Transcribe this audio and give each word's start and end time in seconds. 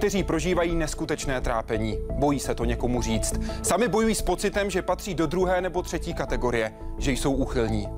Někteří 0.00 0.22
prožívají 0.22 0.74
neskutečné 0.74 1.40
trápení, 1.40 1.98
bojí 2.12 2.40
se 2.40 2.54
to 2.54 2.64
někomu 2.64 3.02
říct. 3.02 3.40
Sami 3.62 3.88
bojují 3.88 4.14
s 4.14 4.22
pocitem, 4.22 4.70
že 4.70 4.82
patří 4.82 5.14
do 5.14 5.26
druhé 5.26 5.60
nebo 5.60 5.82
třetí 5.82 6.14
kategorie, 6.14 6.72
že 6.98 7.12
jsou 7.12 7.32
úchylní. 7.32 7.88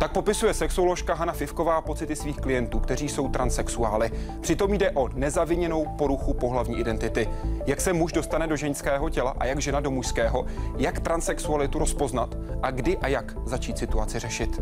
Tak 0.00 0.12
popisuje 0.12 0.54
sexuoložka 0.54 1.14
Hana 1.14 1.32
Fivková 1.32 1.80
pocity 1.80 2.16
svých 2.16 2.36
klientů, 2.36 2.80
kteří 2.80 3.08
jsou 3.08 3.28
transexuály. 3.28 4.10
Přitom 4.40 4.74
jde 4.74 4.90
o 4.90 5.08
nezaviněnou 5.08 5.86
poruchu 5.98 6.34
pohlavní 6.34 6.78
identity. 6.78 7.28
Jak 7.66 7.80
se 7.80 7.92
muž 7.92 8.12
dostane 8.12 8.46
do 8.46 8.56
ženského 8.56 9.10
těla 9.10 9.34
a 9.38 9.44
jak 9.44 9.60
žena 9.60 9.80
do 9.80 9.90
mužského, 9.90 10.46
jak 10.78 11.00
transexualitu 11.00 11.78
rozpoznat 11.78 12.36
a 12.62 12.70
kdy 12.70 12.98
a 12.98 13.08
jak 13.08 13.34
začít 13.44 13.78
situaci 13.78 14.18
řešit. 14.18 14.60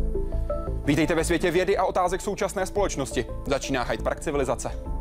Vítejte 0.85 1.15
ve 1.15 1.23
světě 1.23 1.51
vědy 1.51 1.77
a 1.77 1.85
otázek 1.85 2.21
současné 2.21 2.65
společnosti. 2.65 3.25
Začíná 3.47 3.83
Hyde 3.83 4.03
Park 4.03 4.19
civilizace. 4.19 4.94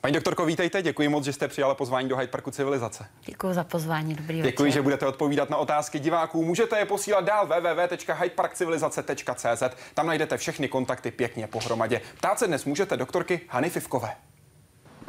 Paní 0.00 0.14
doktorko, 0.14 0.46
vítejte. 0.46 0.82
Děkuji 0.82 1.08
moc, 1.08 1.24
že 1.24 1.32
jste 1.32 1.48
přijala 1.48 1.74
pozvání 1.74 2.08
do 2.08 2.16
Hyde 2.16 2.30
Parku 2.32 2.50
civilizace. 2.50 3.06
Děkuji 3.24 3.54
za 3.54 3.64
pozvání. 3.64 4.14
Dobrý 4.14 4.42
Děkuji, 4.42 4.62
večer. 4.62 4.74
že 4.74 4.82
budete 4.82 5.06
odpovídat 5.06 5.50
na 5.50 5.56
otázky 5.56 5.98
diváků. 5.98 6.44
Můžete 6.44 6.78
je 6.78 6.84
posílat 6.84 7.24
dál 7.24 7.46
www.hydeparkcivilizace.cz. 7.46 9.62
Tam 9.94 10.06
najdete 10.06 10.36
všechny 10.36 10.68
kontakty 10.68 11.10
pěkně 11.10 11.46
pohromadě. 11.46 12.00
Ptát 12.18 12.38
se 12.38 12.46
dnes 12.46 12.64
můžete 12.64 12.96
doktorky 12.96 13.40
Hany 13.48 13.70
Fivkové. 13.70 14.14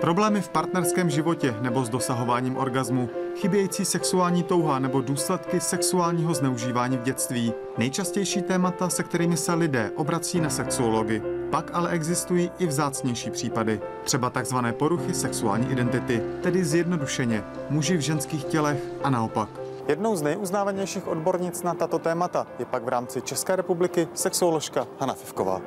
Problémy 0.02 0.42
v 0.42 0.50
partnerském 0.50 1.10
životě 1.10 1.56
nebo 1.62 1.86
s 1.86 1.90
dosahováním 1.90 2.58
orgazmu, 2.58 3.10
chybějící 3.36 3.86
sexuální 3.86 4.44
touha 4.44 4.80
nebo 4.80 5.02
důsledky 5.02 5.60
sexuálního 5.60 6.34
zneužívání 6.34 6.98
v 6.98 7.02
dětství. 7.02 7.54
Nejčastější 7.78 8.42
témata, 8.42 8.90
se 8.90 9.04
kterými 9.04 9.38
se 9.38 9.54
lidé 9.54 9.92
obrací 9.96 10.42
na 10.42 10.50
sexuology. 10.50 11.22
Pak 11.52 11.72
ale 11.74 11.90
existují 11.90 12.52
i 12.60 12.66
vzácnější 12.66 13.32
případy, 13.32 13.82
třeba 14.04 14.30
takzvané 14.30 14.74
poruchy 14.74 15.14
sexuální 15.14 15.72
identity, 15.72 16.24
tedy 16.44 16.66
zjednodušeně 16.66 17.44
muži 17.70 17.98
v 17.98 18.02
ženských 18.02 18.44
tělech 18.44 18.80
a 19.04 19.10
naopak. 19.10 19.50
Jednou 19.88 20.16
z 20.16 20.22
nejuznávanějších 20.22 21.08
odbornic 21.08 21.64
na 21.64 21.74
tato 21.74 22.00
témata 22.00 22.48
je 22.60 22.66
pak 22.66 22.84
v 22.84 22.88
rámci 22.88 23.22
České 23.22 23.56
republiky 23.56 24.08
sexuoložka 24.14 24.88
Hana 25.00 25.14
Fivková. 25.14 25.62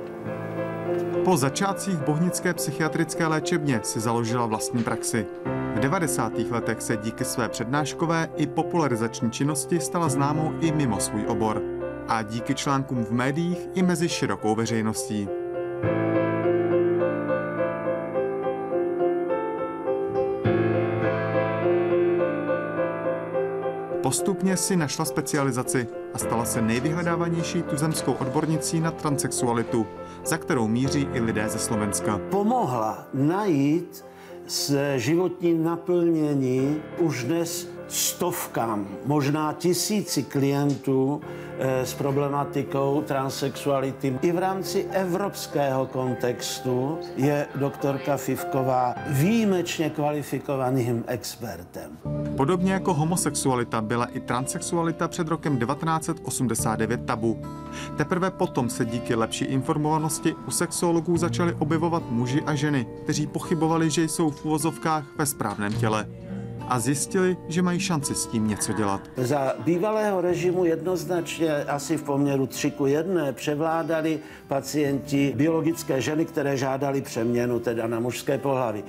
Po 1.24 1.36
začátcích 1.36 1.96
bohnické 1.96 2.54
psychiatrické 2.54 3.26
léčebně 3.26 3.80
si 3.82 4.00
založila 4.00 4.46
vlastní 4.46 4.84
praxi. 4.84 5.26
V 5.74 5.78
90. 5.78 6.32
letech 6.50 6.82
se 6.82 6.96
díky 6.96 7.24
své 7.24 7.48
přednáškové 7.48 8.28
i 8.36 8.46
popularizační 8.46 9.30
činnosti 9.30 9.80
stala 9.80 10.08
známou 10.08 10.52
i 10.60 10.72
mimo 10.72 11.00
svůj 11.00 11.24
obor. 11.28 11.62
A 12.08 12.22
díky 12.22 12.54
článkům 12.54 13.04
v 13.04 13.10
médiích 13.10 13.68
i 13.74 13.82
mezi 13.82 14.08
širokou 14.08 14.54
veřejností. 14.54 15.28
Postupně 24.02 24.56
si 24.56 24.76
našla 24.76 25.04
specializaci 25.04 25.88
a 26.14 26.18
stala 26.18 26.44
se 26.44 26.62
nejvyhledávanější 26.62 27.62
tuzemskou 27.62 28.12
odbornicí 28.12 28.80
na 28.80 28.90
transexualitu, 28.90 29.86
za 30.24 30.36
kterou 30.38 30.68
míří 30.68 31.08
i 31.12 31.20
lidé 31.20 31.48
ze 31.48 31.58
Slovenska. 31.58 32.20
Pomohla 32.30 33.06
najít 33.14 34.04
s 34.46 34.96
životní 34.96 35.58
naplnění 35.58 36.82
už 36.98 37.24
dnes 37.24 37.68
stovkám, 37.94 38.88
možná 39.06 39.52
tisíci 39.52 40.22
klientů 40.22 41.20
eh, 41.58 41.86
s 41.86 41.94
problematikou 41.94 43.02
transexuality. 43.06 44.18
I 44.22 44.32
v 44.32 44.38
rámci 44.38 44.86
evropského 44.90 45.86
kontextu 45.86 46.98
je 47.16 47.46
doktorka 47.54 48.16
Fivková 48.16 48.94
výjimečně 49.08 49.90
kvalifikovaným 49.90 51.04
expertem. 51.06 51.98
Podobně 52.36 52.72
jako 52.72 52.94
homosexualita 52.94 53.80
byla 53.80 54.04
i 54.04 54.20
transexualita 54.20 55.08
před 55.08 55.28
rokem 55.28 55.58
1989 55.58 57.00
tabu. 57.04 57.42
Teprve 57.96 58.30
potom 58.30 58.70
se 58.70 58.84
díky 58.84 59.14
lepší 59.14 59.44
informovanosti 59.44 60.34
u 60.46 60.50
sexuologů 60.50 61.16
začali 61.16 61.54
objevovat 61.58 62.02
muži 62.10 62.42
a 62.46 62.54
ženy, 62.54 62.86
kteří 63.02 63.26
pochybovali, 63.26 63.90
že 63.90 64.02
jsou 64.02 64.30
v 64.30 64.44
uvozovkách 64.44 65.04
ve 65.18 65.26
správném 65.26 65.72
těle 65.72 66.06
a 66.68 66.78
zjistili, 66.78 67.36
že 67.48 67.62
mají 67.62 67.80
šanci 67.80 68.14
s 68.14 68.26
tím 68.26 68.48
něco 68.48 68.72
dělat. 68.72 69.00
Za 69.16 69.54
bývalého 69.58 70.20
režimu 70.20 70.64
jednoznačně 70.64 71.64
asi 71.64 71.96
v 71.96 72.02
poměru 72.02 72.46
3 72.46 72.70
ku 72.70 72.86
1 72.86 73.32
převládali 73.32 74.18
pacienti 74.48 75.32
biologické 75.36 76.00
ženy, 76.00 76.24
které 76.24 76.56
žádali 76.56 77.02
přeměnu 77.02 77.60
teda 77.60 77.86
na 77.86 78.00
mužské 78.00 78.38
pohlaví. 78.38 78.84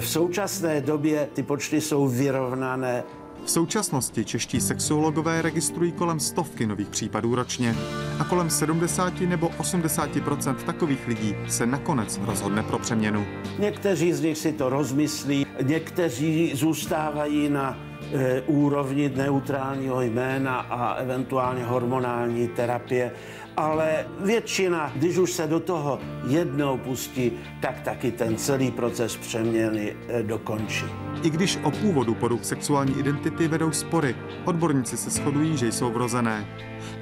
V 0.00 0.08
současné 0.08 0.80
době 0.80 1.28
ty 1.34 1.42
počty 1.42 1.80
jsou 1.80 2.08
vyrovnané. 2.08 3.04
V 3.44 3.50
současnosti 3.50 4.24
čeští 4.24 4.60
sexuologové 4.60 5.42
registrují 5.42 5.92
kolem 5.92 6.20
stovky 6.20 6.66
nových 6.66 6.88
případů 6.88 7.34
ročně 7.34 7.74
a 8.18 8.24
kolem 8.24 8.50
70 8.50 9.20
nebo 9.20 9.48
80% 9.48 10.54
takových 10.54 11.08
lidí 11.08 11.36
se 11.48 11.66
nakonec 11.66 12.20
rozhodne 12.24 12.62
pro 12.62 12.78
přeměnu. 12.78 13.26
Někteří 13.58 14.12
z 14.12 14.20
nich 14.20 14.38
si 14.38 14.52
to 14.52 14.68
rozmyslí, 14.68 15.46
někteří 15.62 16.52
zůstávají 16.54 17.48
na 17.48 17.78
e, 18.12 18.40
úrovni 18.40 19.12
neutrálního 19.16 20.02
jména 20.02 20.56
a 20.60 20.94
eventuálně 20.94 21.64
hormonální 21.64 22.48
terapie, 22.48 23.12
ale 23.58 24.06
většina, 24.20 24.92
když 24.94 25.18
už 25.18 25.32
se 25.32 25.46
do 25.46 25.60
toho 25.60 25.98
jednou 26.26 26.78
pustí, 26.78 27.32
tak 27.60 27.80
taky 27.80 28.12
ten 28.12 28.36
celý 28.36 28.70
proces 28.70 29.16
přeměny 29.16 29.96
e, 30.08 30.22
dokončí. 30.22 30.84
I 31.22 31.30
když 31.30 31.58
o 31.62 31.70
původu 31.70 32.14
poruch 32.14 32.44
sexuální 32.44 32.98
identity 32.98 33.48
vedou 33.48 33.72
spory, 33.72 34.16
odborníci 34.44 34.96
se 34.96 35.10
shodují, 35.10 35.56
že 35.56 35.72
jsou 35.72 35.92
vrozené. 35.92 36.46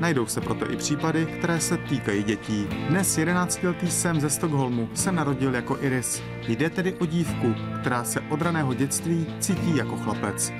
Najdou 0.00 0.26
se 0.26 0.40
proto 0.40 0.70
i 0.70 0.76
případy, 0.76 1.26
které 1.26 1.60
se 1.60 1.76
týkají 1.76 2.22
dětí. 2.22 2.68
Dnes 2.88 3.18
11-letý 3.18 3.90
Sam 3.90 4.20
ze 4.20 4.30
Stockholmu 4.30 4.88
se 4.94 5.12
narodil 5.12 5.54
jako 5.54 5.78
Iris. 5.80 6.22
Jde 6.48 6.70
tedy 6.70 6.94
o 6.94 7.06
dívku, 7.06 7.54
která 7.80 8.04
se 8.04 8.20
od 8.20 8.42
raného 8.42 8.74
dětství 8.74 9.26
cítí 9.40 9.76
jako 9.76 9.96
chlapec. 9.96 10.52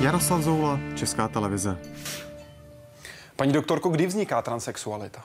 Jaroslav 0.00 0.42
Zoula, 0.42 0.80
Česká 0.94 1.28
televize. 1.28 1.78
Paní 3.36 3.52
doktorko, 3.52 3.88
kdy 3.88 4.06
vzniká 4.06 4.42
transexualita? 4.42 5.24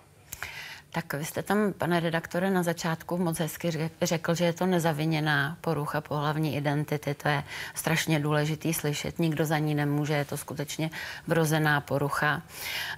Tak 0.93 1.13
vy 1.13 1.25
jste 1.25 1.43
tam, 1.43 1.73
pane 1.73 1.99
redaktore, 1.99 2.49
na 2.49 2.63
začátku 2.63 3.17
moc 3.17 3.39
hezky 3.39 3.89
řekl, 4.01 4.35
že 4.35 4.45
je 4.45 4.53
to 4.53 4.65
nezaviněná 4.65 5.57
porucha 5.61 6.01
pohlavní 6.01 6.55
identity. 6.55 7.13
To 7.13 7.27
je 7.27 7.43
strašně 7.75 8.19
důležitý 8.19 8.73
slyšet. 8.73 9.19
Nikdo 9.19 9.45
za 9.45 9.57
ní 9.57 9.75
nemůže, 9.75 10.13
je 10.13 10.25
to 10.25 10.37
skutečně 10.37 10.89
vrozená 11.27 11.81
porucha. 11.81 12.41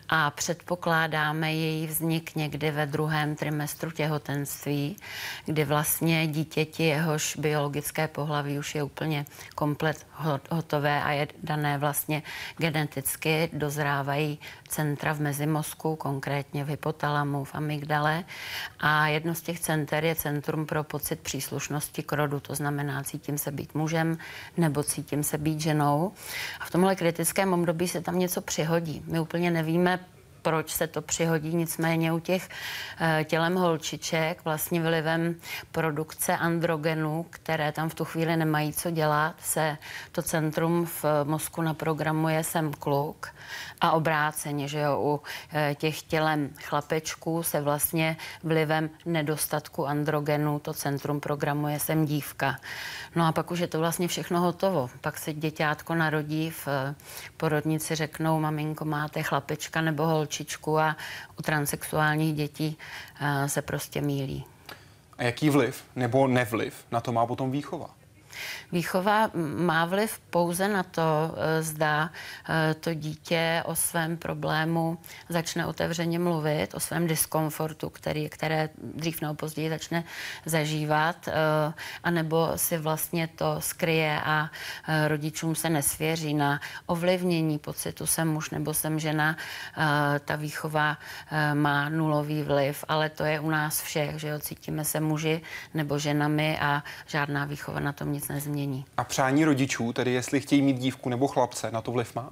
A 0.09 0.31
předpokládáme 0.31 1.53
její 1.53 1.87
vznik 1.87 2.35
někdy 2.35 2.71
ve 2.71 2.85
druhém 2.85 3.35
trimestru 3.35 3.91
těhotenství, 3.91 4.97
kdy 5.45 5.65
vlastně 5.65 6.27
dítěti, 6.27 6.83
jehož 6.83 7.35
biologické 7.35 8.07
pohlaví 8.07 8.59
už 8.59 8.75
je 8.75 8.83
úplně 8.83 9.25
komplet 9.55 10.05
hotové 10.49 11.03
a 11.03 11.11
je 11.11 11.27
dané 11.43 11.77
vlastně 11.77 12.23
geneticky, 12.57 13.49
dozrávají 13.53 14.39
centra 14.67 15.13
v 15.13 15.19
mezimozku, 15.19 15.95
konkrétně 15.95 16.63
v 16.63 16.67
hypotalamu, 16.67 17.43
v 17.43 17.55
amygdale. 17.83 18.23
A 18.79 19.07
jedno 19.07 19.35
z 19.35 19.41
těch 19.41 19.59
center 19.59 20.05
je 20.05 20.15
Centrum 20.15 20.65
pro 20.65 20.83
pocit 20.83 21.19
příslušnosti 21.19 22.03
k 22.03 22.11
rodu, 22.13 22.39
to 22.39 22.55
znamená 22.55 23.03
cítím 23.03 23.37
se 23.37 23.51
být 23.51 23.75
mužem 23.75 24.17
nebo 24.57 24.83
cítím 24.83 25.23
se 25.23 25.37
být 25.37 25.61
ženou. 25.61 26.11
A 26.59 26.65
v 26.65 26.71
tomhle 26.71 26.95
kritickém 26.95 27.53
období 27.53 27.87
se 27.87 28.01
tam 28.01 28.19
něco 28.19 28.41
přihodí. 28.41 29.03
My 29.07 29.19
úplně 29.19 29.51
nevíme, 29.51 29.99
proč 30.41 30.71
se 30.71 30.87
to 30.87 31.01
přihodí. 31.01 31.55
Nicméně 31.55 32.13
u 32.13 32.19
těch 32.19 32.49
e, 33.01 33.23
tělem 33.23 33.55
holčiček 33.55 34.45
vlastně 34.45 34.81
vlivem 34.81 35.35
produkce 35.71 36.37
androgenů, 36.37 37.25
které 37.29 37.71
tam 37.71 37.89
v 37.89 37.95
tu 37.95 38.05
chvíli 38.05 38.37
nemají 38.37 38.73
co 38.73 38.91
dělat, 38.91 39.35
se 39.39 39.77
to 40.11 40.21
centrum 40.21 40.85
v 40.85 41.05
mozku 41.23 41.61
naprogramuje 41.61 42.43
sem 42.43 42.73
kluk 42.73 43.27
a 43.83 43.91
obráceně, 43.91 44.67
že 44.67 44.79
jo, 44.79 44.99
u 45.01 45.21
e, 45.53 45.75
těch 45.75 46.01
tělem 46.01 46.49
chlapečků 46.63 47.43
se 47.43 47.61
vlastně 47.61 48.17
vlivem 48.43 48.89
nedostatku 49.05 49.87
androgenů 49.87 50.59
to 50.59 50.73
centrum 50.73 51.19
programuje 51.19 51.79
sem 51.79 52.05
dívka. 52.05 52.55
No 53.15 53.27
a 53.27 53.31
pak 53.31 53.51
už 53.51 53.59
je 53.59 53.67
to 53.67 53.79
vlastně 53.79 54.07
všechno 54.07 54.41
hotovo. 54.41 54.89
Pak 55.01 55.17
se 55.17 55.33
děťátko 55.33 55.95
narodí 55.95 56.49
v 56.49 56.67
e, 56.67 56.95
porodnici, 57.37 57.95
řeknou, 57.95 58.39
maminko, 58.39 58.85
máte 58.85 59.23
chlapečka 59.23 59.81
nebo 59.81 60.05
holčičku 60.05 60.79
a 60.79 60.95
u 61.39 61.41
transexuálních 61.41 62.35
dětí 62.35 62.77
e, 63.21 63.49
se 63.49 63.61
prostě 63.61 64.01
mílí. 64.01 64.45
A 65.17 65.23
jaký 65.23 65.49
vliv 65.49 65.83
nebo 65.95 66.27
nevliv 66.27 66.85
na 66.91 67.01
to 67.01 67.11
má 67.11 67.25
potom 67.25 67.51
výchova? 67.51 67.89
Výchova 68.71 69.31
má 69.55 69.85
vliv 69.85 70.19
pouze 70.29 70.67
na 70.67 70.83
to, 70.83 71.01
eh, 71.01 71.63
zda 71.63 72.09
eh, 72.49 72.73
to 72.73 72.93
dítě 72.93 73.63
o 73.65 73.75
svém 73.75 74.17
problému 74.17 74.97
začne 75.29 75.65
otevřeně 75.65 76.19
mluvit, 76.19 76.73
o 76.73 76.79
svém 76.79 77.07
diskomfortu, 77.07 77.89
který, 77.89 78.29
které 78.29 78.69
dřív 78.77 79.21
nebo 79.21 79.33
později 79.33 79.69
začne 79.69 80.03
zažívat, 80.45 81.27
eh, 81.27 81.33
anebo 82.03 82.51
si 82.55 82.77
vlastně 82.77 83.27
to 83.27 83.61
skryje 83.61 84.21
a 84.25 84.49
rodičům 85.07 85.55
se 85.55 85.69
nesvěří 85.69 86.33
na 86.33 86.59
ovlivnění 86.85 87.59
pocitu 87.59 88.05
jsem 88.05 88.27
muž 88.27 88.49
nebo 88.49 88.73
jsem 88.73 88.99
žena. 88.99 89.37
Ta 90.25 90.35
výchova 90.35 90.97
má 91.53 91.89
nulový 91.89 92.43
vliv, 92.43 92.85
ale 92.87 93.09
to 93.09 93.23
je 93.23 93.39
u 93.39 93.49
nás 93.49 93.81
všech, 93.81 94.19
že 94.19 94.27
jo, 94.27 94.39
cítíme 94.39 94.85
se 94.85 94.99
muži 94.99 95.41
nebo 95.73 95.99
ženami 95.99 96.59
a 96.59 96.83
žádná 97.07 97.45
výchova 97.45 97.79
na 97.79 97.91
tom 97.91 98.13
nic 98.13 98.22
nezmění. 98.29 98.85
A 98.97 99.03
přání 99.03 99.45
rodičů, 99.45 99.93
tedy 99.93 100.11
jestli 100.11 100.39
chtějí 100.39 100.61
mít 100.61 100.77
dívku 100.79 101.09
nebo 101.09 101.27
chlapce, 101.27 101.71
na 101.71 101.81
to 101.81 101.91
vliv 101.91 102.15
má? 102.15 102.31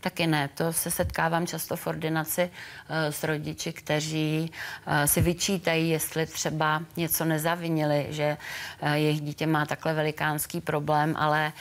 Taky 0.00 0.26
ne. 0.26 0.48
To 0.48 0.72
se 0.72 0.90
setkávám 0.90 1.46
často 1.46 1.76
v 1.76 1.86
ordinaci 1.86 2.42
uh, 2.42 2.96
s 3.10 3.24
rodiči, 3.24 3.72
kteří 3.72 4.50
uh, 4.86 5.04
si 5.04 5.20
vyčítají, 5.20 5.90
jestli 5.90 6.26
třeba 6.26 6.82
něco 6.96 7.24
nezavinili, 7.24 8.06
že 8.10 8.36
uh, 8.82 8.92
jejich 8.92 9.20
dítě 9.20 9.46
má 9.46 9.66
takhle 9.66 9.94
velikánský 9.94 10.60
problém, 10.60 11.16
ale 11.16 11.52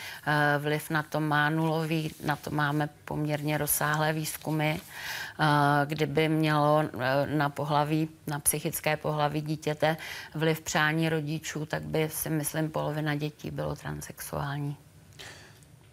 vliv 0.60 0.90
na 0.90 1.04
to 1.04 1.20
má 1.20 1.50
nulový, 1.50 2.12
na 2.26 2.36
to 2.36 2.52
máme 2.52 2.90
poměrně 3.06 3.58
rozsáhlé 3.58 4.14
výzkumy, 4.14 4.80
kdyby 5.86 6.30
mělo 6.30 6.84
na 7.26 7.50
pohlaví, 7.50 8.10
na 8.28 8.40
psychické 8.40 8.98
pohlaví 8.98 9.42
dítěte 9.42 9.98
vliv 10.36 10.62
přání 10.62 11.10
rodičů, 11.10 11.66
tak 11.66 11.84
by 11.84 12.10
si 12.10 12.30
myslím 12.30 12.72
polovina 12.72 13.16
dětí 13.16 13.52
bylo 13.52 13.76
transexuální. 13.76 14.78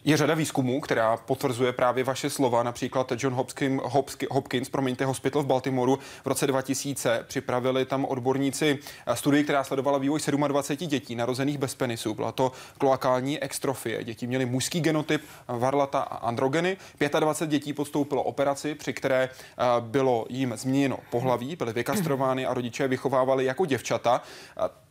Je 0.07 0.17
řada 0.17 0.35
výzkumů, 0.35 0.81
která 0.81 1.17
potvrzuje 1.17 1.73
právě 1.73 2.05
vaše 2.05 2.31
slova. 2.31 2.63
Například 2.63 3.13
John 3.19 3.35
Hopkins, 3.35 3.83
Hopkins 4.31 4.69
promiňte, 4.69 5.05
Hospital 5.05 5.43
v 5.43 5.47
Baltimoru 5.47 5.99
v 6.25 6.27
roce 6.27 6.47
2000 6.47 7.25
připravili 7.29 7.85
tam 7.85 8.05
odborníci 8.05 8.79
studii, 9.15 9.45
která 9.45 9.65
sledovala 9.65 9.99
vývoj 9.99 10.21
27 10.49 10.89
dětí 10.89 11.15
narozených 11.15 11.59
bez 11.59 11.75
penisu. 11.75 12.15
Byla 12.15 12.33
to 12.33 12.53
kloakální 12.79 13.43
extrofie. 13.43 14.05
Děti 14.05 14.27
měly 14.27 14.47
mužský 14.47 14.81
genotyp, 14.81 15.23
varlata 15.49 16.01
a 16.01 16.17
androgeny. 16.17 16.77
25 17.21 17.51
dětí 17.51 17.73
podstoupilo 17.73 18.23
operaci, 18.23 18.75
při 18.75 18.93
které 18.93 19.23
eh, 19.23 19.65
bylo 19.81 20.27
jim 20.29 20.53
změněno 20.57 20.99
pohlaví, 21.11 21.57
byly 21.57 21.73
vykastrovány 21.73 22.47
a 22.47 22.55
rodiče 22.55 22.89
vychovávali 22.89 23.45
jako 23.45 23.67
děvčata. 23.67 24.23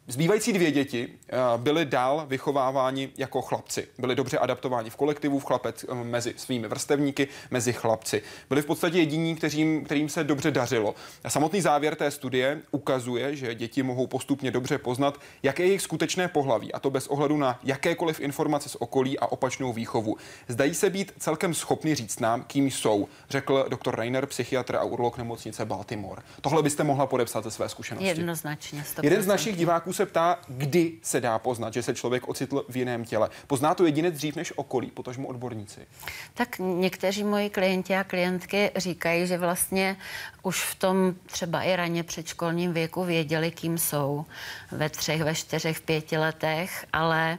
Zbývající 0.07 0.53
dvě 0.53 0.71
děti 0.71 1.09
eh, 1.29 1.37
byly 1.57 1.85
dál 1.85 2.25
vychováváni 2.27 3.09
jako 3.17 3.41
chlapci. 3.41 3.87
Byli 3.97 4.15
dobře 4.15 4.37
adaptováni 4.37 4.89
v 4.89 4.95
kolektivu, 4.95 5.39
v 5.39 5.45
chlapec 5.45 5.85
eh, 5.89 5.95
mezi 5.95 6.33
svými 6.37 6.67
vrstevníky, 6.67 7.27
mezi 7.51 7.73
chlapci. 7.73 8.21
Byli 8.49 8.61
v 8.61 8.65
podstatě 8.65 8.97
jediní, 8.97 9.35
kterým, 9.35 9.85
kterým 9.85 10.09
se 10.09 10.23
dobře 10.23 10.51
dařilo. 10.51 10.95
A 11.23 11.29
samotný 11.29 11.61
závěr 11.61 11.95
té 11.95 12.11
studie 12.11 12.61
ukazuje, 12.71 13.35
že 13.35 13.55
děti 13.55 13.83
mohou 13.83 14.07
postupně 14.07 14.51
dobře 14.51 14.77
poznat, 14.77 15.19
jaké 15.43 15.63
je 15.63 15.67
jejich 15.67 15.81
skutečné 15.81 16.27
pohlaví, 16.27 16.73
a 16.73 16.79
to 16.79 16.89
bez 16.89 17.07
ohledu 17.07 17.37
na 17.37 17.59
jakékoliv 17.63 18.19
informace 18.19 18.69
z 18.69 18.75
okolí 18.75 19.19
a 19.19 19.27
opačnou 19.27 19.73
výchovu. 19.73 20.17
Zdají 20.47 20.73
se 20.73 20.89
být 20.89 21.11
celkem 21.19 21.53
schopni 21.53 21.95
říct 21.95 22.19
nám, 22.19 22.43
kým 22.43 22.71
jsou, 22.71 23.07
řekl 23.29 23.65
doktor 23.69 23.95
Reiner, 23.95 24.25
psychiatr 24.25 24.75
a 24.75 24.83
urolog 24.83 25.17
nemocnice 25.17 25.65
Baltimore. 25.65 26.21
Tohle 26.41 26.63
byste 26.63 26.83
mohla 26.83 27.05
podepsat 27.05 27.43
ze 27.43 27.51
své 27.51 27.69
zkušenosti. 27.69 28.07
Jednoznačně. 28.07 28.83
100%. 28.95 29.03
Jeden 29.03 29.21
z 29.21 29.27
našich 29.27 29.57
diváků 29.57 29.94
se 29.95 30.05
ptá, 30.05 30.39
kdy 30.47 30.93
se 31.01 31.21
dá 31.21 31.39
poznat, 31.39 31.73
že 31.73 31.83
se 31.83 31.95
člověk 31.95 32.27
ocitl 32.27 32.65
v 32.69 32.77
jiném 32.77 33.05
těle. 33.05 33.29
Pozná 33.47 33.75
to 33.75 33.85
jedinec 33.85 34.13
dřív 34.13 34.35
než 34.35 34.53
okolí, 34.55 34.87
potažmo 34.91 35.27
odborníci. 35.27 35.87
Tak 36.33 36.59
někteří 36.59 37.23
moji 37.23 37.49
klienti 37.49 37.95
a 37.95 38.03
klientky 38.03 38.71
říkají, 38.75 39.27
že 39.27 39.37
vlastně 39.37 39.97
už 40.43 40.63
v 40.63 40.75
tom 40.75 41.15
třeba 41.25 41.61
i 41.61 41.75
raně 41.75 42.03
předškolním 42.03 42.73
věku 42.73 43.03
věděli, 43.03 43.51
kým 43.51 43.77
jsou 43.77 44.25
ve 44.71 44.89
třech, 44.89 45.23
ve 45.23 45.35
čtyřech, 45.35 45.77
v 45.77 45.81
pěti 45.81 46.17
letech, 46.17 46.85
ale 46.93 47.37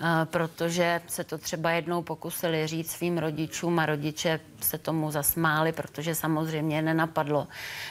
uh, 0.00 0.06
protože 0.24 1.00
se 1.06 1.24
to 1.24 1.38
třeba 1.38 1.70
jednou 1.70 2.02
pokusili 2.02 2.66
říct 2.66 2.90
svým 2.90 3.18
rodičům 3.18 3.78
a 3.78 3.86
rodiče 3.86 4.40
se 4.60 4.78
tomu 4.78 5.10
zasmáli, 5.10 5.72
protože 5.72 6.14
samozřejmě 6.14 6.82
nenapadlo, 6.82 7.46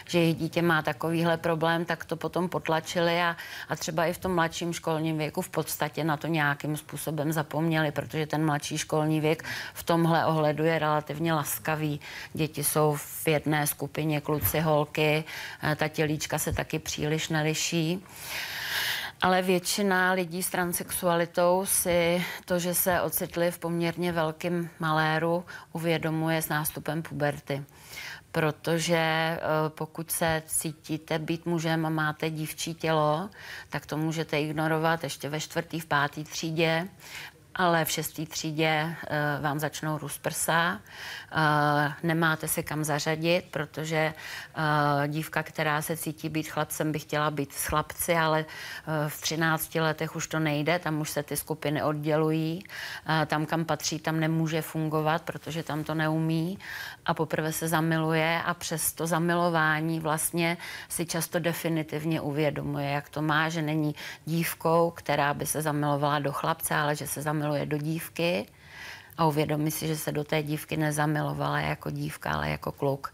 že 0.10 0.20
jejich 0.20 0.36
dítě 0.36 0.62
má 0.62 0.82
takovýhle 0.82 1.38
problém, 1.38 1.86
tak 1.86 2.06
to 2.06 2.16
potom 2.16 2.50
potlačili 2.50 3.22
a, 3.22 3.38
a 3.70 3.76
třeba 3.76 4.05
i 4.08 4.14
v 4.14 4.18
tom 4.18 4.36
mladším 4.36 4.74
školním 4.74 5.18
věku 5.18 5.42
v 5.42 5.50
podstatě 5.50 6.04
na 6.04 6.18
to 6.18 6.28
nějakým 6.28 6.78
způsobem 6.78 7.32
zapomněli, 7.32 7.92
protože 7.92 8.28
ten 8.28 8.46
mladší 8.46 8.78
školní 8.78 9.22
věk 9.22 9.44
v 9.74 9.84
tomhle 9.84 10.26
ohledu 10.26 10.64
je 10.64 10.80
relativně 10.80 11.34
laskavý. 11.34 12.00
Děti 12.34 12.64
jsou 12.64 12.96
v 12.96 13.28
jedné 13.28 13.68
skupině, 13.68 14.22
kluci, 14.22 14.60
holky, 14.60 15.24
eh, 15.64 15.76
ta 15.76 15.88
tělíčka 15.88 16.40
se 16.40 16.54
taky 16.54 16.80
příliš 16.80 17.30
neliší. 17.30 18.04
Ale 19.22 19.42
většina 19.42 20.12
lidí 20.12 20.44
s 20.44 20.50
transexualitou 20.50 21.66
si 21.66 22.26
to, 22.46 22.60
že 22.60 22.74
se 22.74 23.02
ocitli 23.02 23.52
v 23.52 23.60
poměrně 23.60 24.12
velkém 24.12 24.70
maléru, 24.80 25.46
uvědomuje 25.72 26.42
s 26.42 26.50
nástupem 26.50 27.02
puberty 27.02 27.64
protože 28.36 28.98
eh, 28.98 29.40
pokud 29.70 30.12
se 30.12 30.44
cítíte 30.46 31.20
být 31.20 31.46
mužem 31.46 31.86
a 31.86 31.90
máte 31.90 32.30
dívčí 32.30 32.74
tělo, 32.74 33.30
tak 33.70 33.86
to 33.86 33.98
můžete 33.98 34.42
ignorovat 34.42 35.04
ještě 35.04 35.30
ve 35.30 35.40
čtvrtý, 35.40 35.80
v 35.80 35.86
pátý 35.86 36.24
třídě 36.24 36.88
ale 37.56 37.86
v 37.86 37.92
šestý 37.92 38.26
třídě 38.26 38.86
uh, 38.86 39.44
vám 39.44 39.60
začnou 39.60 39.98
růst 39.98 40.22
prsa, 40.22 40.80
uh, 41.32 41.94
nemáte 42.04 42.48
se 42.48 42.64
kam 42.64 42.84
zařadit, 42.84 43.46
protože 43.52 44.14
uh, 44.58 45.08
dívka, 45.08 45.44
která 45.44 45.82
se 45.82 45.98
cítí 45.98 46.30
být 46.30 46.48
chlapcem, 46.48 46.92
by 46.92 47.00
chtěla 47.00 47.32
být 47.32 47.54
s 47.54 47.66
chlapci, 47.66 48.14
ale 48.16 48.46
uh, 48.46 49.10
v 49.10 49.22
13 49.22 49.76
letech 49.76 50.16
už 50.16 50.28
to 50.28 50.40
nejde, 50.40 50.80
tam 50.80 51.02
už 51.02 51.10
se 51.10 51.24
ty 51.24 51.38
skupiny 51.38 51.84
oddělují, 51.84 52.64
uh, 52.64 53.26
tam, 53.26 53.46
kam 53.46 53.66
patří, 53.66 54.00
tam 54.00 54.20
nemůže 54.20 54.62
fungovat, 54.62 55.22
protože 55.22 55.64
tam 55.64 55.84
to 55.84 55.96
neumí 55.96 56.60
a 57.06 57.14
poprvé 57.14 57.52
se 57.52 57.68
zamiluje 57.68 58.42
a 58.46 58.54
přes 58.54 58.94
to 58.94 59.08
zamilování 59.08 60.00
vlastně 60.00 60.58
si 60.90 61.06
často 61.06 61.40
definitivně 61.40 62.22
uvědomuje, 62.22 62.90
jak 62.90 63.10
to 63.10 63.22
má, 63.22 63.50
že 63.50 63.62
není 63.62 63.96
dívkou, 64.26 64.92
která 64.96 65.34
by 65.34 65.46
se 65.46 65.62
zamilovala 65.62 66.20
do 66.20 66.32
chlapce, 66.32 66.76
ale 66.76 66.96
že 66.96 67.08
se 67.08 67.22
zamiluje 67.46 67.66
do 67.66 67.78
dívky 67.78 68.46
a 69.18 69.26
uvědomí 69.26 69.72
si, 69.72 69.88
že 69.88 69.98
se 69.98 70.12
do 70.12 70.24
té 70.24 70.44
dívky 70.44 70.78
nezamilovala 70.78 71.60
jako 71.60 71.90
dívka, 71.92 72.32
ale 72.32 72.50
jako 72.50 72.72
kluk. 72.72 73.14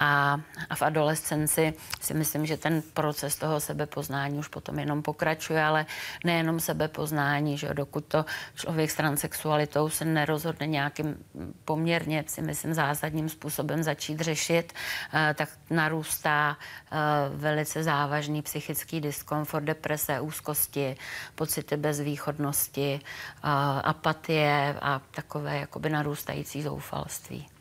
A, 0.00 0.40
a 0.70 0.74
v 0.74 0.82
adolescenci 0.82 1.74
si 2.00 2.14
myslím, 2.14 2.46
že 2.46 2.56
ten 2.56 2.82
proces 2.82 3.36
toho 3.36 3.60
sebepoznání 3.60 4.38
už 4.38 4.48
potom 4.48 4.78
jenom 4.78 5.02
pokračuje, 5.02 5.64
ale 5.64 5.86
nejenom 6.24 6.60
sebepoznání, 6.60 7.58
že 7.58 7.74
dokud 7.74 8.04
to 8.04 8.24
člověk 8.54 8.90
s 8.90 8.94
transexualitou 8.94 9.88
se 9.88 10.04
nerozhodne 10.04 10.66
nějakým 10.66 11.24
poměrně, 11.64 12.24
si 12.26 12.42
myslím, 12.42 12.74
zásadním 12.74 13.28
způsobem 13.28 13.82
začít 13.82 14.20
řešit, 14.20 14.72
eh, 15.12 15.34
tak 15.34 15.48
narůstá 15.70 16.56
eh, 16.56 16.96
velice 17.34 17.82
závažný 17.82 18.42
psychický 18.42 19.00
diskomfort, 19.00 19.64
deprese, 19.64 20.20
úzkosti, 20.20 20.96
pocity 21.34 21.76
bezvýchodnosti, 21.76 23.00
eh, 23.00 23.48
apatie 23.82 24.76
a 24.80 25.00
takové 25.10 25.58
jakoby 25.58 25.90
narůstající 25.90 26.62
zoufalství. 26.62 27.53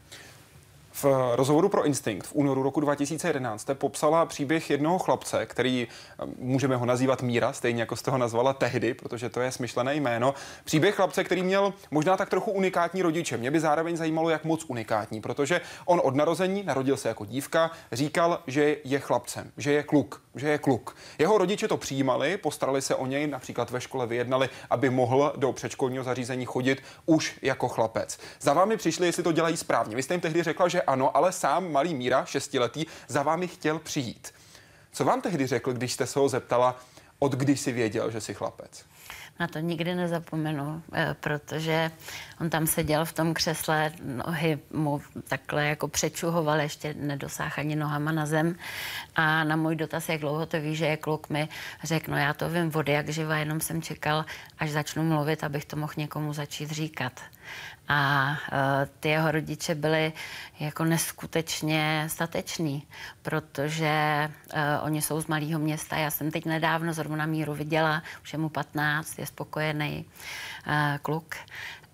V 0.96 1.06
rozhovoru 1.36 1.70
pro 1.70 1.86
Instinct 1.86 2.28
v 2.28 2.36
únoru 2.36 2.64
roku 2.64 2.80
2011 2.80 3.62
jste 3.62 3.76
popsala 3.76 4.26
příběh 4.26 4.70
jednoho 4.70 5.00
chlapce, 5.00 5.46
který 5.46 5.88
eh, 5.88 6.26
můžeme 6.38 6.76
ho 6.76 6.86
nazývat 6.86 7.22
Míra, 7.22 7.54
stejně 7.54 7.82
jako 7.82 7.96
jste 7.96 8.12
ho 8.12 8.18
nazvala 8.18 8.54
tehdy, 8.54 8.94
protože 8.94 9.30
to 9.30 9.42
je 9.42 9.52
smyšlené 9.52 9.96
jméno. 9.96 10.34
Příběh 10.64 10.96
chlapce, 10.96 11.24
který 11.24 11.44
měl 11.44 11.74
možná 11.92 12.18
tak 12.18 12.30
trochu 12.30 12.52
unikátní 12.52 13.02
rodiče. 13.02 13.38
Mě 13.38 13.52
by 13.52 13.60
zároveň 13.60 13.98
zajímalo, 13.98 14.30
jak 14.30 14.44
moc 14.44 14.66
unikátní, 14.68 15.22
protože 15.22 15.62
on 15.86 16.02
od 16.04 16.16
narození 16.16 16.64
narodil 16.64 16.98
se 16.98 17.08
jako 17.08 17.26
dívka, 17.26 17.72
říkal, 17.92 18.40
že 18.48 18.78
je 18.84 19.00
chlapcem, 19.00 19.52
že 19.58 19.72
je 19.72 19.84
kluk, 19.84 20.22
že 20.36 20.50
je 20.50 20.58
kluk. 20.58 20.96
Jeho 21.18 21.38
rodiče 21.38 21.68
to 21.68 21.78
přijímali, 21.78 22.38
postarali 22.38 22.82
se 22.82 22.96
o 22.96 23.06
něj, 23.06 23.28
například 23.28 23.70
ve 23.70 23.82
škole 23.82 24.08
vyjednali, 24.08 24.50
aby 24.70 24.90
mohl 24.90 25.34
do 25.36 25.54
předškolního 25.54 26.04
zařízení 26.04 26.46
chodit 26.46 26.84
už 27.06 27.40
jako 27.42 27.68
chlapec. 27.68 28.20
Za 28.42 28.54
vámi 28.54 28.78
přišli, 28.78 29.06
jestli 29.06 29.24
to 29.24 29.32
dělají 29.32 29.58
správně. 29.58 29.96
Vy 29.96 30.04
jste 30.04 30.14
jim 30.14 30.22
tehdy 30.22 30.44
řekla, 30.44 30.68
že 30.68 30.82
ano, 30.82 31.18
ale 31.18 31.32
sám 31.32 31.72
malý 31.72 31.96
Míra, 31.96 32.26
šestiletý, 32.26 32.86
za 33.08 33.24
vámi 33.24 33.48
chtěl 33.48 33.80
přijít. 33.80 34.34
Co 34.92 35.06
vám 35.06 35.22
tehdy 35.22 35.48
řekl, 35.48 35.74
když 35.74 35.94
jste 35.94 36.08
se 36.08 36.20
ho 36.20 36.30
zeptala, 36.30 36.80
od 37.20 37.32
kdy 37.32 37.58
si 37.58 37.72
věděl, 37.72 38.12
že 38.12 38.22
jsi 38.22 38.34
chlapec? 38.34 38.86
Na 39.40 39.48
to 39.48 39.60
nikdy 39.60 39.96
nezapomenu, 39.96 40.84
eh, 40.94 41.16
protože 41.20 41.92
on 42.42 42.50
tam 42.50 42.68
seděl 42.68 43.06
v 43.06 43.14
tom 43.14 43.34
křesle, 43.34 43.92
nohy 44.04 44.60
mu 44.74 45.02
takhle 45.28 45.66
jako 45.66 45.88
přečuhoval, 45.88 46.62
ještě 46.62 46.94
nedosáhl 46.94 47.54
ani 47.58 47.76
nohama 47.76 48.12
na 48.12 48.26
zem. 48.26 48.56
A 49.16 49.44
na 49.44 49.56
můj 49.56 49.76
dotaz, 49.76 50.10
jak 50.10 50.22
dlouho 50.22 50.46
to 50.46 50.62
ví, 50.62 50.76
že 50.76 50.86
je 50.86 50.98
kluk, 50.98 51.30
mi 51.30 51.50
řekl, 51.84 52.12
no 52.12 52.18
já 52.18 52.34
to 52.34 52.50
vím 52.50 52.70
vody 52.70 52.92
jak 52.92 53.10
živa, 53.10 53.38
jenom 53.38 53.62
jsem 53.62 53.82
čekal, 53.82 54.26
až 54.60 54.72
začnu 54.72 55.04
mluvit, 55.04 55.44
abych 55.44 55.66
to 55.66 55.76
mohl 55.76 55.94
někomu 55.98 56.34
začít 56.34 56.72
říkat. 56.72 57.22
A 57.94 58.32
uh, 58.32 58.90
ty 59.00 59.10
jeho 59.10 59.32
rodiče 59.32 59.76
byli 59.76 60.14
jako 60.60 60.86
neskutečně 60.86 62.06
stateční, 62.08 62.88
protože 63.22 64.30
uh, 64.54 64.60
oni 64.82 65.02
jsou 65.02 65.22
z 65.22 65.28
malého 65.28 65.60
města. 65.60 65.98
Já 65.98 66.12
jsem 66.12 66.32
teď 66.32 66.46
nedávno 66.46 66.94
zrovna 66.94 67.26
Míru 67.26 67.54
viděla, 67.54 68.04
už 68.24 68.34
je 68.34 68.40
mu 68.40 68.50
15, 68.50 69.20
je 69.20 69.26
spokojený 69.26 70.06
uh, 70.68 70.74
kluk. 71.02 71.36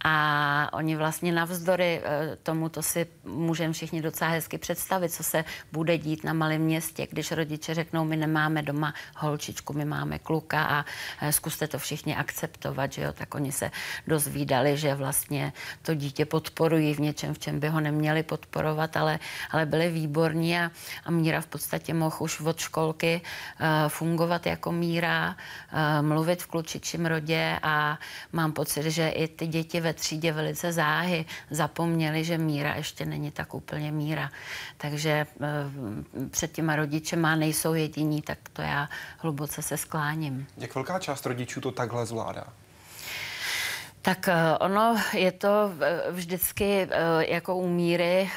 A 0.06 0.70
oni 0.74 0.96
vlastně 0.96 1.32
navzdory 1.32 2.02
eh, 2.04 2.38
tomu, 2.44 2.70
to 2.70 2.84
si 2.84 3.08
můžeme 3.24 3.74
všichni 3.74 4.02
docela 4.02 4.30
hezky 4.30 4.58
představit, 4.58 5.10
co 5.10 5.24
se 5.24 5.46
bude 5.72 5.98
dít 5.98 6.24
na 6.24 6.34
malém 6.34 6.62
městě, 6.62 7.08
když 7.12 7.32
rodiče 7.32 7.74
řeknou, 7.74 8.06
my 8.06 8.18
nemáme 8.18 8.62
doma 8.62 8.94
holčičku, 9.16 9.74
my 9.74 9.86
máme 9.86 10.20
kluka 10.20 10.64
a 10.64 10.86
eh, 11.22 11.32
zkuste 11.32 11.68
to 11.68 11.80
všichni 11.80 12.16
akceptovat, 12.16 12.94
že 12.94 13.02
jo, 13.02 13.14
tak 13.14 13.36
oni 13.36 13.52
se 13.52 13.72
dozvídali, 14.08 14.78
že 14.78 14.96
vlastně 14.96 15.54
to 15.82 15.94
dítě 15.94 16.26
podporují 16.26 16.94
v 16.94 17.00
něčem, 17.00 17.34
v 17.34 17.40
čem 17.40 17.60
by 17.60 17.70
ho 17.70 17.80
neměli 17.80 18.24
podporovat, 18.24 18.98
ale, 18.98 19.20
ale 19.52 19.66
byli 19.66 19.90
výborní 19.90 20.58
a, 20.58 20.72
a 21.06 21.12
Míra 21.12 21.42
v 21.42 21.48
podstatě 21.48 21.94
mohl 21.94 22.16
už 22.20 22.42
od 22.42 22.60
školky 22.60 23.22
uh, 23.22 23.68
fungovat 23.90 24.46
jako 24.46 24.72
Míra, 24.72 25.36
uh, 25.74 26.08
mluvit 26.08 26.44
v 26.44 26.48
klučičím 26.48 27.06
rodě 27.06 27.60
a 27.64 28.00
mám 28.32 28.52
pocit, 28.52 28.92
že 28.92 29.10
i 29.10 29.28
ty 29.28 29.48
děti 29.48 29.82
ve 29.82 29.89
ve 29.90 29.94
třídě 29.94 30.32
velice 30.32 30.74
záhy 30.74 31.26
zapomněli, 31.50 32.24
že 32.24 32.38
míra 32.38 32.76
ještě 32.76 33.06
není 33.06 33.32
tak 33.32 33.54
úplně 33.54 33.92
míra. 33.92 34.30
Takže 34.78 35.10
e, 35.10 35.28
před 36.30 36.52
těma 36.52 36.76
rodičema 36.76 37.36
nejsou 37.36 37.74
jediní, 37.74 38.22
tak 38.22 38.38
to 38.54 38.62
já 38.62 38.90
hluboce 39.18 39.62
se 39.62 39.78
skláním. 39.78 40.48
Jak 40.58 40.76
velká 40.76 41.00
část 41.00 41.26
rodičů 41.26 41.62
to 41.62 41.72
takhle 41.72 42.06
zvládá? 42.06 42.44
Tak 44.02 44.28
eh, 44.28 44.58
ono 44.60 44.96
je 45.14 45.32
to 45.32 45.72
eh, 45.82 46.12
vždycky 46.12 46.88
jako 47.20 47.56
u 47.56 47.68
míry 47.68 48.30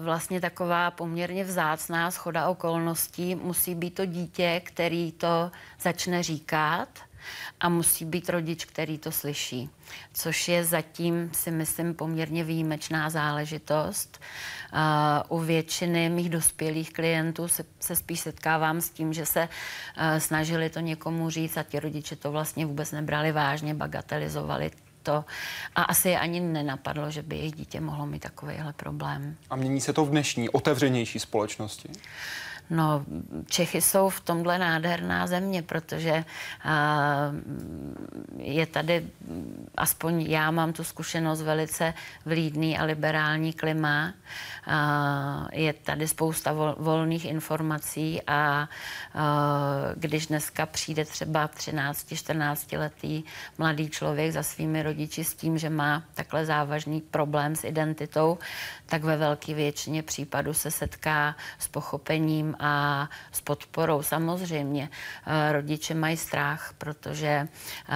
vlastně 0.00 0.40
taková 0.40 0.90
poměrně 0.90 1.44
vzácná 1.44 2.10
schoda 2.10 2.48
okolností. 2.48 3.34
Musí 3.34 3.74
být 3.74 3.94
to 3.94 4.06
dítě, 4.06 4.62
který 4.64 5.12
to 5.12 5.50
začne 5.80 6.22
říkat 6.22 6.88
a 7.62 7.68
musí 7.68 8.04
být 8.04 8.28
rodič, 8.28 8.64
který 8.64 8.98
to 8.98 9.12
slyší, 9.12 9.70
což 10.12 10.48
je 10.48 10.64
zatím, 10.64 11.30
si 11.32 11.50
myslím, 11.50 11.94
poměrně 11.94 12.44
výjimečná 12.44 13.10
záležitost. 13.10 14.20
Uh, 15.28 15.38
u 15.38 15.44
většiny 15.44 16.08
mých 16.08 16.30
dospělých 16.30 16.92
klientů 16.92 17.48
se, 17.48 17.64
se 17.80 17.96
spíš 17.96 18.20
setkávám 18.20 18.80
s 18.80 18.90
tím, 18.90 19.12
že 19.12 19.26
se 19.26 19.42
uh, 19.42 20.18
snažili 20.18 20.70
to 20.70 20.80
někomu 20.80 21.30
říct 21.30 21.56
a 21.56 21.62
ti 21.62 21.80
rodiče 21.80 22.16
to 22.16 22.32
vlastně 22.32 22.66
vůbec 22.66 22.92
nebrali 22.92 23.32
vážně, 23.32 23.74
bagatelizovali 23.74 24.70
to 25.02 25.24
a 25.74 25.82
asi 25.82 26.08
je 26.08 26.18
ani 26.18 26.40
nenapadlo, 26.40 27.10
že 27.10 27.22
by 27.22 27.36
jejich 27.36 27.54
dítě 27.54 27.80
mohlo 27.80 28.06
mít 28.06 28.22
takovýhle 28.22 28.72
problém. 28.72 29.36
A 29.50 29.56
mění 29.56 29.80
se 29.80 29.92
to 29.92 30.04
v 30.04 30.10
dnešní 30.10 30.48
otevřenější 30.48 31.18
společnosti? 31.18 31.88
No, 32.70 33.04
Čechy 33.46 33.80
jsou 33.80 34.08
v 34.08 34.20
tomhle 34.20 34.58
nádherná 34.58 35.26
země, 35.26 35.62
protože 35.62 36.24
je 38.36 38.66
tady, 38.66 39.06
aspoň 39.76 40.22
já 40.22 40.50
mám 40.50 40.72
tu 40.72 40.84
zkušenost, 40.84 41.42
velice 41.42 41.94
vlídný 42.24 42.78
a 42.78 42.84
liberální 42.84 43.52
klima. 43.52 44.12
Je 45.52 45.72
tady 45.72 46.08
spousta 46.08 46.52
vol, 46.52 46.74
volných 46.78 47.24
informací 47.24 48.22
a 48.26 48.68
když 49.96 50.26
dneska 50.26 50.66
přijde 50.66 51.04
třeba 51.04 51.48
13-14 51.48 52.78
letý 52.78 53.24
mladý 53.58 53.90
člověk 53.90 54.32
za 54.32 54.42
svými 54.42 54.82
rodiči 54.82 55.24
s 55.24 55.34
tím, 55.34 55.58
že 55.58 55.70
má 55.70 56.02
takhle 56.14 56.46
závažný 56.46 57.00
problém 57.00 57.56
s 57.56 57.64
identitou, 57.64 58.38
tak 58.86 59.04
ve 59.04 59.16
velké 59.16 59.54
většině 59.54 60.02
případů 60.02 60.54
se 60.54 60.70
setká 60.70 61.36
s 61.58 61.68
pochopením 61.68 62.51
a 62.58 63.08
s 63.32 63.40
podporou. 63.40 64.02
Samozřejmě 64.02 64.88
eh, 65.26 65.52
rodiče 65.52 65.94
mají 65.94 66.16
strach, 66.16 66.74
protože 66.78 67.48
eh, 67.88 67.94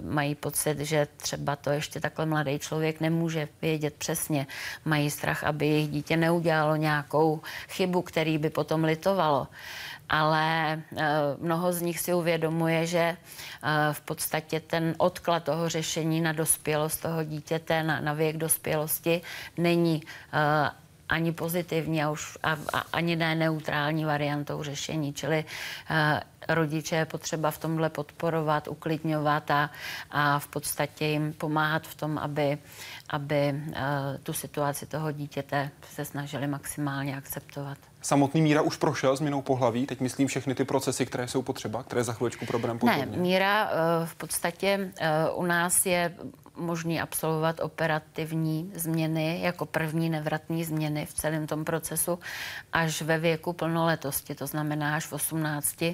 mají 0.00 0.34
pocit, 0.34 0.78
že 0.78 1.08
třeba 1.16 1.56
to 1.56 1.70
ještě 1.70 2.00
takhle 2.00 2.26
mladý 2.26 2.58
člověk 2.58 3.00
nemůže 3.00 3.48
vědět 3.62 3.94
přesně. 3.94 4.46
Mají 4.84 5.10
strach, 5.10 5.44
aby 5.44 5.66
jejich 5.66 5.90
dítě 5.90 6.16
neudělalo 6.16 6.76
nějakou 6.76 7.40
chybu, 7.68 8.02
který 8.02 8.38
by 8.38 8.50
potom 8.50 8.84
litovalo 8.84 9.48
ale 10.10 10.72
eh, 10.96 11.06
mnoho 11.38 11.72
z 11.72 11.82
nich 11.82 12.00
si 12.00 12.14
uvědomuje, 12.14 12.86
že 12.86 13.16
v 13.92 14.00
podstatě 14.00 14.60
ten 14.60 14.94
odklad 14.98 15.44
toho 15.44 15.68
řešení 15.68 16.20
na 16.20 16.32
dospělost 16.32 17.02
toho 17.02 17.24
dítěte, 17.24 17.82
na, 17.82 18.00
na 18.00 18.12
věk 18.12 18.36
dospělosti, 18.36 19.20
není 19.56 20.02
ani 21.08 21.32
pozitivní 21.32 22.02
a 22.02 22.10
už 22.10 22.38
a, 22.42 22.52
a 22.72 22.84
ani 22.92 23.16
ne 23.16 23.34
neutrální 23.34 24.04
variantou 24.04 24.62
řešení. 24.62 25.12
Čili 25.12 25.44
uh, 25.44 25.96
rodiče 26.48 26.96
je 26.96 27.04
potřeba 27.04 27.50
v 27.50 27.58
tomhle 27.58 27.90
podporovat, 27.90 28.68
uklidňovat 28.68 29.50
a, 29.50 29.70
a 30.10 30.38
v 30.38 30.46
podstatě 30.46 31.06
jim 31.06 31.32
pomáhat 31.32 31.86
v 31.86 31.94
tom, 31.94 32.18
aby, 32.18 32.58
aby 33.10 33.54
uh, 33.68 33.74
tu 34.22 34.32
situaci 34.32 34.86
toho 34.86 35.12
dítěte 35.12 35.70
se 35.94 36.04
snažili 36.04 36.46
maximálně 36.46 37.16
akceptovat. 37.16 37.78
Samotný 38.02 38.42
Míra 38.42 38.62
už 38.62 38.76
prošel 38.76 39.16
změnou 39.16 39.42
pohlaví, 39.42 39.86
teď 39.86 40.00
myslím 40.00 40.28
všechny 40.28 40.54
ty 40.54 40.64
procesy, 40.64 41.06
které 41.06 41.28
jsou 41.28 41.42
potřeba, 41.42 41.82
které 41.82 42.04
za 42.04 42.12
chviličku 42.12 42.46
probereme. 42.46 42.80
Ne, 42.84 43.06
Míra 43.06 43.64
uh, 43.64 44.06
v 44.06 44.14
podstatě 44.14 44.90
uh, 45.32 45.42
u 45.42 45.46
nás 45.46 45.86
je 45.86 46.14
možný 46.58 47.00
absolvovat 47.00 47.60
operativní 47.60 48.72
změny 48.74 49.40
jako 49.42 49.66
první 49.66 50.10
nevratné 50.10 50.64
změny 50.64 51.06
v 51.06 51.14
celém 51.14 51.46
tom 51.46 51.64
procesu 51.64 52.18
až 52.72 53.02
ve 53.02 53.18
věku 53.18 53.52
plnoletosti, 53.52 54.34
to 54.34 54.46
znamená 54.46 54.96
až 54.96 55.06
v 55.06 55.12
18 55.12 55.84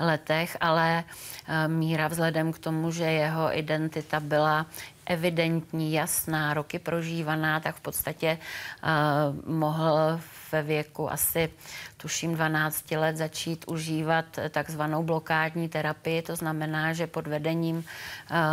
letech, 0.00 0.56
ale 0.60 1.04
eh, 1.04 1.68
míra 1.68 2.08
vzhledem 2.08 2.52
k 2.52 2.58
tomu, 2.58 2.90
že 2.90 3.04
jeho 3.04 3.58
identita 3.58 4.20
byla 4.20 4.66
evidentní, 5.06 5.92
jasná, 5.92 6.54
roky 6.54 6.78
prožívaná, 6.78 7.60
tak 7.60 7.76
v 7.76 7.80
podstatě 7.80 8.38
uh, 8.38 9.54
mohl 9.54 10.20
ve 10.52 10.62
věku 10.62 11.12
asi 11.12 11.48
tuším 12.06 12.34
12 12.34 12.90
let 12.90 13.16
začít 13.16 13.64
užívat 13.66 14.24
takzvanou 14.50 15.02
blokádní 15.02 15.68
terapii. 15.68 16.22
To 16.22 16.36
znamená, 16.36 16.92
že 16.92 17.06
pod 17.06 17.26
vedením, 17.26 17.76
uh, 17.76 17.82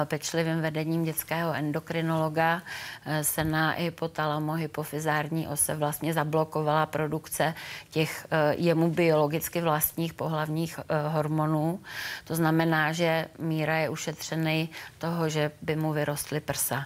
pečlivým 0.06 0.62
vedením 0.62 1.04
dětského 1.04 1.54
endokrinologa 1.54 2.56
uh, 2.56 3.22
se 3.22 3.44
na 3.44 3.76
hypotalamo-hypofizární 3.78 5.48
ose 5.48 5.76
vlastně 5.76 6.14
zablokovala 6.14 6.86
produkce 6.86 7.54
těch 7.90 8.28
jemu 8.58 8.90
biologicky 8.90 9.62
vlastních 9.62 10.14
pohlavních 10.14 10.80
hormonů. 11.10 11.80
To 12.24 12.36
znamená, 12.36 12.92
že 12.92 13.28
míra 13.40 13.78
je 13.78 13.90
ušetřený 13.90 14.70
toho, 14.98 15.30
že 15.30 15.52
by 15.62 15.76
mu 15.76 15.94
vyrostly 15.94 16.40
prsa. 16.40 16.86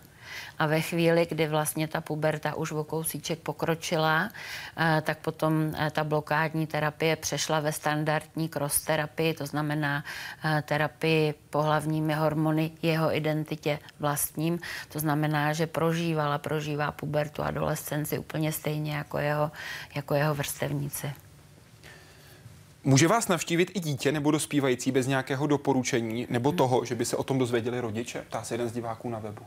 A 0.60 0.66
ve 0.66 0.82
chvíli, 0.82 1.28
kdy 1.30 1.48
vlastně 1.48 1.88
ta 1.88 2.02
puberta 2.02 2.56
už 2.56 2.72
o 2.72 2.84
kousíček 2.84 3.40
pokročila, 3.40 4.30
eh, 4.78 5.02
tak 5.02 5.18
potom 5.18 5.74
eh, 5.78 5.92
ta 5.92 6.04
blokádní 6.04 6.68
terapie 6.68 7.16
přešla 7.16 7.60
ve 7.60 7.72
standardní 7.72 8.50
cross 8.50 8.82
terapii, 8.82 9.34
to 9.34 9.46
znamená 9.46 10.04
eh, 10.46 10.64
terapii 10.66 11.34
pohlavními 11.50 12.14
hormony 12.14 12.72
jeho 12.82 13.16
identitě 13.16 13.80
vlastním. 14.00 14.60
To 14.90 15.00
znamená, 15.00 15.54
že 15.54 15.68
prožívala, 15.68 16.38
prožívá 16.38 16.92
pubertu, 16.92 17.44
adolescenci 17.44 18.20
úplně 18.20 18.52
stejně 18.52 18.96
jako 18.96 19.18
jeho, 19.18 19.52
jako 19.96 20.14
jeho 20.16 20.36
vrstevníci. 20.36 21.27
Může 22.88 23.08
vás 23.08 23.28
navštívit 23.28 23.72
i 23.74 23.80
dítě 23.80 24.12
nebo 24.12 24.32
dospívající 24.32 24.92
bez 24.92 25.08
nějakého 25.08 25.48
doporučení 25.48 26.28
nebo 26.30 26.52
toho, 26.52 26.86
že 26.86 26.96
by 26.96 27.06
se 27.06 27.18
o 27.18 27.24
tom 27.24 27.38
dozvěděli 27.38 27.80
rodiče? 27.80 28.24
Ptá 28.28 28.44
se 28.44 28.54
jeden 28.54 28.70
z 28.70 28.72
diváků 28.72 29.10
na 29.10 29.20
webu. 29.20 29.42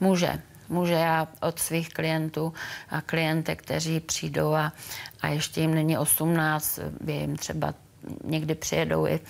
Může. 0.00 0.42
Může 0.68 0.92
já 0.92 1.28
od 1.40 1.58
svých 1.58 1.88
klientů 1.88 2.52
a 2.88 3.00
klientek, 3.00 3.62
kteří 3.62 4.00
přijdou 4.00 4.54
a, 4.54 4.72
a 5.20 5.28
ještě 5.28 5.60
jim 5.60 5.74
není 5.74 5.98
18, 5.98 6.78
je 7.06 7.14
jim 7.14 7.36
třeba 7.36 7.74
někdy 8.24 8.54
přijedou 8.54 9.06
i 9.06 9.20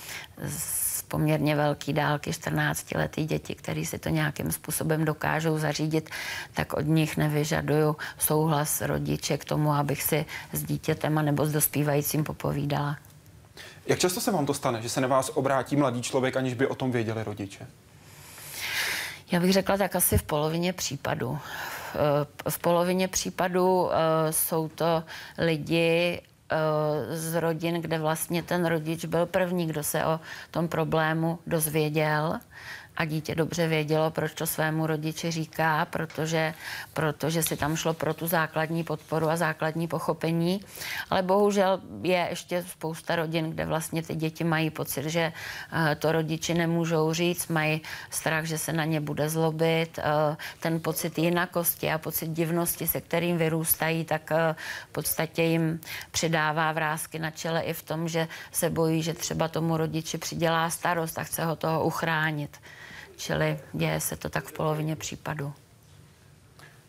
z 0.48 1.02
poměrně 1.02 1.56
velký 1.56 1.92
dálky 1.92 2.32
14 2.32 2.94
letý 2.94 3.24
děti, 3.24 3.54
který 3.54 3.86
si 3.86 3.98
to 3.98 4.08
nějakým 4.08 4.52
způsobem 4.52 5.04
dokážou 5.04 5.58
zařídit, 5.58 6.10
tak 6.54 6.72
od 6.72 6.86
nich 6.86 7.16
nevyžaduju 7.16 7.96
souhlas 8.18 8.80
rodiče 8.80 9.38
k 9.38 9.44
tomu, 9.44 9.72
abych 9.72 10.02
si 10.02 10.26
s 10.52 10.62
dítětem 10.62 11.14
nebo 11.14 11.46
s 11.46 11.52
dospívajícím 11.52 12.24
popovídala. 12.24 12.96
Jak 13.86 13.98
často 13.98 14.20
se 14.20 14.30
vám 14.30 14.46
to 14.46 14.54
stane, 14.54 14.82
že 14.82 14.88
se 14.88 15.00
na 15.00 15.08
vás 15.08 15.30
obrátí 15.34 15.76
mladý 15.76 16.02
člověk, 16.02 16.36
aniž 16.36 16.54
by 16.54 16.66
o 16.66 16.74
tom 16.74 16.92
věděli 16.92 17.24
rodiče? 17.24 17.66
Já 19.32 19.40
bych 19.40 19.52
řekla 19.52 19.76
tak 19.76 19.96
asi 19.96 20.18
v 20.18 20.22
polovině 20.22 20.72
případů. 20.72 21.38
V 22.48 22.58
polovině 22.58 23.08
případů 23.08 23.90
jsou 24.30 24.68
to 24.68 25.04
lidi 25.38 26.20
z 27.10 27.40
rodin, 27.40 27.80
kde 27.80 27.98
vlastně 27.98 28.42
ten 28.42 28.66
rodič 28.66 29.04
byl 29.04 29.26
první, 29.26 29.66
kdo 29.66 29.82
se 29.82 30.04
o 30.04 30.20
tom 30.50 30.68
problému 30.68 31.38
dozvěděl 31.46 32.40
a 32.96 33.04
dítě 33.04 33.34
dobře 33.34 33.68
vědělo, 33.68 34.10
proč 34.10 34.34
to 34.34 34.46
svému 34.46 34.86
rodiči 34.86 35.30
říká, 35.30 35.84
protože, 35.84 36.54
protože 36.92 37.42
si 37.42 37.56
tam 37.56 37.76
šlo 37.76 37.94
pro 37.94 38.14
tu 38.14 38.26
základní 38.26 38.84
podporu 38.84 39.28
a 39.28 39.36
základní 39.36 39.88
pochopení. 39.88 40.60
Ale 41.10 41.22
bohužel 41.22 41.80
je 42.02 42.26
ještě 42.30 42.64
spousta 42.68 43.16
rodin, 43.16 43.50
kde 43.50 43.66
vlastně 43.66 44.02
ty 44.02 44.14
děti 44.14 44.44
mají 44.44 44.70
pocit, 44.70 45.04
že 45.04 45.32
eh, 45.72 45.94
to 45.94 46.12
rodiči 46.12 46.54
nemůžou 46.54 47.12
říct, 47.12 47.48
mají 47.48 47.80
strach, 48.10 48.44
že 48.44 48.58
se 48.58 48.72
na 48.72 48.84
ně 48.84 49.00
bude 49.00 49.28
zlobit. 49.28 49.98
Eh, 49.98 50.36
ten 50.60 50.80
pocit 50.80 51.18
jinakosti 51.18 51.92
a 51.92 51.98
pocit 51.98 52.30
divnosti, 52.30 52.86
se 52.86 53.00
kterým 53.00 53.38
vyrůstají, 53.38 54.04
tak 54.04 54.32
eh, 54.32 54.54
v 54.88 54.92
podstatě 54.92 55.42
jim 55.42 55.80
přidává 56.10 56.72
vrázky 56.72 57.18
na 57.18 57.30
čele 57.30 57.60
i 57.60 57.72
v 57.72 57.82
tom, 57.82 58.08
že 58.08 58.28
se 58.52 58.70
bojí, 58.70 59.02
že 59.02 59.14
třeba 59.14 59.48
tomu 59.48 59.76
rodiči 59.76 60.18
přidělá 60.18 60.70
starost 60.70 61.18
a 61.18 61.24
chce 61.24 61.44
ho 61.44 61.56
toho 61.56 61.84
uchránit. 61.84 62.56
Čili 63.16 63.58
děje 63.72 64.00
se 64.00 64.16
to 64.16 64.28
tak 64.28 64.44
v 64.44 64.52
polovině 64.52 64.96
případů. 64.96 65.52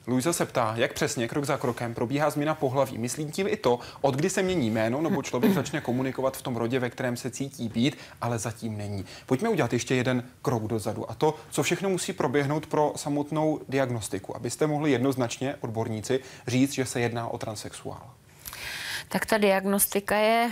Luisa 0.07 0.33
se 0.33 0.45
ptá, 0.45 0.73
jak 0.77 0.93
přesně 0.93 1.27
krok 1.27 1.45
za 1.45 1.57
krokem 1.57 1.93
probíhá 1.93 2.29
změna 2.29 2.55
pohlaví. 2.55 2.97
Myslím 2.97 3.31
tím 3.31 3.47
i 3.47 3.55
to, 3.55 3.79
od 4.01 4.15
kdy 4.15 4.29
se 4.29 4.43
mění 4.43 4.69
jméno, 4.71 5.01
nebo 5.01 5.23
člověk 5.23 5.53
začne 5.53 5.81
komunikovat 5.81 6.37
v 6.37 6.41
tom 6.41 6.55
rodě, 6.55 6.79
ve 6.79 6.89
kterém 6.89 7.17
se 7.17 7.31
cítí 7.31 7.69
být, 7.69 7.97
ale 8.21 8.39
zatím 8.39 8.77
není. 8.77 9.05
Pojďme 9.25 9.49
udělat 9.49 9.73
ještě 9.73 9.95
jeden 9.95 10.23
krok 10.41 10.63
dozadu. 10.63 11.11
A 11.11 11.13
to, 11.13 11.35
co 11.49 11.63
všechno 11.63 11.89
musí 11.89 12.13
proběhnout 12.13 12.67
pro 12.67 12.93
samotnou 12.95 13.61
diagnostiku, 13.69 14.35
abyste 14.35 14.67
mohli 14.67 14.91
jednoznačně, 14.91 15.55
odborníci, 15.61 16.19
říct, 16.47 16.73
že 16.73 16.85
se 16.85 16.99
jedná 16.99 17.27
o 17.27 17.37
transexuála. 17.37 18.13
Tak 19.09 19.25
ta 19.25 19.37
diagnostika 19.37 20.15
je 20.15 20.45
uh, 20.45 20.51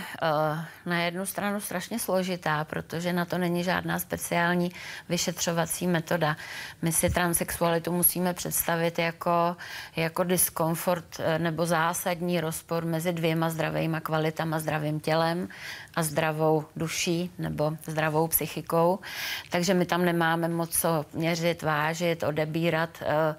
na 0.86 1.02
jednu 1.02 1.26
stranu 1.26 1.60
strašně 1.60 1.98
složitá, 1.98 2.64
protože 2.64 3.12
na 3.12 3.24
to 3.24 3.38
není 3.38 3.64
žádná 3.64 3.98
speciální 3.98 4.72
vyšetřovací 5.08 5.86
metoda. 5.86 6.36
My 6.82 6.92
si 6.92 7.10
transexualitu 7.10 7.92
musíme 7.92 8.34
představit 8.34 8.98
jako, 8.98 9.56
jako 9.96 10.24
diskomfort 10.24 11.18
uh, 11.18 11.24
nebo 11.38 11.66
zásadní 11.66 12.40
rozpor 12.40 12.84
mezi 12.84 13.12
dvěma 13.12 13.50
zdravými 13.50 13.96
kvalitama, 14.02 14.58
zdravým 14.58 15.00
tělem 15.00 15.48
a 15.96 16.02
zdravou 16.02 16.64
duší 16.76 17.30
nebo 17.38 17.72
zdravou 17.86 18.28
psychikou. 18.28 18.98
Takže 19.50 19.74
my 19.74 19.86
tam 19.86 20.04
nemáme 20.04 20.48
moc 20.48 20.78
co 20.78 21.06
měřit, 21.12 21.62
vážit, 21.62 22.22
odebírat 22.22 22.90
uh, 23.02 23.06
uh, 23.06 23.36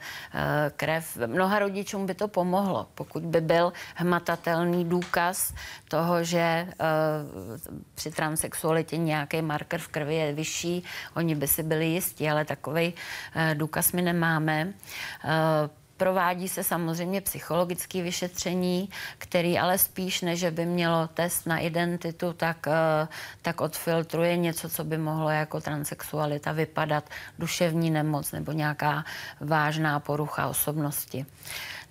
krev. 0.76 1.18
Mnoha 1.26 1.60
rodičům 1.60 2.06
by 2.06 2.14
to 2.14 2.28
pomohlo, 2.28 2.88
pokud 2.96 3.24
by 3.24 3.42
byl 3.42 3.74
hmatatelný 3.96 4.86
důkaz 4.86 5.54
toho, 5.88 6.24
že 6.24 6.68
uh, 6.68 6.78
při 7.96 8.12
transexualitě 8.12 8.98
nějaký 8.98 9.42
marker 9.42 9.80
v 9.80 9.88
krvi 9.88 10.16
je 10.16 10.34
vyšší, 10.34 10.84
oni 11.16 11.36
by 11.36 11.48
si 11.48 11.64
byli 11.64 11.86
jistí, 11.86 12.30
ale 12.30 12.46
takový 12.46 12.94
důkaz 13.54 13.92
my 13.92 14.02
nemáme. 14.02 14.74
Provádí 15.98 16.48
se 16.48 16.63
samozřejmě 16.63 17.22
psychologické 17.22 18.01
vyšetření, 18.01 18.89
který 19.18 19.60
ale 19.60 19.77
spíš, 19.77 20.22
než 20.22 20.46
by 20.50 20.66
mělo 20.66 21.08
test 21.08 21.46
na 21.46 21.60
identitu, 21.60 22.34
tak, 22.34 22.68
eh, 22.68 23.08
tak 23.42 23.62
odfiltruje 23.62 24.38
něco, 24.38 24.70
co 24.70 24.84
by 24.84 24.98
mohlo 24.98 25.30
jako 25.30 25.62
transexualita 25.62 26.51
vypadat, 26.51 27.10
duševní 27.39 27.92
nemoc 27.92 28.32
nebo 28.32 28.51
nějaká 28.51 29.06
vážná 29.39 30.00
porucha 30.00 30.48
osobnosti. 30.48 31.25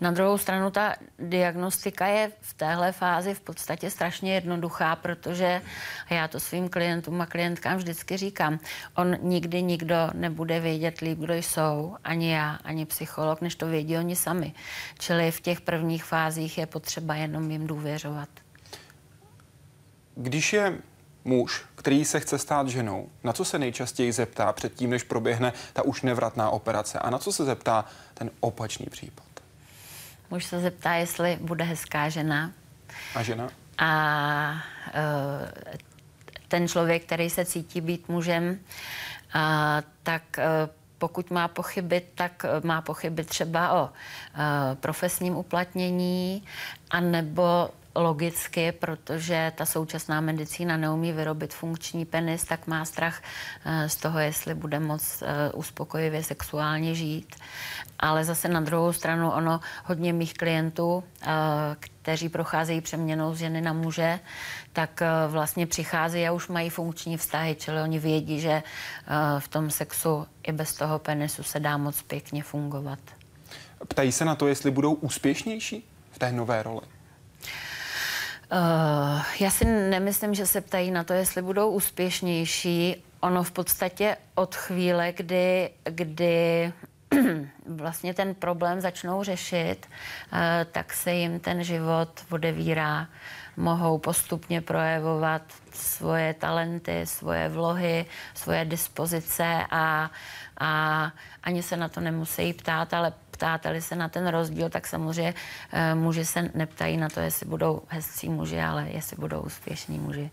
Na 0.00 0.10
druhou 0.10 0.38
stranu 0.38 0.70
ta 0.70 0.94
diagnostika 1.18 2.06
je 2.06 2.32
v 2.40 2.54
téhle 2.54 2.92
fázi 2.92 3.34
v 3.34 3.40
podstatě 3.40 3.90
strašně 3.90 4.34
jednoduchá, 4.34 4.96
protože 4.96 5.62
já 6.10 6.28
to 6.28 6.40
svým 6.40 6.68
klientům 6.68 7.20
a 7.20 7.26
klientkám 7.26 7.76
vždycky 7.76 8.16
říkám, 8.16 8.58
on 8.94 9.16
nikdy 9.22 9.62
nikdo 9.62 9.96
nebude 10.14 10.60
vědět 10.60 11.00
líp, 11.00 11.18
kdo 11.18 11.34
jsou, 11.34 11.96
ani 12.04 12.32
já, 12.32 12.58
ani 12.64 12.86
psycholog, 12.86 13.40
než 13.40 13.54
to 13.54 13.66
vědí 13.66 13.96
oni 13.96 14.16
sami. 14.16 14.54
Čili 14.98 15.30
v 15.30 15.40
těch 15.40 15.60
prvních 15.60 16.04
fázích 16.04 16.58
je 16.58 16.66
potřeba 16.66 17.14
jenom 17.14 17.50
jim 17.50 17.66
důvěřovat. 17.66 18.28
Když 20.14 20.52
je 20.52 20.78
muž, 21.24 21.64
který 21.74 22.04
se 22.04 22.20
chce 22.20 22.38
stát 22.38 22.68
ženou, 22.68 23.08
na 23.24 23.32
co 23.32 23.44
se 23.44 23.58
nejčastěji 23.58 24.12
zeptá 24.12 24.52
předtím, 24.52 24.90
než 24.90 25.02
proběhne 25.02 25.52
ta 25.72 25.82
už 25.82 26.02
nevratná 26.02 26.50
operace 26.50 26.98
a 26.98 27.10
na 27.10 27.18
co 27.18 27.32
se 27.32 27.44
zeptá 27.44 27.84
ten 28.14 28.30
opačný 28.40 28.86
případ? 28.86 29.25
Muž 30.30 30.44
se 30.44 30.60
zeptá, 30.60 30.94
jestli 30.94 31.38
bude 31.40 31.64
hezká 31.64 32.08
žena. 32.08 32.52
A 33.14 33.22
žena? 33.22 33.48
A 33.78 34.52
uh, 34.52 34.60
ten 36.48 36.68
člověk, 36.68 37.04
který 37.04 37.30
se 37.30 37.44
cítí 37.44 37.80
být 37.80 38.08
mužem, 38.08 38.48
uh, 38.48 39.40
tak 40.02 40.22
uh, 40.38 40.44
pokud 40.98 41.30
má 41.30 41.48
pochyby, 41.48 42.02
tak 42.14 42.46
má 42.62 42.82
pochyby 42.82 43.24
třeba 43.24 43.72
o 43.72 43.90
profesním 44.80 45.36
uplatnění, 45.36 46.42
anebo 46.90 47.70
logicky, 47.96 48.72
protože 48.72 49.52
ta 49.54 49.66
současná 49.66 50.20
medicína 50.20 50.76
neumí 50.76 51.12
vyrobit 51.12 51.54
funkční 51.54 52.04
penis, 52.04 52.44
tak 52.44 52.66
má 52.66 52.84
strach 52.84 53.22
eh, 53.64 53.88
z 53.88 53.96
toho, 53.96 54.18
jestli 54.18 54.54
bude 54.54 54.80
moc 54.80 55.22
eh, 55.22 55.52
uspokojivě 55.52 56.22
sexuálně 56.22 56.94
žít. 56.94 57.36
Ale 57.98 58.24
zase 58.24 58.48
na 58.48 58.60
druhou 58.60 58.92
stranu 58.92 59.30
ono 59.30 59.60
hodně 59.84 60.12
mých 60.12 60.34
klientů, 60.34 61.04
eh, 61.22 61.26
kteří 61.80 62.28
procházejí 62.28 62.80
přeměnou 62.80 63.34
z 63.34 63.38
ženy 63.38 63.60
na 63.60 63.72
muže, 63.72 64.20
tak 64.72 65.02
vlastně 65.28 65.66
přicházejí 65.66 66.28
a 66.28 66.32
už 66.32 66.48
mají 66.48 66.70
funkční 66.70 67.16
vztahy, 67.16 67.56
čili 67.58 67.82
oni 67.82 67.98
vědí, 67.98 68.40
že 68.40 68.62
v 69.38 69.48
tom 69.48 69.70
sexu 69.70 70.26
i 70.42 70.52
bez 70.52 70.74
toho 70.74 70.98
penisu 70.98 71.42
se 71.42 71.60
dá 71.60 71.76
moc 71.76 72.02
pěkně 72.02 72.42
fungovat. 72.42 72.98
Ptají 73.88 74.12
se 74.12 74.24
na 74.24 74.34
to, 74.34 74.48
jestli 74.48 74.70
budou 74.70 74.92
úspěšnější 74.92 75.88
v 76.12 76.18
té 76.18 76.32
nové 76.32 76.62
roli? 76.62 76.95
Uh, 78.52 79.22
já 79.40 79.50
si 79.50 79.64
nemyslím, 79.64 80.34
že 80.34 80.46
se 80.46 80.60
ptají 80.60 80.90
na 80.90 81.04
to, 81.04 81.12
jestli 81.12 81.42
budou 81.42 81.70
úspěšnější. 81.70 83.04
Ono 83.20 83.42
v 83.42 83.52
podstatě 83.52 84.16
od 84.34 84.54
chvíle, 84.54 85.12
kdy, 85.12 85.70
kdy 85.84 86.72
vlastně 87.66 88.14
ten 88.14 88.34
problém 88.34 88.80
začnou 88.80 89.22
řešit, 89.22 89.86
uh, 89.86 90.38
tak 90.72 90.92
se 90.92 91.12
jim 91.12 91.40
ten 91.40 91.64
život 91.64 92.08
odevírá. 92.30 93.08
Mohou 93.56 93.98
postupně 93.98 94.60
projevovat 94.60 95.42
svoje 95.72 96.34
talenty, 96.34 97.00
svoje 97.04 97.48
vlohy, 97.48 98.06
svoje 98.34 98.64
dispozice 98.64 99.64
a, 99.70 100.10
a 100.60 101.12
ani 101.42 101.62
se 101.62 101.76
na 101.76 101.88
to 101.88 102.00
nemusí 102.00 102.52
ptát, 102.52 102.94
ale 102.94 103.12
ptáte-li 103.36 103.82
se 103.82 103.96
na 103.96 104.08
ten 104.08 104.26
rozdíl, 104.26 104.68
tak 104.70 104.86
samozřejmě 104.86 105.34
uh, 105.34 106.00
muži 106.00 106.24
se 106.24 106.50
neptají 106.54 106.96
na 106.96 107.08
to, 107.08 107.20
jestli 107.20 107.46
budou 107.46 107.82
hezcí 107.88 108.28
muži, 108.28 108.60
ale 108.60 108.88
jestli 108.88 109.16
budou 109.16 109.40
úspěšní 109.40 109.98
muži. 109.98 110.30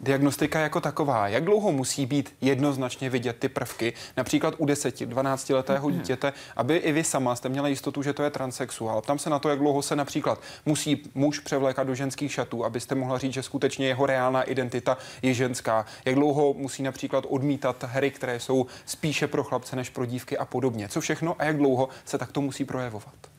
Diagnostika 0.00 0.60
jako 0.60 0.80
taková, 0.80 1.28
jak 1.28 1.44
dlouho 1.44 1.72
musí 1.72 2.06
být 2.06 2.34
jednoznačně 2.40 3.10
vidět 3.10 3.36
ty 3.38 3.48
prvky, 3.48 3.92
například 4.16 4.54
u 4.58 4.66
10-12 4.66 5.54
letého 5.54 5.88
mhm. 5.88 5.98
dítěte, 5.98 6.32
aby 6.56 6.76
i 6.76 6.92
vy 6.92 7.04
sama 7.04 7.36
jste 7.36 7.48
měla 7.48 7.68
jistotu, 7.68 8.02
že 8.02 8.12
to 8.12 8.22
je 8.22 8.30
transexuál. 8.30 9.00
Tam 9.00 9.18
se 9.18 9.30
na 9.30 9.38
to, 9.38 9.48
jak 9.48 9.58
dlouho 9.58 9.82
se 9.82 9.96
například 9.96 10.40
musí 10.66 11.02
muž 11.14 11.38
převlékat 11.38 11.86
do 11.86 11.94
ženských 11.94 12.32
šatů, 12.32 12.64
abyste 12.64 12.94
mohla 12.94 13.18
říct, 13.18 13.32
že 13.32 13.42
skutečně 13.42 13.86
jeho 13.86 14.06
reálná 14.06 14.42
identita 14.42 14.98
je 15.22 15.34
ženská. 15.34 15.86
Jak 16.04 16.14
dlouho 16.14 16.54
musí 16.54 16.82
například 16.82 17.24
odmítat 17.28 17.84
hry, 17.88 18.10
které 18.10 18.40
jsou 18.40 18.66
spíše 18.86 19.26
pro 19.26 19.44
chlapce 19.44 19.76
než 19.76 19.90
pro 19.90 20.06
dívky 20.06 20.38
a 20.38 20.44
podobně. 20.44 20.88
Co 20.88 21.00
všechno 21.00 21.36
a 21.38 21.44
jak 21.44 21.56
dlouho 21.56 21.88
se 22.04 22.18
takto 22.18 22.40
musí 22.40 22.64
projevovat? 22.64 23.35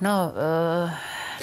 No, 0.00 0.32
uh, 0.84 0.90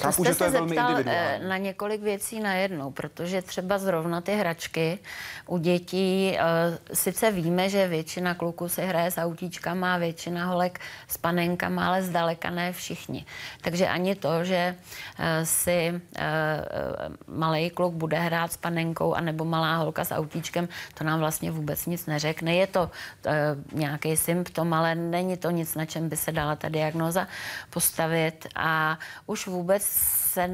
Chápu, 0.00 0.24
jste 0.24 0.32
že 0.32 0.38
to 0.38 0.44
je 0.44 0.50
se 0.50 0.56
velmi 0.56 0.68
zeptal 0.68 0.96
eh, 1.06 1.40
na 1.48 1.56
několik 1.56 2.02
věcí 2.02 2.40
najednou, 2.40 2.90
protože 2.90 3.42
třeba 3.42 3.78
zrovna 3.78 4.20
ty 4.20 4.34
hračky 4.34 4.98
u 5.46 5.58
dětí, 5.58 6.32
uh, 6.32 6.76
sice 6.92 7.30
víme, 7.30 7.68
že 7.68 7.88
většina 7.88 8.34
kluků 8.34 8.68
se 8.68 8.84
hraje 8.84 9.10
s 9.10 9.18
autíčkama, 9.18 9.98
většina 9.98 10.46
holek 10.46 10.80
s 11.08 11.16
panenkama, 11.16 11.86
ale 11.86 12.02
zdaleka 12.02 12.50
ne 12.50 12.72
všichni. 12.72 13.26
Takže 13.60 13.88
ani 13.88 14.14
to, 14.14 14.44
že 14.44 14.74
uh, 15.18 15.24
si 15.44 15.92
uh, 15.92 17.36
malý 17.36 17.70
kluk 17.70 17.94
bude 17.94 18.18
hrát 18.18 18.52
s 18.52 18.56
panenkou 18.56 19.14
anebo 19.14 19.44
malá 19.44 19.76
holka 19.76 20.04
s 20.04 20.14
autíčkem, 20.14 20.68
to 20.94 21.04
nám 21.04 21.18
vlastně 21.18 21.50
vůbec 21.50 21.86
nic 21.86 22.06
neřekne. 22.06 22.54
Je 22.54 22.66
to 22.66 22.82
uh, 22.82 23.32
nějaký 23.78 24.16
symptom, 24.16 24.72
ale 24.72 24.94
není 24.94 25.36
to 25.36 25.50
nic, 25.50 25.74
na 25.74 25.84
čem 25.84 26.08
by 26.08 26.16
se 26.16 26.32
dala 26.32 26.56
ta 26.56 26.68
diagnoza 26.68 27.28
postavit 27.70 28.45
a 28.54 28.98
už 29.26 29.46
vůbec 29.46 29.82
se, 29.82 30.50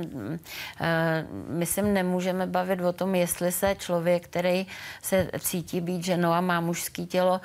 myslím, 1.49 1.95
nemůžeme 1.95 2.47
bavit 2.47 2.81
o 2.81 2.93
tom, 2.93 3.15
jestli 3.15 3.53
se 3.53 3.75
člověk, 3.79 4.25
který 4.25 4.67
se 5.03 5.31
cítí 5.39 5.81
být 5.81 6.05
ženou 6.05 6.33
a 6.33 6.41
má 6.41 6.61
mužský 6.61 7.07
tělo, 7.07 7.41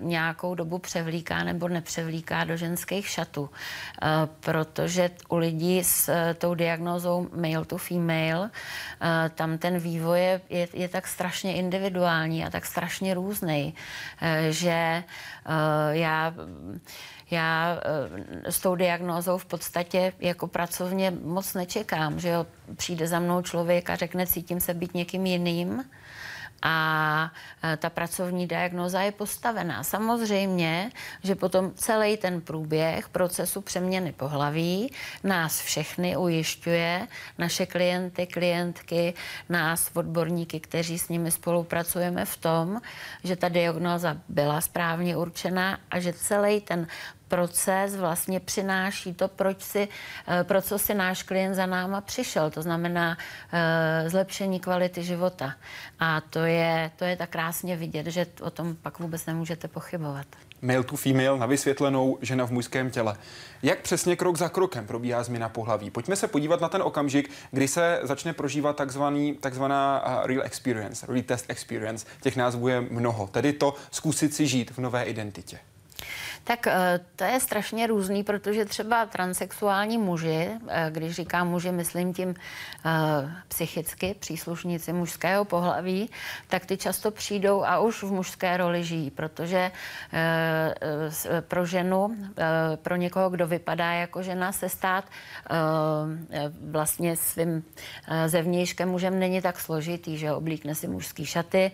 nějakou 0.00 0.54
dobu 0.54 0.78
převlíká 0.78 1.44
nebo 1.44 1.68
nepřevlíká 1.68 2.44
do 2.44 2.56
ženských 2.56 3.08
šatů. 3.08 3.50
Protože 4.40 5.10
u 5.28 5.36
lidí 5.36 5.84
s 5.84 6.10
tou 6.34 6.54
diagnózou 6.54 7.28
male 7.36 7.64
to 7.64 7.78
female, 7.78 8.50
tam 9.34 9.58
ten 9.58 9.78
vývoj 9.78 10.20
je, 10.20 10.40
je, 10.48 10.68
je 10.72 10.88
tak 10.88 11.06
strašně 11.06 11.54
individuální 11.54 12.44
a 12.44 12.50
tak 12.50 12.66
strašně 12.66 13.14
různý, 13.14 13.74
že 14.50 15.04
já 15.90 16.34
já 17.30 17.78
eh, 18.44 18.52
s 18.52 18.60
tou 18.60 18.74
diagnózou 18.74 19.38
v 19.38 19.44
podstatě 19.44 20.12
jako 20.20 20.46
pracovně 20.46 21.10
moc 21.10 21.54
nečekám, 21.54 22.20
že 22.20 22.28
jo, 22.28 22.46
přijde 22.76 23.08
za 23.08 23.18
mnou 23.18 23.42
člověk 23.42 23.90
a 23.90 23.96
řekne, 23.96 24.26
cítím 24.26 24.60
se 24.60 24.74
být 24.74 24.94
někým 24.94 25.26
jiným 25.26 25.84
a 26.62 27.30
eh, 27.62 27.76
ta 27.76 27.90
pracovní 27.90 28.46
diagnóza 28.46 29.00
je 29.00 29.12
postavená. 29.12 29.82
Samozřejmě, 29.82 30.90
že 31.22 31.34
potom 31.34 31.72
celý 31.74 32.16
ten 32.16 32.40
průběh 32.40 33.08
procesu 33.08 33.60
přeměny 33.60 34.12
pohlaví 34.12 34.92
nás 35.24 35.60
všechny 35.60 36.16
ujišťuje, 36.16 37.06
naše 37.38 37.66
klienty, 37.66 38.26
klientky, 38.26 39.14
nás, 39.48 39.90
odborníky, 39.94 40.60
kteří 40.60 40.98
s 40.98 41.08
nimi 41.08 41.30
spolupracujeme 41.30 42.24
v 42.24 42.36
tom, 42.36 42.80
že 43.24 43.36
ta 43.36 43.48
diagnóza 43.48 44.16
byla 44.28 44.60
správně 44.60 45.16
určená 45.16 45.78
a 45.90 46.00
že 46.00 46.12
celý 46.12 46.60
ten 46.60 46.86
proces 47.28 47.96
vlastně 47.96 48.40
přináší 48.40 49.14
to, 49.14 49.28
proč 49.28 49.62
si, 49.62 49.88
eh, 50.28 50.44
pro 50.44 50.62
co 50.62 50.78
si 50.78 50.94
náš 50.94 51.22
klient 51.22 51.54
za 51.54 51.66
náma 51.66 52.00
přišel. 52.00 52.50
To 52.50 52.62
znamená 52.62 53.16
uh, 53.16 54.10
zlepšení 54.10 54.60
kvality 54.60 55.02
života. 55.02 55.54
A 56.00 56.20
to 56.20 56.38
je, 56.38 56.90
to 56.96 57.04
je 57.04 57.16
tak 57.16 57.30
krásně 57.30 57.76
vidět, 57.76 58.06
že 58.06 58.26
o 58.40 58.50
tom 58.50 58.76
pak 58.76 58.98
vůbec 58.98 59.26
nemůžete 59.26 59.68
pochybovat. 59.68 60.26
Male 60.62 60.84
to 60.84 60.96
female 60.96 61.38
na 61.38 61.46
vysvětlenou 61.46 62.18
žena 62.22 62.46
v 62.46 62.50
mužském 62.50 62.90
těle. 62.90 63.16
Jak 63.62 63.80
přesně 63.80 64.16
krok 64.16 64.36
za 64.36 64.48
krokem 64.48 64.86
probíhá 64.86 65.22
změna 65.22 65.48
pohlaví? 65.48 65.90
Pojďme 65.90 66.16
se 66.16 66.28
podívat 66.28 66.60
na 66.60 66.68
ten 66.68 66.82
okamžik, 66.82 67.30
kdy 67.50 67.68
se 67.68 68.00
začne 68.02 68.32
prožívat 68.32 68.76
takzvaný, 68.76 69.34
takzvaná 69.34 70.02
uh, 70.06 70.26
real 70.26 70.42
experience, 70.42 71.06
real 71.08 71.22
test 71.22 71.44
experience. 71.48 72.06
Těch 72.20 72.36
názvů 72.36 72.68
je 72.68 72.80
mnoho. 72.80 73.26
Tedy 73.26 73.52
to 73.52 73.74
zkusit 73.90 74.34
si 74.34 74.46
žít 74.46 74.70
v 74.70 74.78
nové 74.78 75.04
identitě. 75.04 75.58
Tak 76.44 76.66
eh, 76.66 77.00
to 77.16 77.24
je 77.24 77.40
strašně 77.40 77.86
různý, 77.86 78.24
protože 78.24 78.64
třeba 78.64 79.06
transexuální 79.06 79.98
muži, 79.98 80.50
eh, 80.68 80.90
když 80.90 81.14
říkám 81.14 81.48
muži, 81.48 81.72
myslím 81.72 82.14
tím 82.14 82.34
eh, 82.34 82.90
psychicky 83.48 84.14
příslušníci 84.18 84.92
mužského 84.92 85.44
pohlaví, 85.44 86.10
tak 86.48 86.66
ty 86.66 86.76
často 86.76 87.10
přijdou 87.10 87.64
a 87.64 87.78
už 87.78 88.02
v 88.02 88.12
mužské 88.12 88.56
roli 88.56 88.84
žijí, 88.84 89.10
protože 89.10 89.70
pro 91.40 91.66
ženu, 91.66 92.16
pro 92.76 92.96
někoho, 92.96 93.30
kdo 93.30 93.46
vypadá 93.46 93.92
jako 93.92 94.22
žena, 94.22 94.52
se 94.52 94.68
stát 94.68 95.04
vlastně 96.70 97.16
svým 97.16 97.64
zevnějškem 98.26 98.88
mužem 98.88 99.18
není 99.18 99.42
tak 99.42 99.60
složitý, 99.60 100.18
že 100.18 100.32
oblíkne 100.32 100.74
si 100.74 100.88
mužský 100.88 101.26
šaty, 101.26 101.70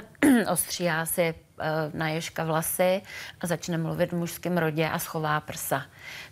ostříhá 0.52 1.06
si 1.06 1.34
na 1.92 2.08
ježka 2.08 2.44
vlasy 2.44 3.02
a 3.40 3.46
začne 3.46 3.78
mluvit 3.78 4.12
v 4.12 4.16
mužském 4.16 4.58
rodě 4.58 4.88
a 4.88 4.98
schová 4.98 5.40
prsa. 5.40 5.86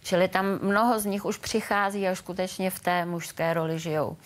Čili 0.07 0.29
tam 0.29 0.59
mnoho 0.63 1.01
z 1.01 1.05
nich 1.05 1.25
už 1.25 1.37
přichází 1.37 2.09
a 2.09 2.15
skutečně 2.15 2.71
v 2.71 2.81
té 2.81 3.05
mužské 3.05 3.55
roli 3.55 3.79
žijou. 3.79 4.17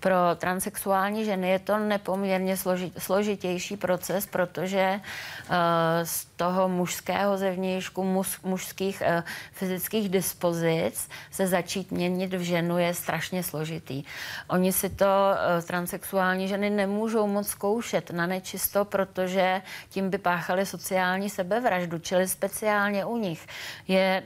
Pro 0.00 0.16
transexuální 0.36 1.24
ženy 1.24 1.50
je 1.50 1.58
to 1.58 1.78
nepoměrně 1.78 2.56
složitější 2.98 3.76
proces, 3.76 4.26
protože 4.26 5.00
uh, 5.00 5.56
z 6.04 6.24
toho 6.24 6.68
mužského 6.68 7.38
zevnějšku, 7.38 8.04
muž, 8.04 8.40
mužských 8.42 9.02
uh, 9.02 9.22
fyzických 9.52 10.08
dispozic 10.08 11.08
se 11.30 11.46
začít 11.46 11.90
měnit 11.90 12.34
v 12.34 12.40
ženu 12.40 12.78
je 12.78 12.94
strašně 12.94 13.42
složitý. 13.42 14.04
Oni 14.48 14.72
si 14.72 14.88
to 14.90 15.04
uh, 15.04 15.64
transexuální 15.66 16.48
ženy 16.48 16.70
nemůžou 16.70 17.26
moc 17.26 17.48
zkoušet 17.48 18.10
na 18.10 18.26
nečisto, 18.26 18.84
protože 18.84 19.62
tím 19.88 20.10
by 20.10 20.18
páchali 20.18 20.66
sociální 20.66 21.30
sebevraždu, 21.30 21.98
čili 21.98 22.28
speciálně 22.28 23.04
u 23.04 23.16
nich 23.16 23.46
je 23.88 24.22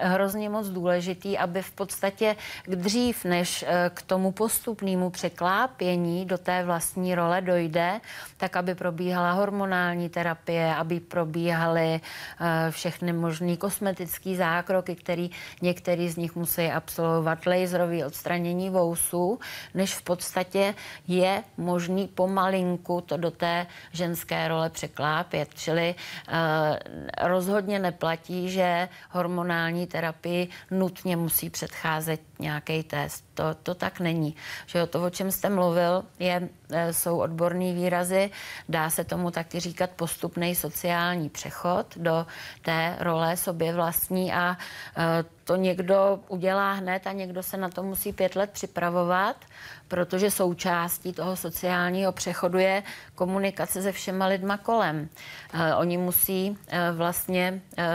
hrozně 0.00 0.33
moc 0.34 0.68
důležitý, 0.68 1.38
aby 1.38 1.62
v 1.62 1.72
podstatě 1.72 2.36
dřív, 2.68 3.24
než 3.24 3.64
eh, 3.68 3.90
k 3.94 4.02
tomu 4.02 4.32
postupnému 4.32 5.10
překlápění 5.10 6.26
do 6.26 6.38
té 6.38 6.64
vlastní 6.64 7.14
role 7.14 7.40
dojde, 7.40 8.00
tak 8.36 8.56
aby 8.56 8.74
probíhala 8.74 9.32
hormonální 9.32 10.08
terapie, 10.08 10.74
aby 10.74 11.00
probíhaly 11.00 12.00
eh, 12.00 12.70
všechny 12.70 13.12
možné 13.12 13.56
kosmetické 13.56 14.36
zákroky, 14.36 14.94
které 14.94 15.28
některý 15.62 16.08
z 16.08 16.16
nich 16.16 16.36
musí 16.36 16.66
absolvovat, 16.66 17.46
laserové 17.46 18.06
odstranění 18.06 18.70
vousů, 18.70 19.38
než 19.74 19.94
v 19.94 20.02
podstatě 20.02 20.74
je 21.08 21.42
možný 21.56 22.08
pomalinku 22.08 23.00
to 23.00 23.16
do 23.16 23.30
té 23.30 23.66
ženské 23.92 24.48
role 24.48 24.70
překlápět. 24.70 25.48
Čili 25.54 25.94
uh, 25.94 26.34
rozhodně 27.28 27.78
neplatí, 27.78 28.50
že 28.50 28.88
hormonální 29.10 29.86
terapii 30.24 30.48
nutně 30.70 31.16
musí 31.16 31.50
předcházet 31.50 32.20
nějaký 32.38 32.82
test. 32.82 33.24
To, 33.34 33.44
to 33.62 33.74
tak 33.74 34.00
není. 34.00 34.34
Že 34.66 34.86
to, 34.86 35.04
o 35.04 35.10
čem 35.10 35.30
jste 35.30 35.50
mluvil, 35.50 36.04
je, 36.18 36.48
e, 36.70 36.92
jsou 36.92 37.18
odborné 37.18 37.72
výrazy. 37.72 38.30
Dá 38.68 38.90
se 38.90 39.04
tomu 39.04 39.30
taky 39.30 39.60
říkat 39.60 39.90
postupný 39.90 40.54
sociální 40.54 41.28
přechod 41.28 41.86
do 41.96 42.26
té 42.62 42.96
role 43.00 43.36
sobě 43.36 43.74
vlastní 43.74 44.32
a 44.32 44.56
e, 44.96 45.24
to 45.44 45.56
někdo 45.56 46.20
udělá 46.28 46.72
hned 46.72 47.06
a 47.06 47.12
někdo 47.12 47.42
se 47.42 47.56
na 47.56 47.68
to 47.68 47.82
musí 47.82 48.12
pět 48.12 48.36
let 48.36 48.50
připravovat, 48.50 49.36
protože 49.94 50.30
součástí 50.30 51.12
toho 51.12 51.36
sociálního 51.36 52.12
přechodu 52.12 52.58
je 52.58 52.82
komunikace 53.14 53.82
se 53.82 53.92
všema 53.92 54.26
lidma 54.26 54.56
kolem. 54.56 55.08
Eh, 55.52 55.74
oni 55.74 55.98
musí 55.98 56.58
eh, 56.68 56.92
vlastně 56.92 57.62
eh, 57.78 57.86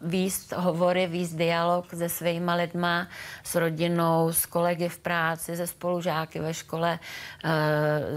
výst 0.00 0.52
hovory, 0.52 1.06
výst 1.06 1.34
dialog 1.34 1.90
se 1.94 2.08
svýma 2.08 2.54
lidma, 2.54 3.08
s 3.44 3.54
rodinou, 3.54 4.32
s 4.32 4.46
kolegy 4.46 4.88
v 4.88 4.98
práci, 4.98 5.56
se 5.56 5.66
spolužáky 5.66 6.40
ve 6.40 6.54
škole, 6.54 6.98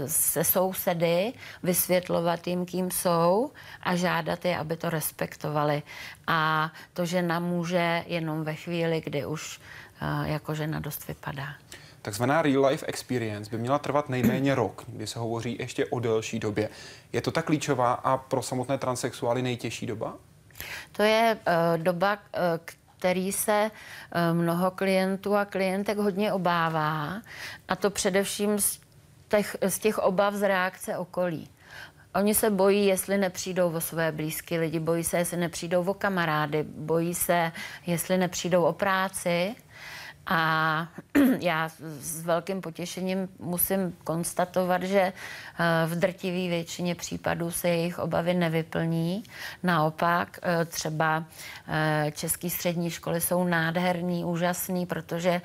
se 0.06 0.44
sousedy, 0.44 1.32
vysvětlovat 1.62 2.46
jim, 2.46 2.66
kým 2.66 2.90
jsou 2.90 3.50
a 3.82 3.96
žádat 3.96 4.44
je, 4.44 4.58
aby 4.58 4.76
to 4.76 4.90
respektovali. 4.90 5.82
A 6.26 6.70
to 6.94 7.06
žena 7.06 7.40
může 7.40 8.04
jenom 8.06 8.44
ve 8.44 8.54
chvíli, 8.54 9.02
kdy 9.04 9.26
už 9.26 9.60
jako 10.24 10.54
žena 10.54 10.80
dost 10.80 11.08
vypadá. 11.08 11.46
Takzvaná 12.06 12.42
real 12.42 12.66
life 12.66 12.86
experience 12.86 13.50
by 13.50 13.58
měla 13.58 13.78
trvat 13.78 14.08
nejméně 14.08 14.54
rok, 14.54 14.84
kdy 14.86 15.06
se 15.06 15.18
hovoří 15.18 15.56
ještě 15.60 15.86
o 15.86 16.00
delší 16.00 16.38
době. 16.38 16.68
Je 17.12 17.20
to 17.20 17.30
ta 17.30 17.42
klíčová 17.42 17.92
a 17.92 18.16
pro 18.16 18.42
samotné 18.42 18.78
transexuály 18.78 19.42
nejtěžší 19.42 19.86
doba? 19.86 20.14
To 20.92 21.02
je 21.02 21.38
uh, 21.46 21.82
doba, 21.82 22.12
uh, 22.14 22.18
který 22.98 23.32
se 23.32 23.70
uh, 23.70 24.36
mnoho 24.38 24.70
klientů 24.70 25.36
a 25.36 25.44
klientek 25.44 25.98
hodně 25.98 26.32
obává, 26.32 27.22
a 27.68 27.76
to 27.76 27.90
především 27.90 28.58
z 28.58 28.80
těch, 29.28 29.56
z 29.68 29.78
těch 29.78 29.98
obav 29.98 30.34
z 30.34 30.48
reakce 30.48 30.96
okolí. 30.96 31.48
Oni 32.14 32.34
se 32.34 32.50
bojí, 32.50 32.86
jestli 32.86 33.18
nepřijdou 33.18 33.72
o 33.72 33.80
své 33.80 34.12
blízké 34.12 34.58
lidi, 34.58 34.80
bojí 34.80 35.04
se, 35.04 35.18
jestli 35.18 35.36
nepřijdou 35.36 35.84
o 35.84 35.94
kamarády, 35.94 36.62
bojí 36.62 37.14
se, 37.14 37.52
jestli 37.86 38.18
nepřijdou 38.18 38.64
o 38.64 38.72
práci 38.72 39.54
a 40.26 40.88
já 41.40 41.68
s 42.00 42.24
velkým 42.24 42.60
potěšením 42.60 43.28
musím 43.38 43.96
konstatovat, 44.04 44.82
že 44.82 45.00
eh, 45.00 45.12
v 45.86 45.98
drtivé 45.98 46.48
většině 46.48 46.94
případů 46.94 47.50
se 47.50 47.68
jejich 47.68 47.98
obavy 47.98 48.34
nevyplní. 48.34 49.24
Naopak 49.62 50.38
eh, 50.42 50.64
třeba 50.64 51.24
eh, 51.68 52.12
české 52.14 52.50
střední 52.50 52.90
školy 52.90 53.20
jsou 53.20 53.44
nádherný, 53.44 54.24
úžasný, 54.24 54.86
protože 54.86 55.40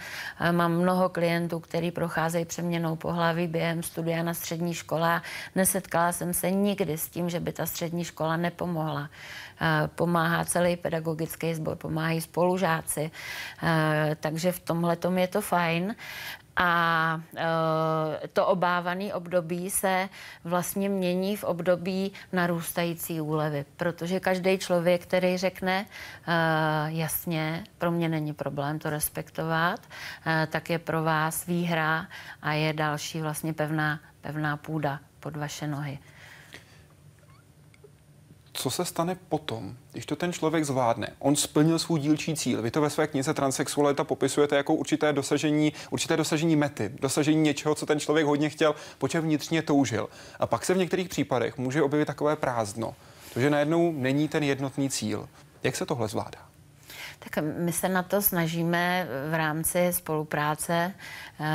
mám 0.51 0.71
mnoho 0.71 1.09
klientů, 1.09 1.59
kteří 1.59 1.91
procházejí 1.91 2.45
přeměnou 2.45 2.95
pohlaví 2.95 3.47
během 3.47 3.83
studia 3.83 4.23
na 4.23 4.33
střední 4.33 4.73
škole. 4.73 5.21
Nesetkala 5.55 6.11
jsem 6.11 6.33
se 6.33 6.51
nikdy 6.51 6.97
s 6.97 7.09
tím, 7.09 7.29
že 7.29 7.39
by 7.39 7.53
ta 7.53 7.65
střední 7.65 8.03
škola 8.03 8.37
nepomohla. 8.37 9.09
Pomáhá 9.95 10.45
celý 10.45 10.75
pedagogický 10.77 11.53
sbor, 11.53 11.75
pomáhají 11.75 12.21
spolužáci, 12.21 13.11
takže 14.19 14.51
v 14.51 14.59
tomhle 14.71 14.97
je 15.21 15.27
to 15.27 15.41
fajn. 15.41 15.95
A 16.57 17.21
e, 17.37 18.27
to 18.27 18.47
obávané 18.47 19.13
období 19.13 19.69
se 19.69 20.09
vlastně 20.43 20.89
mění 20.89 21.37
v 21.37 21.43
období 21.43 22.11
narůstající 22.33 23.21
úlevy, 23.21 23.65
protože 23.77 24.19
každý 24.19 24.57
člověk, 24.57 25.01
který 25.03 25.37
řekne 25.37 25.85
e, 25.85 25.85
jasně, 26.87 27.63
pro 27.77 27.91
mě 27.91 28.09
není 28.09 28.33
problém 28.33 28.79
to 28.79 28.89
respektovat, 28.89 29.79
e, 30.27 30.47
tak 30.47 30.69
je 30.69 30.79
pro 30.79 31.03
vás 31.03 31.45
výhra 31.45 32.07
a 32.41 32.53
je 32.53 32.73
další 32.73 33.21
vlastně 33.21 33.53
pevná, 33.53 33.99
pevná 34.21 34.57
půda 34.57 34.99
pod 35.19 35.35
vaše 35.37 35.67
nohy 35.67 35.99
co 38.61 38.69
se 38.69 38.85
stane 38.85 39.17
potom, 39.29 39.75
když 39.91 40.05
to 40.05 40.15
ten 40.15 40.33
člověk 40.33 40.65
zvládne? 40.65 41.07
On 41.19 41.35
splnil 41.35 41.79
svůj 41.79 41.99
dílčí 41.99 42.35
cíl. 42.35 42.61
Vy 42.61 42.71
to 42.71 42.81
ve 42.81 42.89
své 42.89 43.07
knize 43.07 43.33
Transsexualita 43.33 44.03
popisujete 44.03 44.55
jako 44.55 44.73
určité 44.73 45.13
dosažení, 45.13 45.73
určité 45.89 46.17
dosažení 46.17 46.55
mety, 46.55 46.91
dosažení 46.99 47.41
něčeho, 47.41 47.75
co 47.75 47.85
ten 47.85 47.99
člověk 47.99 48.25
hodně 48.25 48.49
chtěl, 48.49 48.75
po 48.97 49.07
čem 49.07 49.23
vnitřně 49.23 49.61
toužil. 49.61 50.09
A 50.39 50.47
pak 50.47 50.65
se 50.65 50.73
v 50.73 50.77
některých 50.77 51.09
případech 51.09 51.57
může 51.57 51.83
objevit 51.83 52.05
takové 52.05 52.35
prázdno, 52.35 52.95
protože 53.29 53.49
najednou 53.49 53.91
není 53.91 54.27
ten 54.27 54.43
jednotný 54.43 54.89
cíl. 54.89 55.29
Jak 55.63 55.75
se 55.75 55.85
tohle 55.85 56.07
zvládá? 56.07 56.50
Tak 57.23 57.43
my 57.57 57.71
se 57.71 57.89
na 57.89 58.03
to 58.03 58.21
snažíme 58.21 59.07
v 59.29 59.33
rámci 59.33 59.93
spolupráce 59.93 60.93
uh, 61.39 61.45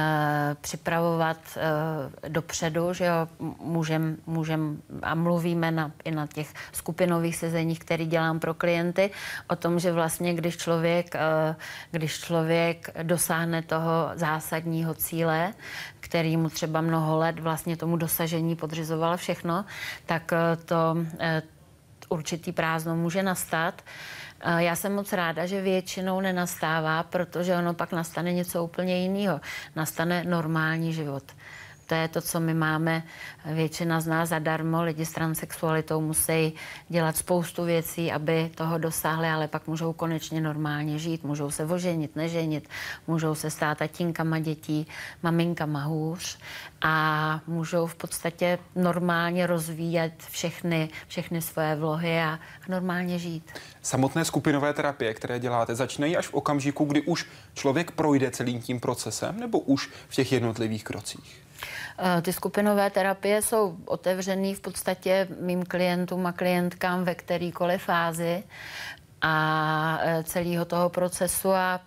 připravovat 0.61 1.37
uh, 1.57 2.31
dopředu, 2.33 2.92
že 2.92 3.05
jo, 3.05 3.29
můžem, 3.61 4.16
můžem 4.26 4.83
a 5.02 5.14
mluvíme 5.14 5.70
na, 5.70 5.92
i 6.05 6.11
na 6.11 6.26
těch 6.26 6.55
skupinových 6.72 7.37
sezeních, 7.37 7.79
které 7.79 8.05
dělám 8.05 8.40
pro 8.40 8.55
klienty, 8.55 9.11
o 9.48 9.57
tom, 9.57 9.79
že 9.79 9.92
vlastně 9.92 10.35
když 10.35 10.57
člověk, 10.57 11.14
uh, 11.14 11.57
když 11.90 12.20
člověk 12.20 12.90
dosáhne 13.02 13.62
toho 13.62 14.11
zásadního 14.14 14.94
cíle, 14.94 15.55
který 16.00 16.37
mu 16.37 16.50
třeba 16.50 16.81
mnoho 16.81 17.18
let 17.18 17.38
vlastně 17.38 17.76
tomu 17.76 17.96
dosažení 17.96 18.57
podřizoval 18.57 19.16
všechno, 19.16 19.64
tak 20.07 20.33
to 20.64 20.96
určitý 22.09 22.52
prázdno 22.52 22.96
může 22.96 23.22
nastat. 23.22 23.83
Já 24.59 24.77
jsem 24.77 24.94
moc 24.94 25.12
ráda, 25.12 25.46
že 25.46 25.61
většinou 25.61 26.20
nenastává, 26.20 27.03
protože 27.03 27.57
ono 27.57 27.75
pak 27.75 27.92
nastane 27.92 28.33
něco 28.33 28.64
úplně 28.64 29.03
jiného. 29.03 29.40
Nastane 29.77 30.25
normální 30.25 30.92
život. 30.92 31.25
To 31.87 31.94
je 31.94 32.09
to, 32.09 32.20
co 32.20 32.40
my 32.40 32.55
máme 32.55 33.03
většina 33.44 34.01
z 34.01 34.07
nás 34.07 34.29
zadarmo. 34.29 34.83
Lidi 34.83 35.07
s 35.07 35.12
transexualitou 35.12 36.01
musí 36.01 36.55
dělat 36.88 37.16
spoustu 37.16 37.64
věcí, 37.64 38.12
aby 38.12 38.51
toho 38.55 38.79
dosáhli, 38.79 39.29
ale 39.29 39.49
pak 39.49 39.66
můžou 39.66 39.92
konečně 39.92 40.40
normálně 40.40 40.99
žít. 40.99 41.25
Můžou 41.25 41.51
se 41.51 41.64
oženit, 41.64 42.16
neženit, 42.16 42.68
můžou 43.07 43.35
se 43.35 43.51
stát 43.51 43.79
tatínkama 43.79 44.38
dětí, 44.38 44.87
maminkama 45.22 45.85
hůř 45.85 46.38
a 46.83 47.40
můžou 47.46 47.87
v 47.87 47.94
podstatě 47.94 48.59
normálně 48.75 49.46
rozvíjet 49.46 50.12
všechny, 50.31 50.88
všechny 51.09 51.42
svoje 51.42 51.77
vlohy 51.77 52.20
a 52.20 52.38
normálně 52.68 53.18
žít. 53.18 53.53
Samotné 53.83 54.25
skupinové 54.25 54.72
terapie, 54.72 55.14
které 55.14 55.38
děláte, 55.38 55.75
začínají 55.75 56.16
až 56.16 56.27
v 56.27 56.35
okamžiku, 56.35 56.85
kdy 56.85 57.03
už 57.03 57.27
člověk 57.55 57.90
projde 57.90 58.31
celým 58.31 58.62
tím 58.62 58.81
procesem, 58.81 59.40
nebo 59.40 59.59
už 59.59 59.90
v 60.09 60.14
těch 60.14 60.33
jednotlivých 60.33 60.85
krocích? 60.85 61.46
Eh, 61.99 62.23
ty 62.23 62.33
skupinové 62.33 62.90
terapie 62.90 63.42
jsou 63.42 63.77
otevřený 63.85 64.55
v 64.55 64.61
podstatě 64.61 65.29
mým 65.40 65.62
klientům 65.62 66.27
a 66.27 66.33
klientkám 66.33 67.05
ve 67.05 67.14
kterýkoliv 67.14 67.83
fázi 67.83 68.45
a 69.23 69.99
eh, 70.03 70.23
celého 70.25 70.64
toho 70.64 70.88
procesu 70.88 71.53
a 71.53 71.81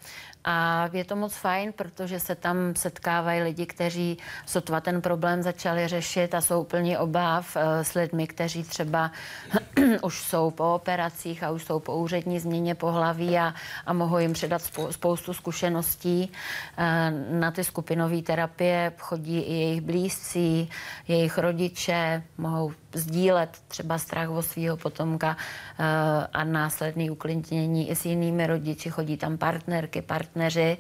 a 0.44 0.90
je 0.94 1.06
to 1.06 1.16
moc 1.16 1.36
fajn, 1.36 1.74
protože 1.74 2.20
se 2.20 2.36
tam 2.36 2.76
setkávají 2.76 3.42
lidi, 3.42 3.66
kteří 3.66 4.18
sotva 4.46 4.82
ten 4.82 5.02
problém 5.02 5.44
začali 5.44 5.88
řešit 5.88 6.36
a 6.36 6.42
jsou 6.42 6.64
plně 6.64 7.00
obáv 7.00 7.58
eh, 7.58 7.84
s 7.84 7.94
lidmi, 7.94 8.28
kteří 8.28 8.64
třeba 8.64 9.12
už 10.04 10.22
jsou 10.22 10.52
po 10.52 10.76
operacích 10.76 11.44
a 11.44 11.52
už 11.52 11.64
jsou 11.64 11.80
po 11.80 11.98
úřední 11.98 12.40
změně 12.40 12.76
pohlaví 12.76 13.38
a, 13.38 13.54
a 13.86 13.94
mohou 13.94 14.18
jim 14.18 14.34
předat 14.34 14.62
spoustu 14.90 15.34
zkušeností. 15.34 16.32
Eh, 16.78 17.12
na 17.32 17.52
ty 17.52 17.64
skupinové 17.64 18.22
terapie 18.22 18.94
chodí 18.98 19.40
i 19.40 19.54
jejich 19.54 19.82
blízcí, 19.82 20.70
jejich 21.08 21.38
rodiče, 21.38 22.24
mohou 22.38 22.72
sdílet 22.94 23.62
třeba 23.68 23.98
strach 23.98 24.30
o 24.30 24.42
svého 24.42 24.78
potomka 24.78 25.38
eh, 25.80 25.84
a 26.34 26.44
následný 26.44 27.10
uklidnění 27.10 27.90
i 27.90 27.96
s 27.96 28.06
jinými 28.06 28.48
rodiči. 28.48 28.90
Chodí 28.90 29.18
tam 29.18 29.38
partnerky, 29.38 30.02
partneři 30.40 30.78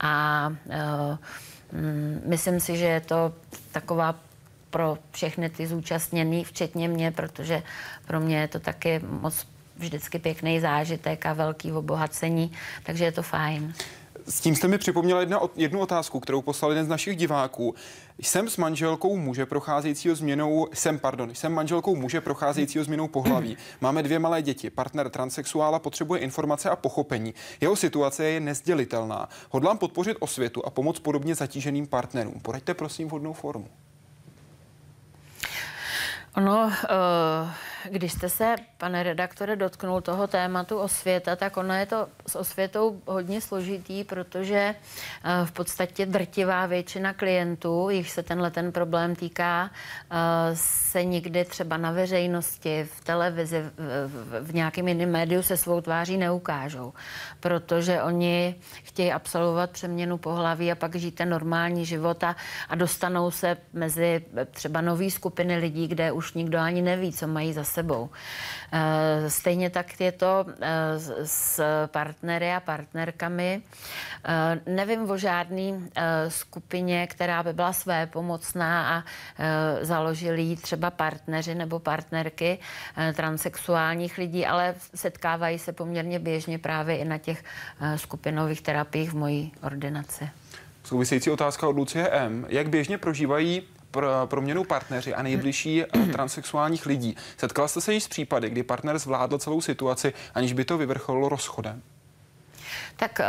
a 0.00 0.52
eh, 0.70 1.18
mm, 1.72 2.22
myslím 2.26 2.60
si, 2.60 2.76
že 2.76 2.84
je 2.84 3.00
to 3.00 3.32
taková 3.72 4.14
pro 4.70 4.98
všechny 5.10 5.50
ty 5.50 5.66
zúčastněný, 5.66 6.44
včetně 6.44 6.88
mě, 6.88 7.10
protože 7.10 7.62
pro 8.06 8.20
mě 8.20 8.40
je 8.40 8.48
to 8.48 8.60
taky 8.60 9.00
moc 9.02 9.46
vždycky 9.76 10.18
pěkný 10.18 10.60
zážitek 10.60 11.26
a 11.26 11.32
velký 11.32 11.72
obohacení, 11.72 12.52
takže 12.82 13.04
je 13.04 13.12
to 13.12 13.22
fajn. 13.22 13.74
S 14.30 14.40
tím 14.40 14.56
jste 14.56 14.68
mi 14.68 14.78
připomněla 14.78 15.20
jedna, 15.20 15.40
jednu 15.56 15.80
otázku, 15.80 16.20
kterou 16.20 16.42
poslal 16.42 16.70
jeden 16.70 16.84
z 16.84 16.88
našich 16.88 17.16
diváků. 17.16 17.74
Jsem 18.18 18.50
s 18.50 18.56
manželkou 18.56 19.16
muže 19.16 19.46
procházejícího 19.46 20.14
změnou, 20.14 20.68
jsem, 20.72 20.98
pardon, 20.98 21.34
jsem 21.34 21.52
manželkou 21.52 21.96
muže 21.96 22.20
procházejícího 22.20 22.84
změnou 22.84 23.08
pohlaví. 23.08 23.56
Máme 23.80 24.02
dvě 24.02 24.18
malé 24.18 24.42
děti. 24.42 24.70
Partner 24.70 25.10
transexuála 25.10 25.78
potřebuje 25.78 26.20
informace 26.20 26.70
a 26.70 26.76
pochopení. 26.76 27.34
Jeho 27.60 27.76
situace 27.76 28.24
je 28.24 28.40
nezdělitelná. 28.40 29.28
Hodlám 29.50 29.78
podpořit 29.78 30.16
osvětu 30.20 30.66
a 30.66 30.70
pomoc 30.70 30.98
podobně 30.98 31.34
zatíženým 31.34 31.86
partnerům. 31.86 32.40
Poraďte 32.42 32.74
prosím 32.74 33.08
vhodnou 33.08 33.32
formu. 33.32 33.68
Ono, 36.36 36.64
uh 36.64 37.50
když 37.88 38.12
jste 38.12 38.28
se, 38.28 38.54
pane 38.78 39.02
redaktore, 39.02 39.56
dotknul 39.56 40.00
toho 40.00 40.26
tématu 40.26 40.78
osvěta, 40.78 41.36
tak 41.36 41.56
ono 41.56 41.74
je 41.74 41.86
to 41.86 42.08
s 42.26 42.36
osvětou 42.36 43.00
hodně 43.06 43.40
složitý, 43.40 44.04
protože 44.04 44.74
eh, 44.74 45.46
v 45.46 45.52
podstatě 45.52 46.06
drtivá 46.06 46.66
většina 46.66 47.12
klientů, 47.12 47.90
jich 47.90 48.10
se 48.10 48.22
tenhle 48.22 48.50
ten 48.50 48.72
problém 48.72 49.16
týká, 49.16 49.70
eh, 50.10 50.16
se 50.54 51.04
nikdy 51.04 51.44
třeba 51.44 51.76
na 51.76 51.90
veřejnosti, 51.90 52.88
v 52.92 53.04
televizi, 53.04 53.64
v, 54.40 54.54
nějakém 54.54 54.88
jiném 54.88 55.10
médiu 55.10 55.42
se 55.42 55.56
svou 55.56 55.80
tváří 55.80 56.16
neukážou, 56.16 56.92
protože 57.40 58.02
oni 58.02 58.54
chtějí 58.82 59.12
absolvovat 59.12 59.70
přeměnu 59.70 60.18
pohlaví 60.18 60.72
a 60.72 60.74
pak 60.74 60.96
žít 60.96 61.14
ten 61.14 61.28
normální 61.30 61.86
život 61.86 62.24
a, 62.24 62.36
a 62.68 62.74
dostanou 62.74 63.30
se 63.30 63.56
mezi 63.72 64.24
třeba 64.50 64.80
nové 64.80 65.10
skupiny 65.10 65.56
lidí, 65.56 65.88
kde 65.88 66.12
už 66.12 66.32
nikdo 66.32 66.58
ani 66.58 66.82
neví, 66.82 67.12
co 67.12 67.26
mají 67.26 67.52
za 67.52 67.64
sebou. 67.70 68.10
Eh, 68.72 69.30
stejně 69.30 69.70
tak 69.70 70.00
je 70.00 70.12
to 70.12 70.46
eh, 70.60 70.98
s 71.24 71.62
partnery 71.86 72.52
a 72.52 72.60
partnerkami. 72.60 73.62
Eh, 74.24 74.60
nevím 74.66 75.10
o 75.10 75.16
žádný 75.16 75.90
skupině, 76.28 77.06
která 77.06 77.42
by 77.42 77.52
byla 77.52 77.72
své 77.72 78.06
pomocná 78.06 78.96
a 78.96 79.04
založili 79.82 80.42
ji 80.42 80.56
třeba 80.56 80.90
partneři 80.90 81.54
nebo 81.54 81.78
partnerky 81.78 82.58
transexuálních 83.14 84.18
lidí, 84.18 84.46
ale 84.46 84.74
setkávají 84.94 85.58
se 85.58 85.72
poměrně 85.72 86.18
běžně 86.18 86.58
právě 86.58 86.96
i 86.96 87.04
na 87.04 87.18
těch 87.18 87.44
skupinových 87.96 88.62
terapiích 88.62 89.10
v 89.10 89.16
mojí 89.16 89.52
ordinaci. 89.62 90.28
Související 90.84 91.30
otázka 91.30 91.68
od 91.68 91.76
Lucie 91.76 92.08
M. 92.08 92.46
Jak 92.48 92.68
běžně 92.68 92.98
prožívají 92.98 93.62
pro, 93.90 94.08
proměnu 94.26 94.64
partneři 94.64 95.14
a 95.14 95.22
nejbližší 95.22 95.82
eh, 95.84 96.06
transexuálních 96.12 96.86
lidí. 96.86 97.16
Setkala 97.36 97.68
jste 97.68 97.80
se 97.80 97.94
již 97.94 98.04
s 98.04 98.08
případy, 98.08 98.50
kdy 98.50 98.62
partner 98.62 98.98
zvládl 98.98 99.38
celou 99.38 99.60
situaci, 99.60 100.12
aniž 100.34 100.52
by 100.52 100.64
to 100.64 100.78
vyvrcholilo 100.78 101.28
rozchodem? 101.28 101.82
Tak 102.96 103.18
uh, 103.18 103.26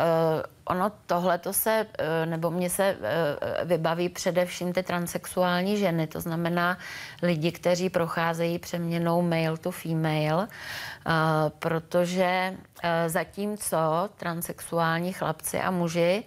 ono 0.65 0.91
tohle 1.05 1.37
to 1.37 1.53
se, 1.53 1.85
uh, 1.99 2.29
nebo 2.29 2.51
mě 2.51 2.69
se 2.69 2.95
uh, 2.95 3.69
vybaví 3.69 4.09
především 4.09 4.73
ty 4.73 4.83
transexuální 4.83 5.77
ženy, 5.77 6.07
to 6.07 6.21
znamená 6.21 6.77
lidi, 7.21 7.51
kteří 7.51 7.89
procházejí 7.89 8.59
přeměnou 8.59 9.21
male 9.21 9.57
to 9.57 9.71
female, 9.71 10.47
protože 11.59 12.53
zatímco 13.07 14.09
transexuální 14.17 15.13
chlapci 15.13 15.59
a 15.59 15.71
muži 15.71 16.23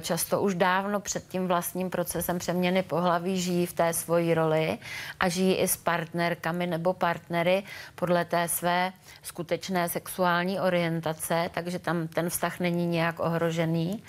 často 0.00 0.40
už 0.40 0.54
dávno 0.54 1.00
před 1.00 1.28
tím 1.28 1.48
vlastním 1.48 1.90
procesem 1.90 2.38
přeměny 2.38 2.82
pohlaví 2.82 3.40
žijí 3.40 3.66
v 3.66 3.72
té 3.72 3.92
svoji 3.92 4.34
roli 4.34 4.78
a 5.20 5.28
žijí 5.28 5.54
i 5.54 5.68
s 5.68 5.76
partnerkami 5.76 6.66
nebo 6.66 6.92
partnery 6.92 7.62
podle 7.94 8.24
té 8.24 8.48
své 8.48 8.92
skutečné 9.22 9.88
sexuální 9.88 10.60
orientace, 10.60 11.50
takže 11.54 11.78
tam 11.78 12.08
ten 12.08 12.30
vztah 12.30 12.60
není 12.60 12.86
nějak 12.86 13.20
ohrožený, 13.20 14.02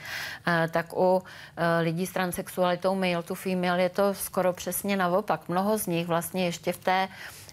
tak 0.72 0.98
u 0.98 1.24
lidí 1.82 2.08
s 2.08 2.12
transexualitou 2.12 2.96
male 2.96 3.24
to 3.24 3.36
female 3.36 3.82
je 3.82 3.90
to 3.90 4.14
skoro 4.14 4.54
přesně 4.54 4.98
naopak. 4.98 5.50
Mnoho 5.50 5.78
z 5.78 5.86
nich 5.88 6.08
vlastně 6.08 6.46
ještě 6.46 6.74
v 6.74 6.78
té 6.78 7.08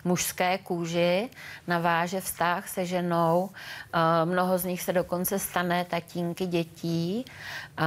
mužské 0.09 0.59
kůži, 0.59 1.29
naváže 1.67 2.21
vztah 2.21 2.69
se 2.69 2.87
ženou. 2.87 3.51
Eh, 3.53 4.25
mnoho 4.25 4.59
z 4.59 4.65
nich 4.65 4.83
se 4.83 4.93
dokonce 4.93 5.39
stane 5.39 5.85
tatínky 5.85 6.47
dětí. 6.47 7.25
Eh, 7.29 7.85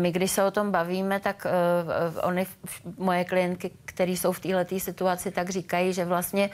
my, 0.00 0.12
když 0.12 0.30
se 0.30 0.44
o 0.44 0.50
tom 0.50 0.70
bavíme, 0.70 1.20
tak 1.20 1.46
oni, 2.22 2.46
moje 2.98 3.24
klientky, 3.24 3.70
které 3.84 4.12
jsou 4.12 4.32
v 4.32 4.40
této 4.40 4.78
situaci, 4.78 5.30
tak 5.30 5.50
říkají, 5.50 5.92
že 5.92 6.04
vlastně 6.04 6.50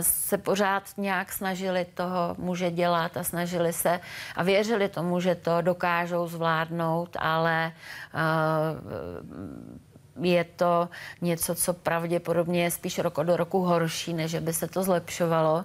se 0.00 0.38
pořád 0.38 0.82
nějak 0.96 1.32
snažili 1.32 1.86
toho 1.94 2.34
muže 2.38 2.70
dělat 2.70 3.16
a 3.16 3.24
snažili 3.24 3.72
se 3.72 4.00
a 4.36 4.42
věřili 4.42 4.88
tomu, 4.88 5.20
že 5.20 5.34
to 5.34 5.60
dokážou 5.60 6.28
zvládnout, 6.28 7.16
ale 7.18 7.72
je 10.20 10.44
to 10.44 10.88
něco, 11.20 11.54
co 11.54 11.72
pravděpodobně 11.72 12.62
je 12.62 12.70
spíš 12.70 12.98
rok 12.98 13.18
od 13.18 13.28
roku 13.28 13.60
horší, 13.60 14.14
než 14.14 14.34
by 14.34 14.52
se 14.52 14.68
to 14.68 14.82
zlepšovalo. 14.82 15.64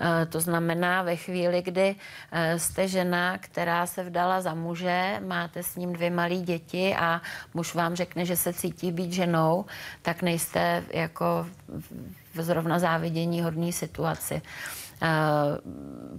Eh, 0.00 0.26
to 0.26 0.40
znamená, 0.40 1.02
ve 1.02 1.16
chvíli, 1.16 1.62
kdy 1.62 1.94
eh, 2.32 2.58
jste 2.58 2.88
žena, 2.88 3.38
která 3.38 3.86
se 3.86 4.04
vdala 4.04 4.40
za 4.40 4.54
muže, 4.54 5.20
máte 5.26 5.62
s 5.62 5.76
ním 5.76 5.92
dvě 5.92 6.10
malé 6.10 6.36
děti 6.36 6.96
a 6.96 7.20
muž 7.54 7.74
vám 7.74 7.94
řekne, 7.94 8.24
že 8.24 8.36
se 8.36 8.52
cítí 8.52 8.92
být 8.92 9.12
ženou, 9.12 9.64
tak 10.02 10.22
nejste 10.22 10.84
jako 10.92 11.46
v 12.34 12.42
zrovna 12.42 12.78
závidění 12.78 13.42
hodné 13.42 13.72
situaci. 13.72 14.42
Uh, 15.02 15.08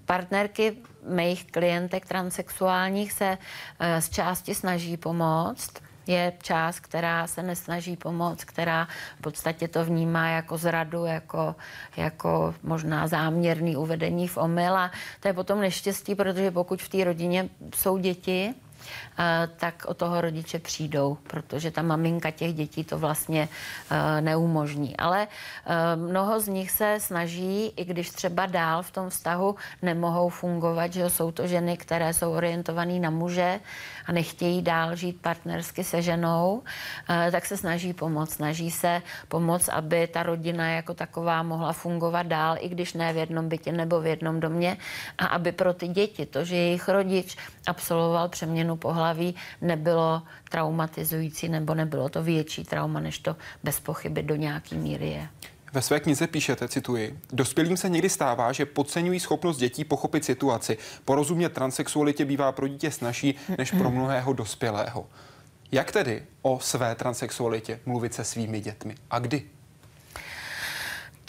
partnerky 0.05 0.77
mých 1.09 1.51
klientek 1.51 2.05
transexuálních 2.05 3.11
se 3.11 3.37
uh, 3.37 3.99
z 3.99 4.09
části 4.09 4.55
snaží 4.55 4.97
pomoct, 4.97 5.73
je 6.09 6.33
část, 6.43 6.79
která 6.79 7.27
se 7.27 7.43
nesnaží 7.43 7.97
pomoct, 7.97 8.43
která 8.43 8.87
v 9.17 9.21
podstatě 9.21 9.67
to 9.67 9.85
vnímá 9.85 10.29
jako 10.29 10.57
zradu, 10.57 11.05
jako, 11.05 11.55
jako 11.97 12.55
možná 12.63 13.07
záměrný 13.07 13.75
uvedení 13.75 14.27
v 14.27 14.37
omyl. 14.37 14.77
A 14.77 14.91
to 15.19 15.27
je 15.27 15.33
potom 15.33 15.61
neštěstí, 15.61 16.15
protože 16.15 16.51
pokud 16.51 16.81
v 16.81 16.89
té 16.89 17.03
rodině 17.03 17.49
jsou 17.75 17.97
děti, 17.97 18.53
tak 19.57 19.85
o 19.85 19.93
toho 19.93 20.21
rodiče 20.21 20.59
přijdou, 20.59 21.17
protože 21.27 21.71
ta 21.71 21.81
maminka 21.81 22.31
těch 22.31 22.53
dětí 22.53 22.83
to 22.83 22.97
vlastně 22.97 23.49
eh, 23.91 24.21
neumožní. 24.21 24.97
Ale 24.97 25.27
eh, 25.27 25.95
mnoho 25.95 26.39
z 26.39 26.47
nich 26.47 26.71
se 26.71 26.97
snaží, 26.99 27.73
i 27.75 27.85
když 27.85 28.09
třeba 28.09 28.45
dál 28.45 28.83
v 28.83 28.91
tom 28.91 29.09
vztahu 29.09 29.55
nemohou 29.81 30.29
fungovat, 30.29 30.93
že 30.93 31.09
jsou 31.09 31.31
to 31.31 31.47
ženy, 31.47 31.77
které 31.77 32.13
jsou 32.13 32.31
orientované 32.31 32.99
na 32.99 33.09
muže 33.09 33.59
a 34.05 34.11
nechtějí 34.11 34.61
dál 34.61 34.95
žít 34.95 35.21
partnersky 35.21 35.83
se 35.83 36.01
ženou, 36.01 36.63
tak 37.07 37.45
se 37.45 37.57
snaží 37.57 37.93
pomoct. 37.93 38.33
Snaží 38.33 38.71
se 38.71 39.01
pomoct, 39.27 39.69
aby 39.69 40.07
ta 40.07 40.23
rodina 40.23 40.69
jako 40.69 40.93
taková 40.93 41.43
mohla 41.43 41.73
fungovat 41.73 42.27
dál, 42.27 42.55
i 42.59 42.69
když 42.69 42.93
ne 42.93 43.13
v 43.13 43.17
jednom 43.17 43.49
bytě 43.49 43.71
nebo 43.71 44.01
v 44.01 44.05
jednom 44.05 44.39
domě, 44.39 44.77
a 45.17 45.25
aby 45.25 45.51
pro 45.51 45.73
ty 45.73 45.87
děti 45.87 46.25
to, 46.25 46.45
že 46.45 46.55
jejich 46.55 46.89
rodič 46.89 47.37
absolvoval 47.67 48.29
přeměnu 48.29 48.77
pohlaví, 48.77 49.06
nebylo 49.61 50.21
traumatizující 50.49 51.49
nebo 51.49 51.75
nebylo 51.75 52.09
to 52.09 52.23
větší 52.23 52.63
trauma, 52.63 52.99
než 52.99 53.19
to 53.19 53.35
bez 53.63 53.79
pochyby 53.79 54.23
do 54.23 54.35
nějaký 54.35 54.75
míry 54.75 55.09
je. 55.09 55.27
Ve 55.73 55.81
své 55.81 55.99
knize 55.99 56.27
píšete, 56.27 56.67
cituji, 56.67 57.19
dospělým 57.33 57.77
se 57.77 57.89
někdy 57.89 58.09
stává, 58.09 58.51
že 58.51 58.65
podceňují 58.65 59.19
schopnost 59.19 59.57
dětí 59.57 59.83
pochopit 59.83 60.25
situaci. 60.25 60.77
Porozumět 61.05 61.49
transexualitě 61.49 62.25
bývá 62.25 62.51
pro 62.51 62.67
dítě 62.67 62.91
snažší 62.91 63.35
než 63.57 63.71
pro 63.71 63.91
mnohého 63.91 64.33
dospělého. 64.33 65.07
Jak 65.71 65.91
tedy 65.91 66.23
o 66.41 66.59
své 66.59 66.95
transexualitě 66.95 67.79
mluvit 67.85 68.13
se 68.13 68.23
svými 68.23 68.59
dětmi 68.59 68.95
a 69.09 69.19
kdy? 69.19 69.43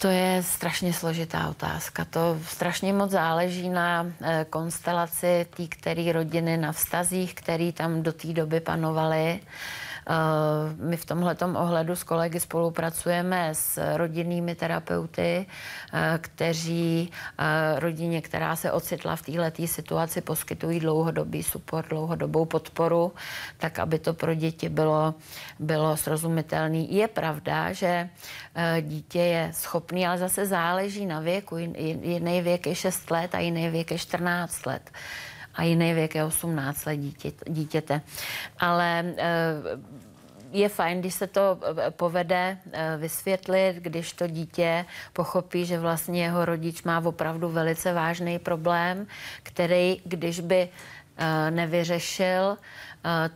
To 0.01 0.07
je 0.07 0.43
strašně 0.43 0.93
složitá 0.93 1.49
otázka. 1.49 2.05
To 2.05 2.39
strašně 2.47 2.93
moc 2.93 3.11
záleží 3.11 3.69
na 3.69 4.07
e, 4.21 4.45
konstelaci 4.49 5.47
té 5.55 5.67
které 5.67 6.11
rodiny, 6.11 6.57
na 6.57 6.71
vztazích, 6.71 7.33
které 7.33 7.71
tam 7.71 8.03
do 8.03 8.13
té 8.13 8.27
doby 8.27 8.59
panovaly. 8.59 9.39
Eh, 10.09 10.73
my 10.77 10.97
v 10.97 11.05
tomhle 11.05 11.35
ohledu 11.53 11.95
s 11.95 12.03
kolegy 12.03 12.39
spolupracujeme 12.39 13.53
s 13.53 13.77
rodinnými 13.77 14.55
terapeuty, 14.55 15.45
eh, 15.45 16.17
kteří 16.21 17.11
eh, 17.37 17.79
rodině, 17.79 18.21
která 18.21 18.55
se 18.55 18.71
ocitla 18.71 19.15
v 19.15 19.21
této 19.21 19.67
situaci, 19.67 20.21
poskytují 20.21 20.79
dlouhodobý 20.79 21.43
support, 21.43 21.89
dlouhodobou 21.89 22.45
podporu, 22.45 23.13
tak 23.57 23.79
aby 23.79 23.99
to 23.99 24.13
pro 24.13 24.33
děti 24.33 24.69
bylo, 24.69 25.13
bylo 25.59 25.97
srozumitelné. 25.97 26.77
Je 26.77 27.07
pravda, 27.07 27.73
že 27.73 28.09
dítě 28.81 29.19
je 29.19 29.51
schopný, 29.53 30.07
ale 30.07 30.17
zase 30.17 30.45
záleží 30.45 31.05
na 31.05 31.19
věku. 31.19 31.57
Jiný 31.57 32.41
věk 32.41 32.67
je 32.67 32.75
6 32.75 33.11
let 33.11 33.35
a 33.35 33.39
jiný 33.39 33.69
věk 33.69 33.91
je 33.91 33.97
14 33.97 34.65
let 34.65 34.91
a 35.59 35.63
jiný 35.63 35.93
věk 35.93 36.15
je 36.15 36.23
18 36.23 36.85
let 36.85 36.97
dítě, 36.97 37.31
dítěte. 37.47 38.01
Ale 38.59 39.13
eh, 39.17 39.27
je 40.51 40.69
fajn, 40.69 40.99
když 40.99 41.13
se 41.13 41.27
to 41.27 41.59
eh, 41.61 41.91
povede 41.91 42.57
eh, 42.71 42.97
vysvětlit, 42.97 43.75
když 43.79 44.13
to 44.13 44.27
dítě 44.27 44.85
pochopí, 45.13 45.65
že 45.65 45.79
vlastně 45.79 46.23
jeho 46.23 46.45
rodič 46.45 46.83
má 46.83 46.99
opravdu 47.05 47.49
velice 47.49 47.93
vážný 47.93 48.39
problém, 48.39 49.07
který, 49.43 50.01
když 50.05 50.39
by 50.39 50.69
nevyřešil, 51.49 52.57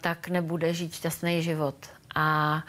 tak 0.02 0.28
nebude 0.28 0.74
žít 0.74 0.94
šťastný 0.96 1.44
život. 1.44 1.76
A 2.16 2.64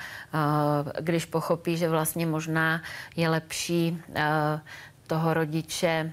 když 1.00 1.24
pochopí, 1.24 1.76
že 1.76 1.88
vlastně 1.88 2.26
možná 2.26 2.82
je 3.16 3.28
lepší 3.28 4.02
toho 5.06 5.34
rodiče 5.34 6.12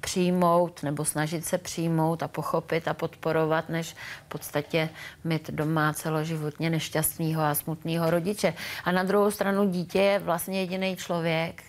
přijmout 0.00 0.82
nebo 0.82 1.04
snažit 1.04 1.44
se 1.44 1.58
přijmout 1.58 2.22
a 2.22 2.28
pochopit 2.28 2.88
a 2.88 2.94
podporovat, 2.94 3.68
než 3.68 3.96
v 4.26 4.28
podstatě 4.28 4.88
mít 5.24 5.50
doma 5.50 5.92
celoživotně 5.92 6.70
nešťastného 6.70 7.42
a 7.42 7.54
smutného 7.54 8.10
rodiče. 8.10 8.54
A 8.84 8.92
na 8.92 9.02
druhou 9.02 9.30
stranu 9.30 9.70
dítě 9.70 9.98
je 9.98 10.18
vlastně 10.18 10.60
jediný 10.60 10.96
člověk, 10.96 11.62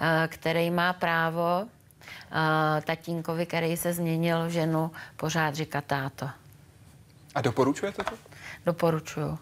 eh, 0.00 0.28
který 0.28 0.70
má 0.70 0.92
právo 0.92 1.66
eh, 1.66 2.80
tatínkovi, 2.80 3.46
který 3.46 3.76
se 3.76 3.92
změnil 3.92 4.48
ženu, 4.48 4.90
pořád 5.16 5.54
říkat 5.54 5.84
táto. 5.84 6.30
A 7.34 7.40
doporučujete 7.40 8.04
to? 8.04 8.14
Doporučuju. 8.66 9.38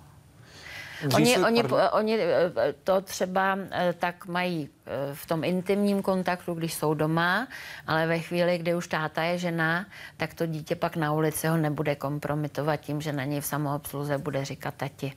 Oni, 1.15 1.39
oni, 1.39 1.63
oni 1.93 2.19
eh, 2.21 2.53
to 2.85 3.01
třeba 3.01 3.59
eh, 3.71 3.95
tak 3.99 4.27
mají 4.27 4.69
eh, 4.87 5.15
v 5.15 5.27
tom 5.27 5.45
intimním 5.45 6.03
kontaktu, 6.03 6.55
když 6.55 6.75
jsou 6.75 6.95
doma, 6.95 7.49
ale 7.87 8.07
ve 8.07 8.19
chvíli, 8.19 8.59
kdy 8.59 8.75
už 8.75 8.89
táta 8.89 9.23
je 9.23 9.39
žena, 9.39 9.87
tak 10.17 10.35
to 10.35 10.47
dítě 10.47 10.77
pak 10.77 10.97
na 10.97 11.13
ulici 11.13 11.47
ho 11.47 11.57
nebude 11.57 11.95
kompromitovat 11.95 12.81
tím, 12.81 13.01
že 13.01 13.13
na 13.13 13.25
něj 13.25 13.41
v 13.41 13.47
samoobsluze 13.47 14.19
bude 14.19 14.45
říkat 14.45 14.75
tati 14.75 15.13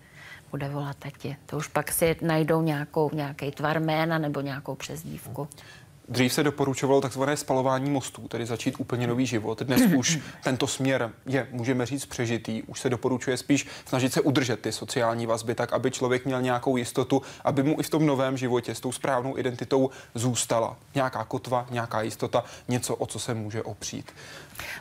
bude 0.51 0.69
volat 0.69 0.95
tati. 0.97 1.35
To 1.45 1.57
už 1.57 1.67
pak 1.67 1.91
si 1.91 2.15
najdou 2.21 2.61
nějakou, 2.61 3.09
nějaký 3.13 3.51
tvar 3.51 3.79
jména 3.79 4.17
nebo 4.17 4.41
nějakou 4.41 4.75
přezdívku. 4.75 5.47
Dřív 6.09 6.33
se 6.33 6.43
doporučovalo 6.43 7.01
takzvané 7.01 7.37
spalování 7.37 7.89
mostů, 7.89 8.27
tedy 8.27 8.45
začít 8.45 8.75
úplně 8.79 9.07
nový 9.07 9.25
život. 9.25 9.61
Dnes 9.61 9.81
už 9.97 10.19
tento 10.43 10.67
směr 10.67 11.11
je, 11.25 11.47
můžeme 11.51 11.85
říct, 11.85 12.05
přežitý. 12.05 12.63
Už 12.63 12.79
se 12.79 12.89
doporučuje 12.89 13.37
spíš 13.37 13.67
snažit 13.85 14.13
se 14.13 14.21
udržet 14.21 14.59
ty 14.59 14.71
sociální 14.71 15.25
vazby 15.25 15.55
tak, 15.55 15.73
aby 15.73 15.91
člověk 15.91 16.25
měl 16.25 16.41
nějakou 16.41 16.77
jistotu, 16.77 17.21
aby 17.43 17.63
mu 17.63 17.79
i 17.79 17.83
v 17.83 17.89
tom 17.89 18.05
novém 18.05 18.37
životě 18.37 18.75
s 18.75 18.79
tou 18.79 18.91
správnou 18.91 19.37
identitou 19.37 19.89
zůstala 20.15 20.77
nějaká 20.95 21.23
kotva, 21.23 21.67
nějaká 21.71 22.01
jistota, 22.01 22.43
něco, 22.67 22.95
o 22.95 23.05
co 23.05 23.19
se 23.19 23.33
může 23.33 23.63
opřít. 23.63 24.11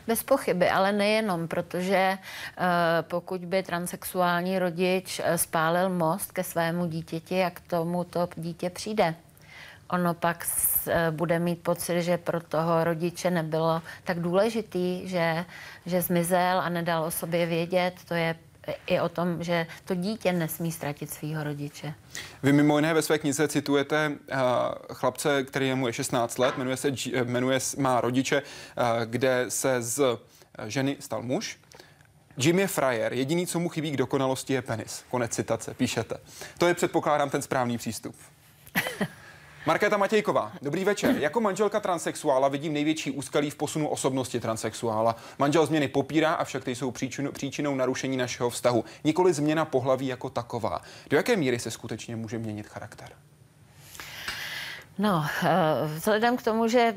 Bez 0.06 0.22
pochyby, 0.22 0.70
ale 0.70 0.92
nejenom, 0.92 1.48
protože 1.48 2.18
uh, 2.18 2.64
pokud 3.02 3.44
by 3.44 3.62
transexuální 3.62 4.58
rodič 4.58 5.18
uh, 5.20 5.34
spálil 5.34 5.88
most 5.88 6.32
ke 6.32 6.44
svému 6.44 6.86
dítěti, 6.86 7.36
jak 7.36 7.60
tomu 7.60 8.04
to 8.04 8.28
dítě 8.36 8.70
přijde 8.70 9.14
ono 9.90 10.14
pak 10.14 10.46
eh, 10.86 11.10
bude 11.10 11.38
mít 11.38 11.62
pocit, 11.62 12.02
že 12.02 12.18
pro 12.18 12.40
toho 12.40 12.84
rodiče 12.84 13.30
nebylo 13.30 13.82
tak 14.04 14.20
důležitý, 14.20 15.08
že, 15.08 15.44
že 15.86 16.02
zmizel 16.02 16.60
a 16.60 16.68
nedal 16.68 17.04
o 17.04 17.10
sobě 17.10 17.46
vědět. 17.46 17.94
To 18.08 18.14
je 18.14 18.36
i 18.86 19.00
o 19.00 19.08
tom, 19.08 19.44
že 19.44 19.66
to 19.84 19.94
dítě 19.94 20.32
nesmí 20.32 20.72
ztratit 20.72 21.10
svého 21.10 21.44
rodiče. 21.44 21.94
Vy 22.42 22.52
mimo 22.52 22.78
jiné 22.78 22.94
ve 22.94 23.02
své 23.02 23.18
knize 23.18 23.48
citujete 23.48 24.08
uh, 24.08 24.38
chlapce, 24.92 25.44
který 25.44 25.68
je 25.68 25.74
mu 25.74 25.86
je 25.86 25.92
16 25.92 26.38
let, 26.38 26.58
jmenuje 26.58 26.76
se, 26.76 26.92
jmenuje, 27.24 27.58
má 27.78 28.00
rodiče, 28.00 28.42
uh, 28.42 29.04
kde 29.04 29.44
se 29.48 29.82
z 29.82 30.18
ženy 30.66 30.96
stal 31.00 31.22
muž. 31.22 31.58
Jim 32.36 32.58
je 32.58 32.66
frajer, 32.66 33.12
jediný, 33.12 33.46
co 33.46 33.60
mu 33.60 33.68
chybí 33.68 33.90
k 33.90 33.96
dokonalosti, 33.96 34.52
je 34.52 34.62
penis. 34.62 35.04
Konec 35.10 35.32
citace, 35.34 35.74
píšete. 35.74 36.16
To 36.58 36.66
je, 36.66 36.74
předpokládám, 36.74 37.30
ten 37.30 37.42
správný 37.42 37.78
přístup. 37.78 38.16
Markéta 39.66 39.96
Matějková, 39.96 40.52
dobrý 40.62 40.84
večer. 40.84 41.16
Jako 41.18 41.40
manželka 41.40 41.80
transexuála 41.80 42.48
vidím 42.48 42.72
největší 42.72 43.10
úskalí 43.10 43.50
v 43.50 43.54
posunu 43.54 43.88
osobnosti 43.88 44.40
transexuála. 44.40 45.16
Manžel 45.38 45.66
změny 45.66 45.88
popírá, 45.88 46.34
avšak 46.34 46.64
ty 46.64 46.74
jsou 46.74 46.90
příčinou, 46.90 47.32
příčinou 47.32 47.74
narušení 47.74 48.16
našeho 48.16 48.50
vztahu. 48.50 48.84
Nikoli 49.04 49.32
změna 49.32 49.64
pohlaví 49.64 50.06
jako 50.06 50.30
taková. 50.30 50.80
Do 51.10 51.16
jaké 51.16 51.36
míry 51.36 51.58
se 51.58 51.70
skutečně 51.70 52.16
může 52.16 52.38
měnit 52.38 52.66
charakter? 52.66 53.08
No, 54.98 55.26
vzhledem 55.94 56.36
k 56.36 56.42
tomu, 56.42 56.68
že 56.68 56.94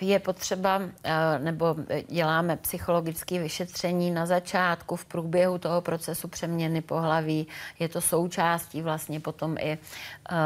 je 0.00 0.18
potřeba, 0.18 0.82
eh, 1.04 1.38
nebo 1.38 1.76
děláme 2.08 2.56
psychologické 2.56 3.38
vyšetření 3.38 4.10
na 4.10 4.26
začátku, 4.26 4.96
v 4.96 5.04
průběhu 5.04 5.58
toho 5.58 5.80
procesu 5.80 6.28
přeměny 6.28 6.80
pohlaví. 6.80 7.46
Je 7.78 7.88
to 7.88 8.00
součástí 8.00 8.82
vlastně 8.82 9.20
potom 9.20 9.56
i 9.58 9.72
eh, 9.72 10.36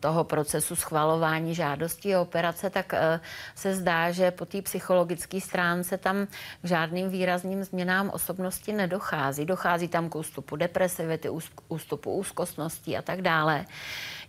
toho 0.00 0.24
procesu 0.24 0.76
schvalování 0.76 1.54
žádostí 1.54 2.16
o 2.16 2.22
operace, 2.22 2.70
tak 2.70 2.94
eh, 2.94 3.20
se 3.54 3.74
zdá, 3.74 4.10
že 4.10 4.30
po 4.30 4.44
té 4.44 4.62
psychologické 4.62 5.40
stránce 5.40 5.98
tam 5.98 6.26
k 6.62 6.64
žádným 6.64 7.08
výrazným 7.08 7.64
změnám 7.64 8.10
osobnosti 8.10 8.72
nedochází. 8.72 9.44
Dochází 9.44 9.88
tam 9.88 10.08
k 10.08 10.16
ústupu 10.16 10.56
depresivity, 10.56 11.28
ústupu 11.68 12.12
úzkostností 12.12 12.96
a 12.96 13.02
tak 13.02 13.22
dále. 13.22 13.64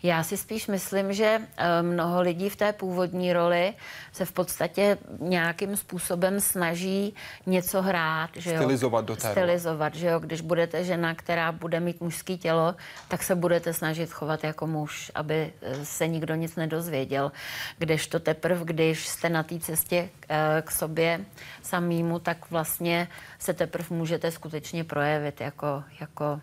Já 0.03 0.23
si 0.23 0.37
spíš 0.37 0.67
myslím, 0.67 1.13
že 1.13 1.41
eh, 1.57 1.81
mnoho 1.81 2.21
lidí 2.21 2.49
v 2.49 2.55
té 2.55 2.73
původní 2.73 3.33
roli 3.33 3.73
se 4.11 4.25
v 4.25 4.31
podstatě 4.31 4.97
nějakým 5.19 5.77
způsobem 5.77 6.39
snaží 6.39 7.15
něco 7.45 7.81
hrát. 7.81 8.29
Že 8.35 8.49
jo? 8.49 8.57
Stylizovat 8.57 9.05
do 9.05 9.15
té 9.15 9.31
Stylizovat, 9.31 9.95
že 9.95 10.07
jo? 10.07 10.19
Když 10.19 10.41
budete 10.41 10.83
žena, 10.83 11.15
která 11.15 11.51
bude 11.51 11.79
mít 11.79 12.01
mužský 12.01 12.37
tělo, 12.37 12.75
tak 13.07 13.23
se 13.23 13.35
budete 13.35 13.73
snažit 13.73 14.11
chovat 14.11 14.43
jako 14.43 14.67
muž, 14.67 15.11
aby 15.15 15.53
eh, 15.61 15.85
se 15.85 16.07
nikdo 16.07 16.35
nic 16.35 16.55
nedozvěděl. 16.55 17.31
Kdežto 17.77 18.19
teprve, 18.19 18.65
když 18.65 19.07
jste 19.07 19.29
na 19.29 19.43
té 19.43 19.59
cestě 19.59 20.09
eh, 20.29 20.61
k 20.65 20.71
sobě 20.71 21.25
samýmu, 21.61 22.19
tak 22.19 22.51
vlastně 22.51 23.07
se 23.39 23.53
teprve 23.53 23.95
můžete 23.95 24.31
skutečně 24.31 24.83
projevit 24.83 25.41
jako, 25.41 25.83
jako 25.99 26.41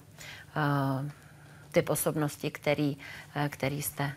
uh, 0.57 1.11
typ 1.77 1.91
osobnosti, 1.91 2.51
který, 2.51 2.97
eh, 3.37 3.49
který 3.49 3.83
jste. 3.83 4.13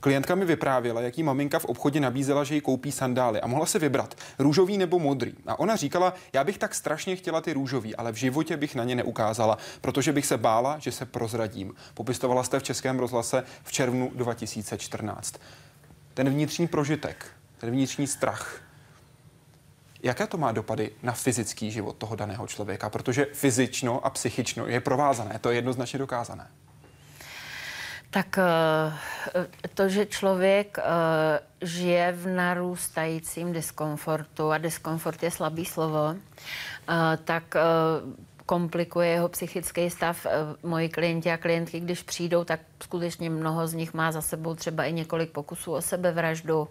Klientka 0.00 0.34
mi 0.34 0.44
vyprávěla, 0.44 1.00
jaký 1.00 1.22
maminka 1.22 1.58
v 1.58 1.64
obchodě 1.64 2.00
nabízela, 2.00 2.44
že 2.44 2.54
jí 2.54 2.60
koupí 2.60 2.92
sandály 2.92 3.40
a 3.40 3.46
mohla 3.46 3.66
se 3.66 3.78
vybrat 3.78 4.14
růžový 4.38 4.78
nebo 4.78 4.98
modrý. 4.98 5.34
A 5.46 5.58
ona 5.58 5.76
říkala, 5.76 6.14
já 6.32 6.44
bych 6.44 6.58
tak 6.58 6.74
strašně 6.74 7.16
chtěla 7.16 7.40
ty 7.40 7.52
růžový, 7.52 7.96
ale 7.96 8.12
v 8.12 8.14
životě 8.14 8.56
bych 8.56 8.74
na 8.74 8.84
ně 8.84 8.94
neukázala, 8.94 9.58
protože 9.80 10.12
bych 10.12 10.26
se 10.26 10.38
bála, 10.38 10.78
že 10.78 10.92
se 10.92 11.06
prozradím. 11.06 11.74
Popistovala 11.94 12.42
jste 12.42 12.58
v 12.58 12.62
Českém 12.62 12.98
rozhlase 12.98 13.44
v 13.64 13.72
červnu 13.72 14.10
2014. 14.14 15.34
Ten 16.14 16.30
vnitřní 16.30 16.66
prožitek, 16.66 17.26
ten 17.58 17.70
vnitřní 17.70 18.06
strach, 18.06 18.66
Jaké 20.02 20.26
to 20.26 20.38
má 20.38 20.52
dopady 20.52 20.90
na 21.02 21.12
fyzický 21.12 21.70
život 21.70 21.96
toho 21.96 22.16
daného 22.16 22.46
člověka? 22.46 22.90
Protože 22.90 23.26
fyzično 23.32 24.06
a 24.06 24.10
psychično 24.10 24.66
je 24.66 24.80
provázané, 24.80 25.38
to 25.38 25.50
je 25.50 25.56
jednoznačně 25.56 25.98
dokázané. 25.98 26.46
Tak 28.10 28.38
eh, 28.38 29.68
to, 29.74 29.88
že 29.88 30.06
člověk 30.06 30.78
eh, 30.78 30.84
žije 31.60 32.12
v 32.12 32.26
narůstajícím 32.26 33.52
diskomfortu, 33.52 34.50
a 34.50 34.58
diskomfort 34.58 35.22
je 35.22 35.30
slabý 35.30 35.64
slovo, 35.64 36.14
eh, 36.14 37.16
tak 37.24 37.54
komplikuje 38.46 39.08
jeho 39.08 39.28
psychický 39.28 39.90
stav. 39.90 40.26
Moji 40.62 40.88
klienti 40.88 41.30
a 41.30 41.36
klientky, 41.36 41.80
když 41.80 42.02
přijdou, 42.02 42.44
tak 42.44 42.60
skutečně 42.82 43.30
mnoho 43.30 43.66
z 43.66 43.74
nich 43.74 43.94
má 43.94 44.12
za 44.12 44.22
sebou 44.22 44.54
třeba 44.54 44.84
i 44.84 44.92
několik 44.92 45.30
pokusů 45.30 45.72
o 45.72 45.82
sebevraždu, 45.82 46.68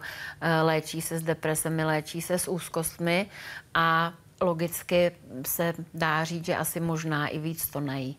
léčí 0.62 1.02
se 1.02 1.20
s 1.20 1.24
depresemi, 1.24 1.86
léčí 1.86 2.22
se 2.22 2.40
s 2.40 2.48
úzkostmi 2.48 3.30
a 3.74 4.14
logicky 4.42 5.12
se 5.48 5.74
dá 5.94 6.24
říct, 6.24 6.46
že 6.46 6.56
asi 6.56 6.80
možná 6.80 7.28
i 7.28 7.40
víc 7.40 7.70
to 7.70 7.80
nejí 7.80 8.18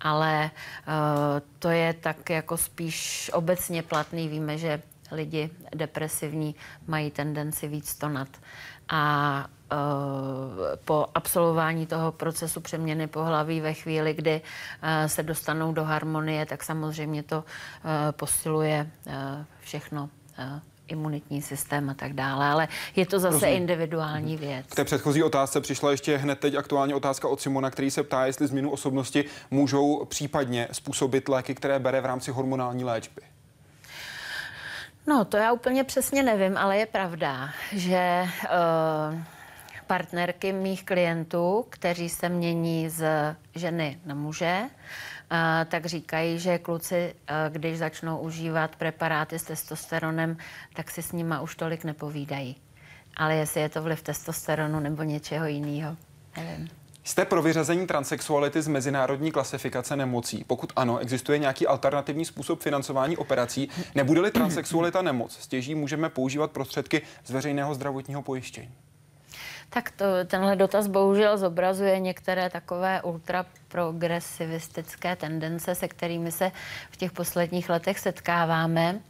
ale 0.00 0.50
uh, 0.88 0.92
to 1.58 1.68
je 1.68 1.92
tak 1.92 2.30
jako 2.30 2.56
spíš 2.56 3.30
obecně 3.34 3.82
platný. 3.82 4.28
Víme, 4.28 4.58
že 4.58 4.82
lidi 5.12 5.50
depresivní 5.74 6.54
mají 6.86 7.10
tendenci 7.10 7.68
víc 7.68 7.94
tonat. 7.94 8.28
A 8.88 9.46
uh, 9.72 9.78
po 10.84 11.06
absolvování 11.14 11.86
toho 11.86 12.12
procesu 12.12 12.60
přeměny 12.60 13.06
pohlaví 13.06 13.60
ve 13.60 13.74
chvíli, 13.74 14.14
kdy 14.14 14.40
uh, 14.40 15.06
se 15.06 15.22
dostanou 15.22 15.72
do 15.72 15.84
harmonie, 15.84 16.46
tak 16.46 16.64
samozřejmě 16.64 17.22
to 17.22 17.44
posiluje 18.16 18.90
všechno 19.60 20.10
imunitní 20.88 21.42
systém 21.42 21.90
a 21.90 21.94
tak 21.94 22.12
dále, 22.12 22.46
ale 22.46 22.68
je 22.96 23.06
to 23.06 23.18
zase 23.18 23.34
Rozumím. 23.34 23.56
individuální 23.56 24.36
mhm. 24.36 24.46
věc. 24.46 24.66
K 24.66 24.74
té 24.74 24.84
předchozí 24.84 25.22
otázce 25.22 25.60
přišla 25.60 25.90
ještě 25.90 26.16
hned 26.16 26.38
teď 26.40 26.54
aktuální 26.54 26.94
otázka 26.94 27.28
od 27.28 27.40
Simona, 27.40 27.70
který 27.70 27.90
se 27.90 28.02
ptá, 28.02 28.26
jestli 28.26 28.46
změnu 28.46 28.70
osobnosti 28.70 29.24
můžou 29.50 30.04
případně 30.04 30.68
způsobit 30.72 31.28
léky, 31.28 31.54
které 31.54 31.78
bere 31.78 32.00
v 32.00 32.06
rámci 32.06 32.30
hormonální 32.30 32.84
léčby. 32.84 33.22
No, 35.06 35.24
to 35.24 35.36
já 35.36 35.52
úplně 35.52 35.84
přesně 35.84 36.22
nevím, 36.22 36.56
ale 36.56 36.78
je 36.78 36.86
pravda, 36.86 37.50
že 37.72 38.28
uh, 38.44 39.18
partnerky 39.86 40.52
mých 40.52 40.84
klientů, 40.84 41.66
kteří 41.70 42.08
se 42.08 42.28
mění 42.28 42.88
z 42.88 43.06
ženy 43.54 44.00
na 44.04 44.14
muže, 44.14 44.62
tak 45.68 45.86
říkají, 45.86 46.38
že 46.38 46.58
kluci, 46.58 47.14
když 47.48 47.78
začnou 47.78 48.18
užívat 48.18 48.76
preparáty 48.76 49.38
s 49.38 49.42
testosteronem, 49.42 50.36
tak 50.74 50.90
si 50.90 51.02
s 51.02 51.12
nima 51.12 51.40
už 51.40 51.56
tolik 51.56 51.84
nepovídají. 51.84 52.56
Ale 53.16 53.34
jestli 53.34 53.60
je 53.60 53.68
to 53.68 53.82
vliv 53.82 54.02
testosteronu 54.02 54.80
nebo 54.80 55.02
něčeho 55.02 55.46
jiného, 55.46 55.96
nevím. 56.36 56.68
Jste 57.04 57.24
pro 57.24 57.42
vyřazení 57.42 57.86
transexuality 57.86 58.62
z 58.62 58.68
mezinárodní 58.68 59.32
klasifikace 59.32 59.96
nemocí? 59.96 60.44
Pokud 60.46 60.72
ano, 60.76 60.98
existuje 60.98 61.38
nějaký 61.38 61.66
alternativní 61.66 62.24
způsob 62.24 62.60
financování 62.60 63.16
operací? 63.16 63.68
Nebude-li 63.94 64.30
transexualita 64.30 65.02
nemoc, 65.02 65.36
stěží 65.40 65.74
můžeme 65.74 66.08
používat 66.08 66.50
prostředky 66.50 67.02
z 67.24 67.30
veřejného 67.30 67.74
zdravotního 67.74 68.22
pojištění? 68.22 68.74
Tak 69.70 69.90
to, 69.90 70.04
tenhle 70.26 70.56
dotaz 70.56 70.86
bohužel 70.86 71.38
zobrazuje 71.38 72.00
některé 72.00 72.50
takové 72.50 73.02
ultra 73.02 73.46
progresivistické 73.76 75.16
tendence, 75.16 75.74
se 75.74 75.88
kterými 75.88 76.32
se 76.32 76.52
v 76.90 76.96
těch 76.96 77.12
posledních 77.12 77.68
letech 77.70 77.98
setkáváme. 77.98 79.00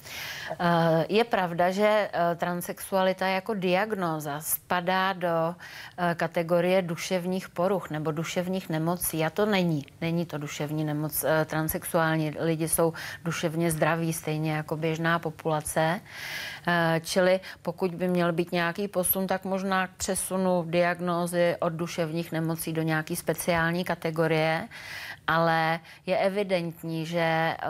Eh, 0.51 1.07
je 1.09 1.25
pravda, 1.25 1.71
že 1.71 1.87
eh, 1.87 2.35
transexualita 2.35 3.27
jako 3.27 3.55
diagnóza 3.55 4.41
spadá 4.41 5.13
do 5.13 5.55
eh, 5.55 6.15
kategorie 6.15 6.83
duševních 6.83 7.49
poruch 7.49 7.91
nebo 7.91 8.11
duševních 8.11 8.69
nemocí. 8.69 9.25
A 9.25 9.31
to 9.31 9.47
není. 9.47 9.87
Není 10.01 10.27
to 10.27 10.39
duševní 10.39 10.85
nemoc. 10.85 11.25
Transexuální 11.47 12.35
lidi 12.39 12.69
jsou 12.69 12.93
duševně 13.25 13.71
zdraví, 13.71 14.13
stejně 14.13 14.53
jako 14.53 14.77
běžná 14.77 15.19
populace. 15.19 16.01
Čili 17.01 17.41
pokud 17.63 17.95
by 17.95 18.09
měl 18.09 18.33
být 18.33 18.53
nějaký 18.53 18.89
posun, 18.89 19.27
tak 19.27 19.45
možná 19.45 19.87
k 19.87 19.91
přesunu 19.91 20.65
diagnózy 20.67 21.57
od 21.61 21.73
duševních 21.73 22.33
nemocí 22.33 22.73
do 22.73 22.83
nějaké 22.83 23.17
speciální 23.17 23.85
kategorie 23.85 24.56
ale 25.27 25.81
je 26.07 26.19
evidentní, 26.19 27.07
že 27.07 27.57
uh, 27.59 27.69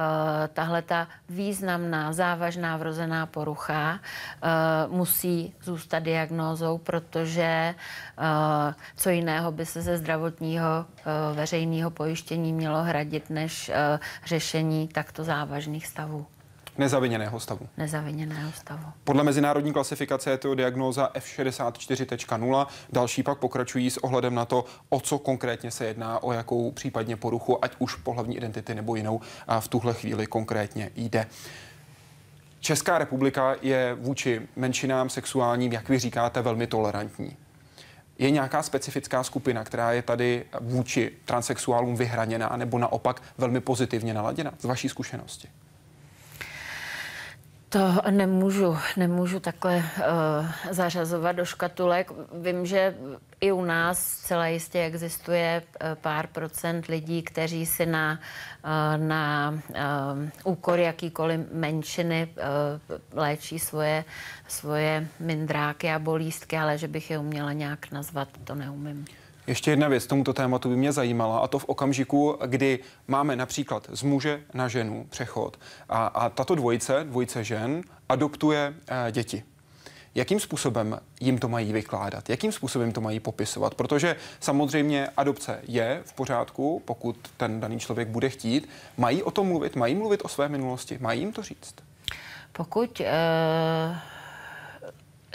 tahle 0.53 0.82
ta 0.82 1.09
významná, 1.28 2.12
závažná 2.12 2.76
vrozená 2.76 3.26
porucha 3.26 3.93
uh, 3.93 4.97
musí 4.97 5.55
zůstat 5.62 5.99
diagnózou, 5.99 6.78
protože 6.78 7.74
uh, 8.18 8.74
co 8.97 9.11
jiného 9.11 9.53
by 9.53 9.66
se 9.66 9.82
ze 9.82 9.99
zdravotního 9.99 10.87
veřejného 11.34 11.91
pojištění 11.91 12.53
mělo 12.53 12.82
hradit 12.82 13.30
než 13.30 13.70
řešení 14.24 14.89
takto 14.89 15.24
závažných 15.24 15.87
stavů. 15.87 16.26
Nezaviněného 16.78 17.40
stavu. 17.40 17.68
Nezaviněného 17.76 18.52
stavu. 18.52 18.84
Podle 19.04 19.24
mezinárodní 19.24 19.72
klasifikace 19.72 20.30
je 20.30 20.38
to 20.38 20.54
diagnóza 20.54 21.10
F64.0. 21.14 22.66
Další 22.92 23.22
pak 23.22 23.38
pokračují 23.38 23.90
s 23.90 23.96
ohledem 23.96 24.34
na 24.34 24.44
to, 24.44 24.64
o 24.88 25.00
co 25.00 25.18
konkrétně 25.18 25.70
se 25.70 25.86
jedná, 25.86 26.22
o 26.22 26.32
jakou 26.32 26.70
případně 26.70 27.16
poruchu, 27.16 27.64
ať 27.64 27.72
už 27.78 27.94
pohlavní 27.94 28.36
identity 28.36 28.74
nebo 28.74 28.96
jinou, 28.96 29.20
a 29.46 29.60
v 29.60 29.68
tuhle 29.68 29.94
chvíli 29.94 30.26
konkrétně 30.26 30.90
jde. 30.96 31.26
Česká 32.60 32.98
republika 32.98 33.56
je 33.62 33.96
vůči 34.00 34.48
menšinám 34.56 35.10
sexuálním, 35.10 35.72
jak 35.72 35.88
vy 35.88 35.98
říkáte, 35.98 36.42
velmi 36.42 36.66
tolerantní. 36.66 37.36
Je 38.18 38.30
nějaká 38.30 38.62
specifická 38.62 39.22
skupina, 39.22 39.64
která 39.64 39.92
je 39.92 40.02
tady 40.02 40.44
vůči 40.60 41.12
transexuálům 41.24 41.96
vyhraněná, 41.96 42.56
nebo 42.56 42.78
naopak 42.78 43.22
velmi 43.38 43.60
pozitivně 43.60 44.14
naladěna 44.14 44.52
z 44.58 44.64
vaší 44.64 44.88
zkušenosti? 44.88 45.48
To 47.76 48.10
nemůžu, 48.10 48.76
nemůžu 48.96 49.40
takhle 49.40 49.76
uh, 49.76 49.84
zařazovat 50.70 51.36
do 51.36 51.44
škatulek. 51.44 52.12
Vím, 52.42 52.66
že 52.66 52.94
i 53.40 53.52
u 53.52 53.64
nás 53.64 54.16
celé 54.16 54.52
jistě 54.52 54.84
existuje 54.84 55.62
uh, 55.62 55.94
pár 55.94 56.26
procent 56.26 56.86
lidí, 56.86 57.22
kteří 57.22 57.66
si 57.66 57.86
na, 57.86 58.20
uh, 58.64 59.06
na 59.06 59.54
úkor 60.44 60.78
jakýkoliv 60.78 61.40
menšiny 61.52 62.28
léčí 63.12 63.58
svoje, 63.58 64.04
svoje 64.48 65.08
mindráky 65.20 65.90
a 65.90 65.98
bolístky, 65.98 66.56
ale 66.56 66.78
že 66.78 66.88
bych 66.88 67.10
je 67.10 67.18
uměla 67.18 67.52
nějak 67.52 67.90
nazvat, 67.90 68.28
to 68.44 68.54
neumím. 68.54 69.04
Ještě 69.47 69.70
jedna 69.70 69.88
věc 69.88 70.07
tomuto 70.07 70.32
tématu 70.32 70.68
by 70.68 70.76
mě 70.76 70.92
zajímala, 70.92 71.38
a 71.38 71.47
to 71.47 71.59
v 71.59 71.64
okamžiku, 71.64 72.38
kdy 72.47 72.78
máme 73.09 73.36
například 73.36 73.88
z 73.92 74.03
muže 74.03 74.42
na 74.55 74.68
ženu 74.68 75.07
přechod 75.11 75.59
a, 75.88 76.07
a 76.07 76.28
tato 76.28 76.55
dvojice, 76.55 77.05
dvojice 77.05 77.44
žen, 77.44 77.82
adoptuje 78.09 78.74
e, 78.88 79.12
děti. 79.12 79.42
Jakým 80.14 80.40
způsobem 80.40 81.01
jim 81.20 81.38
to 81.38 81.49
mají 81.49 81.72
vykládat? 81.72 82.30
Jakým 82.30 82.53
způsobem 82.53 82.92
to 82.92 83.01
mají 83.01 83.20
popisovat? 83.20 83.74
Protože 83.74 84.16
samozřejmě 84.40 85.09
adopce 85.16 85.61
je 85.62 86.03
v 86.05 86.12
pořádku, 86.12 86.82
pokud 86.84 87.16
ten 87.36 87.61
daný 87.61 87.80
člověk 87.80 88.09
bude 88.09 88.28
chtít. 88.28 88.68
Mají 88.97 89.22
o 89.22 89.30
tom 89.30 89.47
mluvit? 89.47 89.76
Mají 89.76 89.94
mluvit 89.94 90.20
o 90.24 90.28
své 90.28 90.49
minulosti? 90.49 90.99
Mají 91.01 91.20
jim 91.20 91.32
to 91.32 91.42
říct? 91.42 91.74
Pokud 92.53 93.01
uh, 93.01 93.07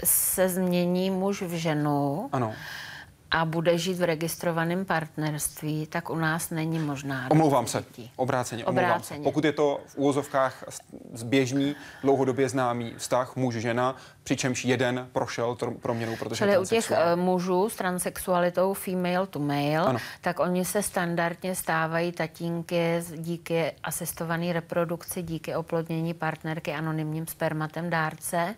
se 0.04 0.50
změní 0.50 1.10
muž 1.10 1.42
v 1.42 1.54
ženu, 1.54 2.30
ano 2.32 2.54
a 3.32 3.46
bude 3.46 3.78
žít 3.78 3.94
v 3.94 4.04
registrovaném 4.04 4.86
partnerství, 4.86 5.88
tak 5.88 6.10
u 6.10 6.16
nás 6.16 6.50
není 6.50 6.80
možná. 6.80 7.28
Omlouvám 7.32 7.68
se, 7.68 7.84
obráceně, 8.16 8.66
omlouvám 8.66 9.04
se. 9.04 9.16
Pokud 9.24 9.46
je 9.46 9.52
to 9.52 9.80
v 9.88 9.96
úvozovkách 9.98 10.64
zběžný, 11.14 11.76
dlouhodobě 12.02 12.50
známý 12.50 12.94
vztah 12.98 13.36
muž-žena, 13.36 13.96
přičemž 14.24 14.66
jeden 14.66 15.10
prošel 15.12 15.58
proměnou, 15.82 16.16
protože 16.16 16.36
Čili 16.36 16.58
u 16.58 16.66
těch 16.66 16.92
uh, 16.92 17.20
mužů 17.22 17.70
s 17.70 17.76
transexualitou 17.76 18.74
female 18.74 19.28
to 19.28 19.40
male, 19.40 19.78
ano. 19.78 20.00
tak 20.22 20.40
oni 20.40 20.66
se 20.66 20.84
standardně 20.84 21.56
stávají 21.56 22.12
tatínky 22.12 23.04
díky 23.18 23.72
asistované 23.84 24.54
reprodukci, 24.54 25.22
díky 25.22 25.56
oplodnění 25.56 26.14
partnerky 26.14 26.74
anonymním 26.74 27.28
spermatem 27.28 27.90
dárce. 27.90 28.56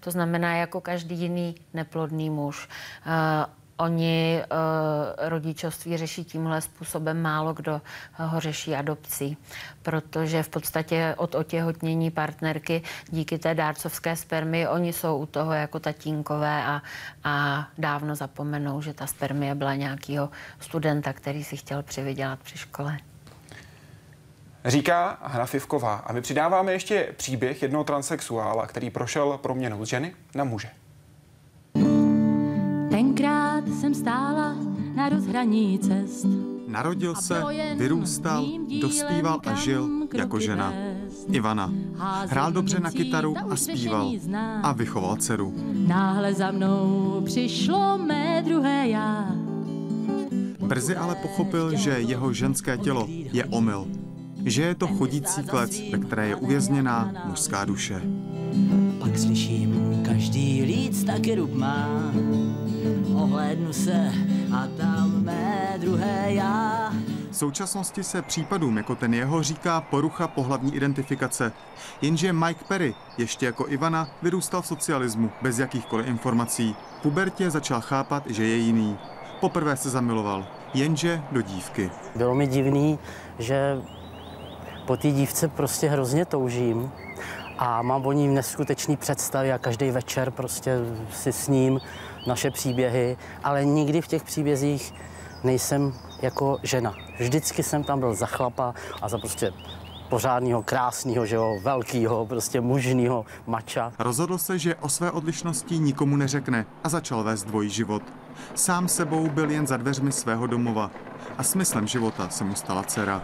To 0.00 0.10
znamená 0.10 0.56
jako 0.56 0.80
každý 0.80 1.16
jiný 1.16 1.54
neplodný 1.74 2.30
muž. 2.30 2.68
Uh, 3.06 3.65
Oni 3.76 4.42
uh, 4.42 5.28
rodičovství 5.28 5.96
řeší 5.96 6.24
tímhle 6.24 6.60
způsobem, 6.60 7.22
málo 7.22 7.52
kdo 7.54 7.80
ho 8.14 8.40
řeší 8.40 8.74
adopcí, 8.74 9.36
protože 9.82 10.42
v 10.42 10.48
podstatě 10.48 11.14
od 11.18 11.34
otěhotnění 11.34 12.10
partnerky 12.10 12.82
díky 13.08 13.38
té 13.38 13.54
dárcovské 13.54 14.16
spermii 14.16 14.68
oni 14.68 14.92
jsou 14.92 15.18
u 15.18 15.26
toho 15.26 15.52
jako 15.52 15.80
tatínkové 15.80 16.64
a, 16.64 16.82
a 17.24 17.66
dávno 17.78 18.14
zapomenou, 18.14 18.82
že 18.82 18.94
ta 18.94 19.06
spermie 19.06 19.54
byla 19.54 19.74
nějakého 19.74 20.30
studenta, 20.60 21.12
který 21.12 21.44
si 21.44 21.56
chtěl 21.56 21.82
přivydělat 21.82 22.38
při 22.38 22.58
škole. 22.58 22.98
Říká 24.64 25.18
Hana 25.22 25.46
Fivková. 25.46 25.94
A 25.94 26.12
my 26.12 26.20
přidáváme 26.20 26.72
ještě 26.72 27.14
příběh 27.16 27.62
jednoho 27.62 27.84
transexuála, 27.84 28.66
který 28.66 28.90
prošel 28.90 29.38
proměnou 29.38 29.84
z 29.84 29.88
ženy 29.88 30.14
na 30.34 30.44
muže. 30.44 30.68
Tenkrát 32.90 33.68
jsem 33.68 33.94
stála 33.94 34.54
na 34.94 35.08
rozhraní 35.08 35.78
cest. 35.78 36.26
Narodil 36.68 37.14
se, 37.14 37.42
vyrůstal, 37.76 38.46
dospíval 38.80 39.40
a 39.46 39.54
žil 39.54 39.90
jako 40.14 40.40
žena. 40.40 40.72
Ivana. 41.30 41.72
Hrál 42.28 42.52
dobře 42.52 42.80
na 42.80 42.90
kytaru 42.90 43.34
a 43.50 43.56
zpíval. 43.56 44.12
A 44.62 44.72
vychoval 44.72 45.16
dceru. 45.16 45.54
Náhle 45.86 46.34
za 46.34 46.50
mnou 46.50 47.22
přišlo 47.24 47.98
mé 47.98 48.42
druhé 48.44 48.88
já. 48.88 49.36
Brzy 50.66 50.96
ale 50.96 51.14
pochopil, 51.14 51.76
že 51.76 51.90
jeho 51.90 52.32
ženské 52.32 52.78
tělo 52.78 53.06
je 53.08 53.44
omyl. 53.44 53.86
Že 54.44 54.62
je 54.62 54.74
to 54.74 54.86
chodící 54.86 55.42
klec, 55.42 55.80
ve 55.92 55.98
které 55.98 56.28
je 56.28 56.36
uvězněná 56.36 57.12
mužská 57.24 57.64
duše. 57.64 58.02
Pak 58.98 59.18
slyším, 59.18 60.00
každý 60.04 60.62
líc 60.62 61.04
taky 61.04 61.34
rub 61.34 61.54
má 61.54 62.12
ohlédnu 63.22 63.72
se 63.72 64.12
a 64.56 64.66
tam 64.76 65.24
mé 65.24 65.74
druhé 65.78 66.24
já. 66.28 66.92
V 67.30 67.36
současnosti 67.36 68.04
se 68.04 68.22
případům 68.22 68.76
jako 68.76 68.94
ten 68.94 69.14
jeho 69.14 69.42
říká 69.42 69.80
porucha 69.80 70.28
pohlavní 70.28 70.74
identifikace. 70.74 71.52
Jenže 72.02 72.32
Mike 72.32 72.64
Perry, 72.68 72.94
ještě 73.18 73.46
jako 73.46 73.68
Ivana, 73.68 74.08
vyrůstal 74.22 74.62
v 74.62 74.66
socialismu 74.66 75.30
bez 75.42 75.58
jakýchkoliv 75.58 76.06
informací. 76.06 76.76
V 76.98 77.02
pubertě 77.02 77.50
začal 77.50 77.80
chápat, 77.80 78.22
že 78.26 78.44
je 78.44 78.56
jiný. 78.56 78.98
Poprvé 79.40 79.76
se 79.76 79.90
zamiloval, 79.90 80.46
jenže 80.74 81.22
do 81.32 81.42
dívky. 81.42 81.90
Bylo 82.16 82.34
mi 82.34 82.46
divný, 82.46 82.98
že 83.38 83.82
po 84.86 84.96
té 84.96 85.10
dívce 85.10 85.48
prostě 85.48 85.88
hrozně 85.88 86.24
toužím 86.24 86.90
a 87.58 87.82
mám 87.82 88.06
o 88.06 88.12
ní 88.12 88.28
neskutečný 88.28 88.96
představy 88.96 89.52
a 89.52 89.58
každý 89.58 89.90
večer 89.90 90.30
prostě 90.30 90.78
si 91.12 91.32
s 91.32 91.48
ním 91.48 91.80
naše 92.26 92.50
příběhy, 92.50 93.16
ale 93.44 93.64
nikdy 93.64 94.00
v 94.00 94.08
těch 94.08 94.22
příbězích 94.22 94.94
nejsem 95.44 95.92
jako 96.22 96.58
žena. 96.62 96.94
Vždycky 97.18 97.62
jsem 97.62 97.84
tam 97.84 98.00
byl 98.00 98.14
za 98.14 98.26
chlapa 98.26 98.74
a 99.02 99.08
za 99.08 99.18
prostě 99.18 99.52
pořádného, 100.08 100.62
krásného, 100.62 101.26
že 101.26 101.36
jo, 101.36 101.58
velkého, 101.62 102.26
prostě 102.26 102.60
mužného 102.60 103.24
mača. 103.46 103.92
Rozhodl 103.98 104.38
se, 104.38 104.58
že 104.58 104.74
o 104.74 104.88
své 104.88 105.10
odlišnosti 105.10 105.78
nikomu 105.78 106.16
neřekne 106.16 106.66
a 106.84 106.88
začal 106.88 107.22
vést 107.22 107.44
dvojí 107.44 107.70
život. 107.70 108.02
Sám 108.54 108.88
sebou 108.88 109.28
byl 109.28 109.50
jen 109.50 109.66
za 109.66 109.76
dveřmi 109.76 110.12
svého 110.12 110.46
domova 110.46 110.90
a 111.38 111.42
smyslem 111.42 111.86
života 111.86 112.28
se 112.28 112.44
mu 112.44 112.54
stala 112.54 112.82
dcera. 112.82 113.22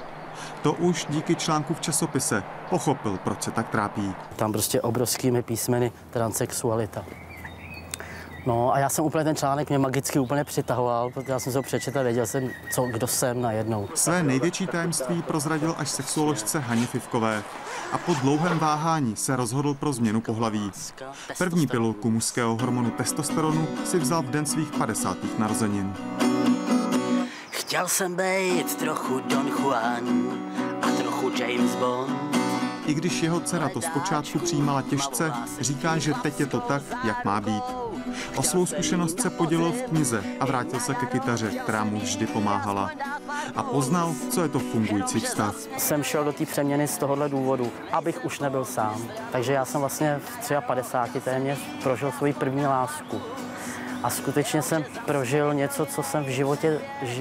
To 0.62 0.72
už 0.72 1.06
díky 1.10 1.34
článku 1.34 1.74
v 1.74 1.80
časopise 1.80 2.42
pochopil, 2.70 3.18
proč 3.24 3.42
se 3.42 3.50
tak 3.50 3.68
trápí. 3.68 4.14
Tam 4.36 4.52
prostě 4.52 4.80
obrovskými 4.80 5.42
písmeny 5.42 5.92
transexualita. 6.10 7.04
No 8.46 8.74
a 8.74 8.78
já 8.78 8.88
jsem 8.88 9.04
úplně 9.04 9.24
ten 9.24 9.36
článek 9.36 9.68
mě 9.68 9.78
magicky 9.78 10.18
úplně 10.18 10.44
přitahoval, 10.44 11.10
protože 11.10 11.32
já 11.32 11.38
jsem 11.38 11.52
se 11.52 11.58
ho 11.58 11.62
přečetl 11.62 11.98
a 11.98 12.02
věděl 12.02 12.26
jsem, 12.26 12.50
co, 12.70 12.82
kdo 12.82 13.06
jsem 13.06 13.40
najednou. 13.40 13.88
Své 13.94 14.22
největší 14.22 14.66
tajemství 14.66 15.22
prozradil 15.22 15.74
až 15.78 15.90
sexuoložce 15.90 16.58
Haně 16.58 16.86
Fivkové 16.86 17.42
a 17.92 17.98
po 17.98 18.14
dlouhém 18.14 18.58
váhání 18.58 19.16
se 19.16 19.36
rozhodl 19.36 19.74
pro 19.74 19.92
změnu 19.92 20.20
pohlaví. 20.20 20.70
První 21.38 21.66
pilulku 21.66 22.10
mužského 22.10 22.56
hormonu 22.56 22.90
testosteronu 22.90 23.68
si 23.84 23.98
vzal 23.98 24.22
v 24.22 24.30
den 24.30 24.46
svých 24.46 24.70
50. 24.70 25.16
narozenin. 25.38 25.94
Chtěl 27.50 27.88
jsem 27.88 28.16
být 28.16 28.76
trochu 28.76 29.20
Don 29.20 29.46
Juan 29.48 30.04
a 30.82 30.86
trochu 30.86 31.30
James 31.38 31.76
Bond. 31.76 32.42
I 32.86 32.94
když 32.94 33.22
jeho 33.22 33.40
dcera 33.40 33.68
to 33.68 33.80
zpočátku 33.80 34.38
přijímala 34.38 34.82
těžce, 34.82 35.32
říká, 35.60 35.98
že 35.98 36.14
teď 36.14 36.40
je 36.40 36.46
to 36.46 36.60
tak, 36.60 36.82
jak 37.04 37.24
má 37.24 37.40
být. 37.40 37.91
O 38.36 38.42
svou 38.42 38.66
zkušenost 38.66 39.20
se 39.20 39.30
podělil 39.30 39.72
v 39.72 39.82
knize 39.82 40.24
a 40.40 40.46
vrátil 40.46 40.80
se 40.80 40.94
ke 40.94 41.06
kytaře, 41.06 41.50
která 41.50 41.84
mu 41.84 41.98
vždy 41.98 42.26
pomáhala. 42.26 42.90
A 43.56 43.62
poznal, 43.62 44.14
co 44.30 44.42
je 44.42 44.48
to 44.48 44.58
fungující 44.58 45.20
vztah. 45.20 45.54
Jsem 45.78 46.02
šel 46.02 46.24
do 46.24 46.32
té 46.32 46.46
přeměny 46.46 46.88
z 46.88 46.98
tohohle 46.98 47.28
důvodu, 47.28 47.70
abych 47.92 48.24
už 48.24 48.40
nebyl 48.40 48.64
sám. 48.64 49.08
Takže 49.32 49.52
já 49.52 49.64
jsem 49.64 49.80
vlastně 49.80 50.20
v 50.40 50.52
53 50.66 51.20
téměř 51.20 51.58
prožil 51.82 52.12
svoji 52.12 52.32
první 52.32 52.66
lásku. 52.66 53.20
A 54.02 54.10
skutečně 54.10 54.62
jsem 54.62 54.84
prožil 55.06 55.54
něco, 55.54 55.86
co 55.86 56.02
jsem 56.02 56.24
v 56.24 56.28
životě, 56.28 56.80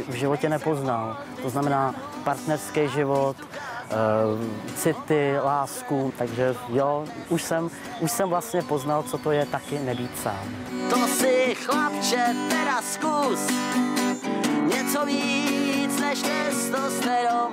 v 0.10 0.14
životě 0.14 0.50
nepoznal. 0.50 1.18
To 1.42 1.50
znamená 1.50 1.96
partnerský 2.24 2.88
život, 2.88 3.38
Eh, 3.92 4.76
city, 4.76 5.36
lásku, 5.44 6.14
takže 6.18 6.56
jo, 6.70 7.06
už 7.30 7.44
jsem, 7.44 7.70
už 8.00 8.12
jsem 8.12 8.30
vlastně 8.30 8.62
poznal, 8.62 9.04
co 9.04 9.18
to 9.18 9.32
je 9.32 9.46
taky 9.46 9.80
nebýt 9.80 10.20
sám. 10.20 10.46
To 10.92 11.08
si 11.08 11.56
chlapče 11.56 12.36
teda 12.50 12.82
zkus, 12.82 13.48
něco 14.74 15.06
víc 15.06 16.00
než 16.00 16.22
testosteron 16.22 17.52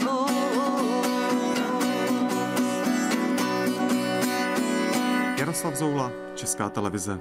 Jaroslav 5.38 5.74
Zoula, 5.74 6.12
Česká 6.34 6.68
televize. 6.68 7.20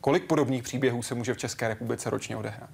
Kolik 0.00 0.24
podobných 0.24 0.62
příběhů 0.62 1.02
se 1.02 1.14
může 1.14 1.34
v 1.34 1.38
České 1.38 1.68
republice 1.68 2.10
ročně 2.10 2.36
odehrát? 2.36 2.70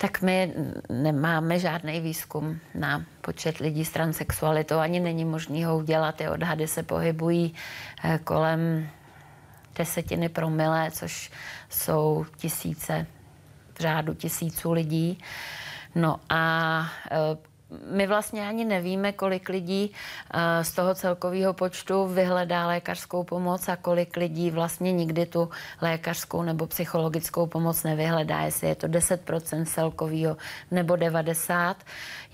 tak 0.00 0.22
my 0.22 0.54
nemáme 0.88 1.58
žádný 1.58 2.00
výzkum 2.00 2.60
na 2.74 3.04
počet 3.20 3.58
lidí 3.58 3.84
s 3.84 3.90
transexualitou, 3.90 4.78
ani 4.78 5.00
není 5.00 5.24
možný 5.24 5.64
ho 5.64 5.78
udělat. 5.78 6.14
Ty 6.14 6.28
odhady 6.28 6.68
se 6.68 6.82
pohybují 6.82 7.54
eh, 8.04 8.18
kolem 8.24 8.88
desetiny 9.74 10.28
promile, 10.28 10.90
což 10.90 11.30
jsou 11.68 12.26
tisíce, 12.36 13.06
v 13.74 13.80
řádu 13.80 14.14
tisíců 14.14 14.72
lidí. 14.72 15.18
No 15.94 16.16
a 16.28 16.84
eh, 17.10 17.49
my 17.90 18.06
vlastně 18.06 18.48
ani 18.48 18.64
nevíme, 18.64 19.12
kolik 19.12 19.48
lidí 19.48 19.92
eh, 20.34 20.64
z 20.64 20.72
toho 20.72 20.94
celkového 20.94 21.52
počtu 21.52 22.06
vyhledá 22.06 22.66
lékařskou 22.66 23.24
pomoc 23.24 23.68
a 23.68 23.76
kolik 23.76 24.16
lidí 24.16 24.50
vlastně 24.50 24.92
nikdy 24.92 25.26
tu 25.26 25.50
lékařskou 25.80 26.42
nebo 26.42 26.66
psychologickou 26.66 27.46
pomoc 27.46 27.82
nevyhledá, 27.82 28.40
jestli 28.40 28.68
je 28.68 28.74
to 28.74 28.86
10% 28.86 29.64
celkového 29.64 30.36
nebo 30.70 30.94
90%. 30.94 31.74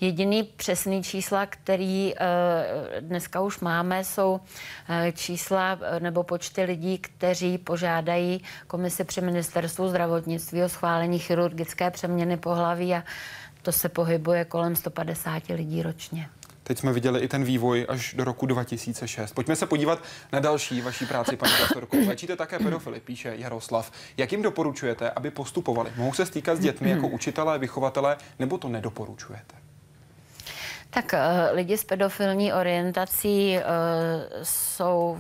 Jediný 0.01 0.43
přesný 0.43 1.03
čísla, 1.03 1.47
který 1.47 2.15
eh, 2.17 3.01
dneska 3.01 3.41
už 3.41 3.61
máme, 3.61 4.05
jsou 4.05 4.41
eh, 4.89 5.13
čísla 5.13 5.79
nebo 5.99 6.23
počty 6.23 6.63
lidí, 6.63 6.99
kteří 6.99 7.59
požádají 7.59 8.43
komisi 8.67 9.05
při 9.05 9.21
ministerstvu 9.21 9.89
zdravotnictví 9.89 10.63
o 10.63 10.69
schválení 10.69 11.19
chirurgické 11.19 11.91
přeměny 11.91 12.37
pohlaví 12.37 12.95
a 12.95 13.03
to 13.67 13.73
se 13.73 13.89
pohybuje 13.89 14.45
kolem 14.45 14.77
150 14.77 15.43
lidí 15.49 15.83
ročně. 15.83 16.29
Teď 16.63 16.79
jsme 16.79 16.93
viděli 16.93 17.21
i 17.21 17.29
ten 17.29 17.45
vývoj 17.45 17.87
až 17.89 18.15
do 18.15 18.25
roku 18.25 18.47
2006. 18.47 19.33
Pojďme 19.33 19.57
se 19.57 19.67
podívat 19.67 20.03
na 20.33 20.41
další 20.41 20.81
vaší 20.81 21.07
práci, 21.07 21.37
paní 21.37 21.53
doktorko. 21.61 21.97
Léčíte 22.07 22.37
také 22.37 22.59
pedofily, 22.59 23.01
píše 23.01 23.35
Jaroslav. 23.37 23.93
Jak 24.17 24.33
jim 24.33 24.43
doporučujete, 24.43 25.11
aby 25.11 25.31
postupovali? 25.31 25.91
Mohou 25.97 26.13
se 26.13 26.27
stýkat 26.27 26.59
s 26.59 26.61
dětmi 26.61 26.91
jako 26.91 27.09
učitelé, 27.09 27.59
vychovatelé, 27.59 28.17
nebo 28.39 28.59
to 28.59 28.69
nedoporučujete? 28.69 29.55
Tak 30.91 31.13
uh, 31.13 31.57
lidi 31.57 31.79
s 31.79 31.85
pedofilní 31.85 32.53
orientací 32.53 33.57
uh, 33.57 33.63
jsou, 34.43 35.19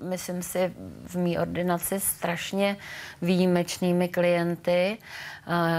uh, 0.00 0.08
myslím 0.08 0.42
si, 0.42 0.72
v 1.06 1.16
mý 1.16 1.38
ordinaci 1.38 2.00
strašně 2.00 2.76
výjimečnými 3.22 4.08
klienty. 4.08 4.98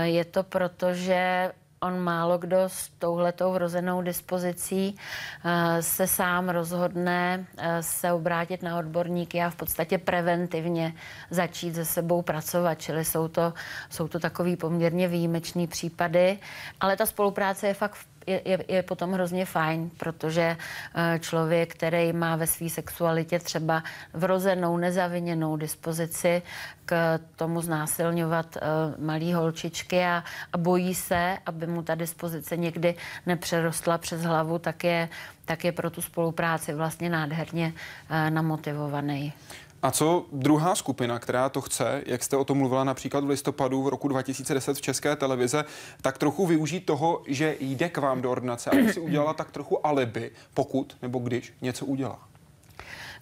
Je 0.03 0.25
to 0.25 0.43
proto, 0.43 0.93
že 0.93 1.51
on 1.81 1.99
málo 1.99 2.37
kdo 2.37 2.63
s 2.67 2.89
touhletou 2.99 3.53
vrozenou 3.53 4.01
dispozicí 4.01 4.95
uh, 4.95 5.51
se 5.81 6.07
sám 6.07 6.49
rozhodne 6.49 7.45
uh, 7.57 7.63
se 7.81 8.11
obrátit 8.11 8.63
na 8.63 8.77
odborníky 8.77 9.41
a 9.41 9.49
v 9.49 9.55
podstatě 9.55 9.97
preventivně 9.97 10.93
začít 11.29 11.75
se 11.75 11.85
sebou 11.85 12.21
pracovat. 12.21 12.75
Čili 12.75 13.05
jsou 13.05 13.27
to, 13.27 13.53
jsou 13.89 14.07
to 14.07 14.19
takový 14.19 14.55
poměrně 14.55 15.07
výjimečný 15.07 15.67
případy, 15.67 16.39
ale 16.79 16.97
ta 16.97 17.05
spolupráce 17.05 17.67
je 17.67 17.73
fakt 17.73 17.95
v 17.95 18.16
je, 18.27 18.63
je, 18.67 18.83
potom 18.83 19.11
hrozně 19.13 19.45
fajn, 19.45 19.89
protože 19.97 20.57
eh, 20.95 21.19
člověk, 21.19 21.75
který 21.75 22.13
má 22.13 22.35
ve 22.35 22.47
své 22.47 22.69
sexualitě 22.69 23.39
třeba 23.39 23.83
vrozenou, 24.13 24.77
nezaviněnou 24.77 25.57
dispozici 25.57 26.41
k 26.87 27.19
tomu 27.35 27.61
znásilňovat 27.61 28.55
uh, 28.55 29.05
malý 29.05 29.33
holčičky 29.33 30.03
a, 30.05 30.23
a 30.53 30.57
bojí 30.57 30.95
se, 30.95 31.37
aby 31.45 31.67
mu 31.67 31.83
ta 31.83 31.95
dispozice 31.95 32.57
někdy 32.57 32.95
nepřerostla 33.25 33.97
přes 33.97 34.21
hlavu, 34.21 34.59
tak 34.59 34.83
je, 34.83 35.09
tak 35.45 35.65
je 35.65 35.71
pro 35.71 35.89
tu 35.89 36.01
spolupráci 36.01 36.73
vlastně 36.73 37.09
nádherně 37.09 37.73
uh, 37.73 38.29
namotivovaný. 38.29 39.33
A 39.81 39.91
co 39.91 40.25
druhá 40.31 40.75
skupina, 40.75 41.19
která 41.19 41.49
to 41.49 41.61
chce, 41.61 42.03
jak 42.05 42.23
jste 42.23 42.37
o 42.37 42.43
tom 42.43 42.57
mluvila 42.57 42.83
například 42.83 43.23
v 43.23 43.29
listopadu 43.29 43.83
v 43.83 43.87
roku 43.87 44.07
2010 44.07 44.77
v 44.77 44.81
České 44.81 45.15
televize, 45.15 45.65
tak 46.01 46.17
trochu 46.17 46.45
využít 46.45 46.85
toho, 46.85 47.23
že 47.27 47.55
jde 47.59 47.89
k 47.89 47.97
vám 47.97 48.21
do 48.21 48.31
ordinace, 48.31 48.69
aby 48.69 48.93
si 48.93 48.99
udělala 48.99 49.33
tak 49.33 49.51
trochu 49.51 49.87
alibi, 49.87 50.31
pokud 50.53 50.97
nebo 51.01 51.19
když 51.19 51.53
něco 51.61 51.85
udělá? 51.85 52.27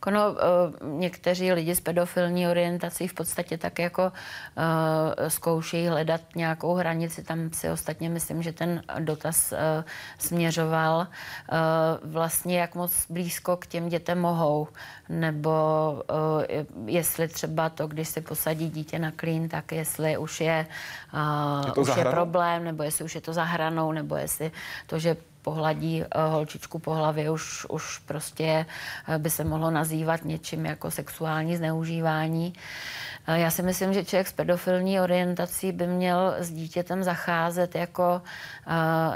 Ono, 0.08 0.32
uh, 0.32 0.38
někteří 1.00 1.52
lidi 1.52 1.76
s 1.76 1.80
pedofilní 1.80 2.48
orientací 2.48 3.08
v 3.08 3.14
podstatě 3.14 3.58
tak 3.58 3.80
jako 3.80 4.04
uh, 4.04 5.28
zkoušejí 5.28 5.88
hledat 5.88 6.22
nějakou 6.36 6.74
hranici. 6.74 7.24
Tam 7.24 7.50
si 7.54 7.70
ostatně 7.70 8.10
myslím, 8.10 8.44
že 8.44 8.54
ten 8.54 8.84
dotaz 9.00 9.52
uh, 9.52 9.58
směřoval 10.18 10.98
uh, 10.98 12.12
vlastně 12.12 12.60
jak 12.60 12.76
moc 12.76 13.06
blízko 13.10 13.58
k 13.58 13.68
těm 13.68 13.90
dětem 13.90 14.22
mohou. 14.22 14.68
Nebo 15.10 15.52
uh, 16.10 16.86
jestli 16.86 17.28
třeba 17.28 17.70
to, 17.70 17.88
když 17.88 18.10
se 18.10 18.22
posadí 18.22 18.70
dítě 18.70 19.00
na 19.00 19.12
klín, 19.12 19.50
tak 19.50 19.72
jestli 19.72 20.18
už 20.18 20.42
je, 20.42 20.68
uh, 21.14 21.66
je 21.66 21.74
už 21.74 21.98
je 21.98 22.06
problém, 22.06 22.64
nebo 22.64 22.84
jestli 22.84 23.06
už 23.06 23.16
je 23.16 23.22
to 23.22 23.34
za 23.34 23.44
hranou, 23.44 23.92
nebo 23.92 24.16
jestli 24.16 24.52
to, 24.88 25.00
že 25.00 25.18
pohladí 25.46 26.02
eh, 26.02 26.08
holčičku 26.10 26.80
po 26.82 26.98
hlavě, 26.98 27.30
už, 27.30 27.66
už 27.70 28.00
prostě 28.10 28.66
eh, 28.66 29.18
by 29.18 29.30
se 29.30 29.44
mohlo 29.44 29.70
nazývat 29.72 30.26
něčím 30.26 30.66
jako 30.66 30.92
sexuální 30.92 31.58
zneužívání. 31.58 32.54
Eh, 33.28 33.40
já 33.40 33.50
si 33.54 33.62
myslím, 33.62 33.94
že 33.94 34.06
člověk 34.06 34.28
s 34.28 34.34
pedofilní 34.34 35.00
orientací 35.00 35.72
by 35.72 35.88
měl 35.88 36.36
s 36.42 36.50
dítětem 36.50 37.04
zacházet 37.04 37.76
jako 37.76 38.22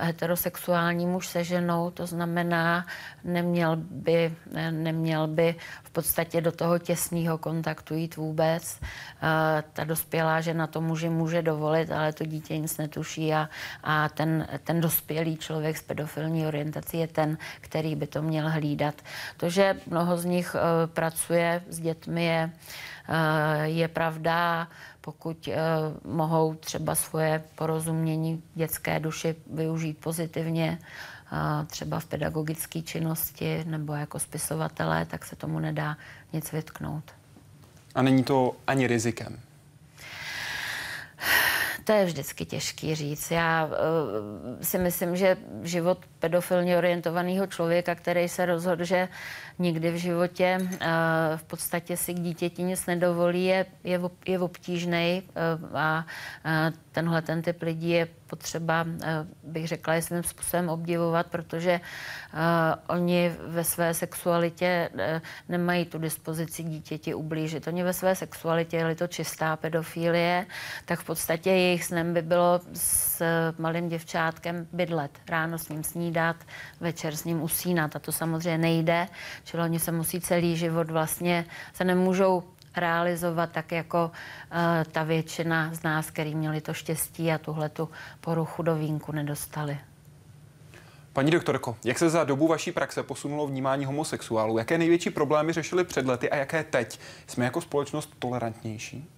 heterosexuální 0.02 1.06
muž 1.06 1.28
se 1.28 1.44
ženou, 1.44 1.90
to 1.90 2.06
znamená, 2.06 2.86
neměl 3.24 3.76
by, 3.76 4.34
ne, 4.54 4.72
neměl 4.72 5.28
by 5.28 5.56
v 5.90 5.92
podstatě 5.92 6.42
do 6.42 6.52
toho 6.52 6.80
těsného 6.80 7.38
kontaktu 7.38 7.96
jít 7.96 8.16
vůbec. 8.16 8.80
Uh, 8.82 8.88
ta 9.74 9.84
dospělá 9.84 10.42
žena 10.42 10.68
to 10.68 10.82
muži 10.82 11.10
může 11.10 11.42
dovolit, 11.42 11.92
ale 11.92 12.14
to 12.14 12.26
dítě 12.26 12.58
nic 12.58 12.78
netuší 12.78 13.34
a, 13.34 13.50
a 13.84 14.10
ten, 14.10 14.48
ten 14.64 14.82
dospělý 14.82 15.38
člověk 15.38 15.78
s 15.78 15.82
pedofilní 15.82 16.48
orientací 16.48 16.98
je 16.98 17.08
ten, 17.08 17.38
který 17.62 17.96
by 17.96 18.08
to 18.08 18.22
měl 18.22 18.50
hlídat. 18.50 18.96
To, 19.38 19.50
že 19.50 19.76
mnoho 19.88 20.18
z 20.18 20.26
nich 20.26 20.56
uh, 20.56 20.94
pracuje 20.94 21.64
s 21.70 21.80
dětmi, 21.80 22.26
je 22.26 22.52
Eh, 23.10 23.68
je 23.68 23.88
pravda, 23.88 24.68
pokud 25.02 25.48
eh, 25.48 25.58
mohou 26.06 26.54
třeba 26.54 26.96
svoje 26.96 27.44
porozumění 27.56 28.44
dětské 28.56 29.00
duši 29.00 29.36
využít 29.54 29.98
pozitivně, 29.98 30.80
eh, 30.80 31.19
třeba 31.68 32.00
v 32.00 32.06
pedagogické 32.06 32.82
činnosti 32.82 33.64
nebo 33.66 33.94
jako 33.94 34.20
spisovatelé, 34.20 35.06
tak 35.06 35.26
se 35.26 35.36
tomu 35.36 35.60
nedá 35.60 35.98
nic 36.34 36.52
vytknout. 36.52 37.04
A 37.96 38.02
není 38.02 38.24
to 38.24 38.56
ani 38.68 38.88
rizikem? 38.88 39.40
To 41.84 41.92
je 41.92 42.06
vždycky 42.06 42.46
těžký 42.46 42.96
říct. 42.96 43.32
Já 43.32 43.66
uh, 43.66 43.74
si 44.62 44.78
myslím, 44.78 45.16
že 45.16 45.38
život 45.64 45.98
pedofilně 46.20 46.78
orientovaného 46.78 47.48
člověka, 47.48 47.96
který 47.96 48.30
se 48.30 48.46
rozhodl, 48.46 48.84
že 48.84 49.08
nikdy 49.60 49.92
v 49.92 49.96
životě 49.96 50.58
uh, 50.62 50.68
v 51.36 51.44
podstatě 51.44 51.98
si 51.98 52.14
k 52.14 52.20
dítěti 52.20 52.64
nic 52.64 52.86
nedovolí, 52.86 53.46
je, 53.46 53.66
je, 53.84 54.00
je 54.26 54.40
obtížný 54.40 55.24
uh, 55.24 55.78
a 55.78 56.06
uh, 56.46 56.76
tenhle 56.92 57.22
ten 57.22 57.42
typ 57.42 57.62
lidí 57.62 57.90
je 57.90 58.08
potřeba, 58.30 58.86
bych 59.44 59.68
řekla, 59.68 59.94
je 59.94 60.02
svým 60.02 60.24
způsobem 60.24 60.70
obdivovat, 60.70 61.28
protože 61.28 61.80
oni 62.90 63.32
ve 63.48 63.64
své 63.64 63.94
sexualitě 63.94 64.90
nemají 65.50 65.86
tu 65.86 65.98
dispozici 65.98 66.64
dítěti 66.64 67.14
ublížit. 67.14 67.68
Oni 67.68 67.84
ve 67.84 67.94
své 67.94 68.16
sexualitě, 68.16 68.78
je 68.78 68.96
to 68.96 69.08
čistá 69.08 69.56
pedofilie, 69.56 70.46
tak 70.86 71.00
v 71.00 71.04
podstatě 71.04 71.50
jejich 71.50 71.84
snem 71.84 72.14
by 72.14 72.22
bylo 72.22 72.62
s 72.74 73.24
malým 73.58 73.90
děvčátkem 73.90 74.68
bydlet, 74.74 75.12
ráno 75.30 75.58
s 75.58 75.70
ním 75.70 75.84
snídat, 75.84 76.09
večer 76.80 77.16
s 77.16 77.24
ním 77.24 77.42
usínat 77.42 77.96
a 77.96 78.00
to 78.00 78.12
samozřejmě 78.12 78.58
nejde, 78.58 79.08
čili 79.44 79.64
oni 79.64 79.80
se 79.80 79.92
musí 79.92 80.22
celý 80.22 80.58
život 80.58 80.92
vlastně, 80.92 81.46
se 81.74 81.84
nemůžou 81.84 82.44
realizovat 82.76 83.52
tak 83.52 83.72
jako 83.72 84.12
uh, 84.12 84.92
ta 84.92 85.04
většina 85.04 85.74
z 85.74 85.84
nás, 85.84 86.12
který 86.12 86.36
měli 86.36 86.62
to 86.62 86.74
štěstí 86.74 87.32
a 87.32 87.38
tuhle 87.38 87.70
tu 87.70 87.90
poruchu 88.22 88.64
do 88.64 88.76
vínku 88.76 89.12
nedostali. 89.12 89.78
Paní 91.14 91.32
doktorko, 91.32 91.78
jak 91.86 92.00
se 92.00 92.10
za 92.10 92.24
dobu 92.24 92.48
vaší 92.48 92.72
praxe 92.72 93.04
posunulo 93.04 93.48
vnímání 93.48 93.86
homosexuálů? 93.86 94.58
Jaké 94.58 94.78
největší 94.78 95.10
problémy 95.10 95.54
řešili 95.54 95.84
před 95.84 96.06
lety 96.06 96.30
a 96.30 96.36
jaké 96.36 96.64
teď? 96.64 97.00
Jsme 97.28 97.46
jako 97.46 97.62
společnost 97.62 98.10
tolerantnější? 98.20 99.10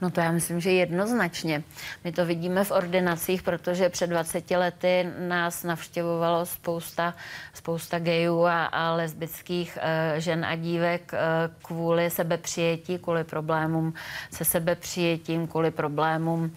No 0.00 0.10
to 0.10 0.20
já 0.20 0.32
myslím, 0.32 0.60
že 0.60 0.70
jednoznačně. 0.70 1.62
My 2.04 2.12
to 2.12 2.26
vidíme 2.26 2.64
v 2.64 2.70
ordinacích, 2.70 3.42
protože 3.42 3.88
před 3.88 4.06
20 4.06 4.50
lety 4.50 5.06
nás 5.18 5.62
navštěvovalo 5.64 6.46
spousta, 6.46 7.14
spousta 7.54 7.98
gejů 7.98 8.44
a, 8.44 8.64
a 8.64 8.92
lesbických 8.94 9.78
uh, 9.82 10.18
žen 10.20 10.44
a 10.44 10.56
dívek 10.56 11.12
uh, 11.12 11.18
kvůli 11.62 12.10
sebepřijetí, 12.10 12.98
kvůli 12.98 13.24
problémům 13.24 13.94
se 14.30 14.44
sebepřijetím, 14.44 15.46
kvůli 15.46 15.70
problémům 15.70 16.42
uh, 16.42 16.50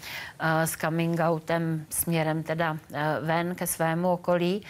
s 0.65 0.71
coming 0.71 1.19
outem 1.19 1.85
směrem 1.89 2.43
teda 2.43 2.71
uh, 2.71 2.77
ven 3.21 3.55
ke 3.55 3.67
svému 3.67 4.11
okolí. 4.11 4.61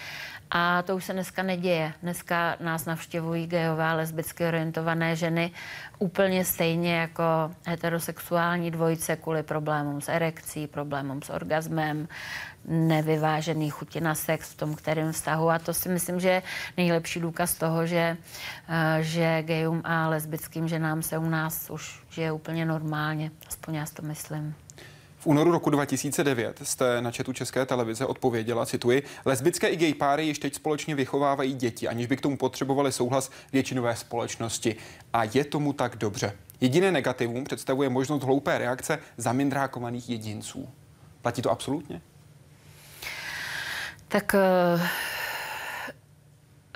A 0.52 0.82
to 0.82 0.96
už 0.96 1.06
se 1.06 1.14
dneska 1.14 1.44
neděje. 1.44 1.94
Dneska 2.02 2.56
nás 2.60 2.86
navštěvují 2.86 3.48
gejové 3.48 3.94
lesbicky 3.94 4.46
orientované 4.46 5.16
ženy 5.16 5.52
úplně 6.00 6.46
stejně 6.46 6.96
jako 6.96 7.24
heterosexuální 7.66 8.72
dvojice 8.72 9.16
kvůli 9.16 9.44
problémům 9.44 10.02
s 10.02 10.10
erekcí, 10.10 10.68
problémům 10.68 11.22
s 11.22 11.30
orgasmem, 11.30 12.08
nevyvážený 12.66 13.70
chuti 13.70 14.02
na 14.02 14.16
sex 14.16 14.54
v 14.54 14.58
tom 14.58 14.76
kterém 14.76 15.12
vztahu. 15.12 15.50
A 15.50 15.60
to 15.60 15.74
si 15.74 15.90
myslím, 15.90 16.20
že 16.20 16.30
je 16.30 16.44
nejlepší 16.78 17.20
důkaz 17.20 17.54
toho, 17.54 17.86
že, 17.86 18.18
eh, 18.70 18.98
že 19.02 19.44
gejům 19.44 19.82
a 19.84 20.10
lesbickým 20.10 20.68
ženám 20.68 21.02
se 21.02 21.18
u 21.18 21.30
nás 21.30 21.70
už 21.70 22.04
žije 22.10 22.32
úplně 22.32 22.66
normálně. 22.66 23.32
Aspoň 23.48 23.76
já 23.76 23.86
to 23.94 24.02
myslím. 24.02 24.56
Únoru 25.30 25.52
roku 25.52 25.70
2009 25.70 26.60
jste 26.64 27.02
na 27.02 27.12
četu 27.12 27.34
České 27.34 27.66
televize 27.66 28.06
odpověděla, 28.06 28.66
cituji, 28.66 29.04
lesbické 29.26 29.68
i 29.68 29.76
gay 29.76 29.94
páry 29.94 30.26
již 30.26 30.40
teď 30.40 30.56
společně 30.56 30.96
vychovávají 30.96 31.54
děti, 31.54 31.88
aniž 31.88 32.08
by 32.08 32.18
k 32.18 32.22
tomu 32.22 32.38
potřebovali 32.38 32.92
souhlas 32.92 33.32
většinové 33.54 33.96
společnosti. 33.96 34.76
A 35.14 35.24
je 35.24 35.44
tomu 35.44 35.74
tak 35.74 35.96
dobře. 35.96 36.36
Jediné 36.62 36.92
negativum 36.92 37.44
představuje 37.44 37.90
možnost 37.90 38.24
hloupé 38.24 38.58
reakce 38.58 39.00
zamindrákovaných 39.18 40.10
jedinců. 40.10 40.70
Platí 41.22 41.42
to 41.42 41.52
absolutně? 41.52 42.02
Tak 44.08 44.36
uh 44.74 44.82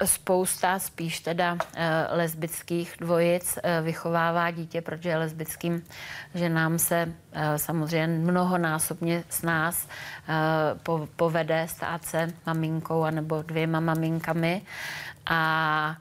spousta 0.07 0.79
spíš 0.79 1.19
teda 1.19 1.57
e, 1.75 2.15
lesbických 2.15 2.95
dvojic 2.99 3.59
e, 3.63 3.81
vychovává 3.81 4.51
dítě, 4.51 4.81
protože 4.81 5.17
lesbickým 5.17 5.83
ženám 6.35 6.79
se 6.79 7.13
e, 7.31 7.57
samozřejmě 7.57 8.07
mnohonásobně 8.07 9.23
s 9.29 9.41
nás 9.41 9.87
po, 10.83 11.07
povede 11.15 11.67
stát 11.67 12.05
se 12.05 12.27
maminkou 12.45 13.03
anebo 13.03 13.41
dvěma 13.41 13.79
maminkami. 13.79 14.61
A 15.25 15.95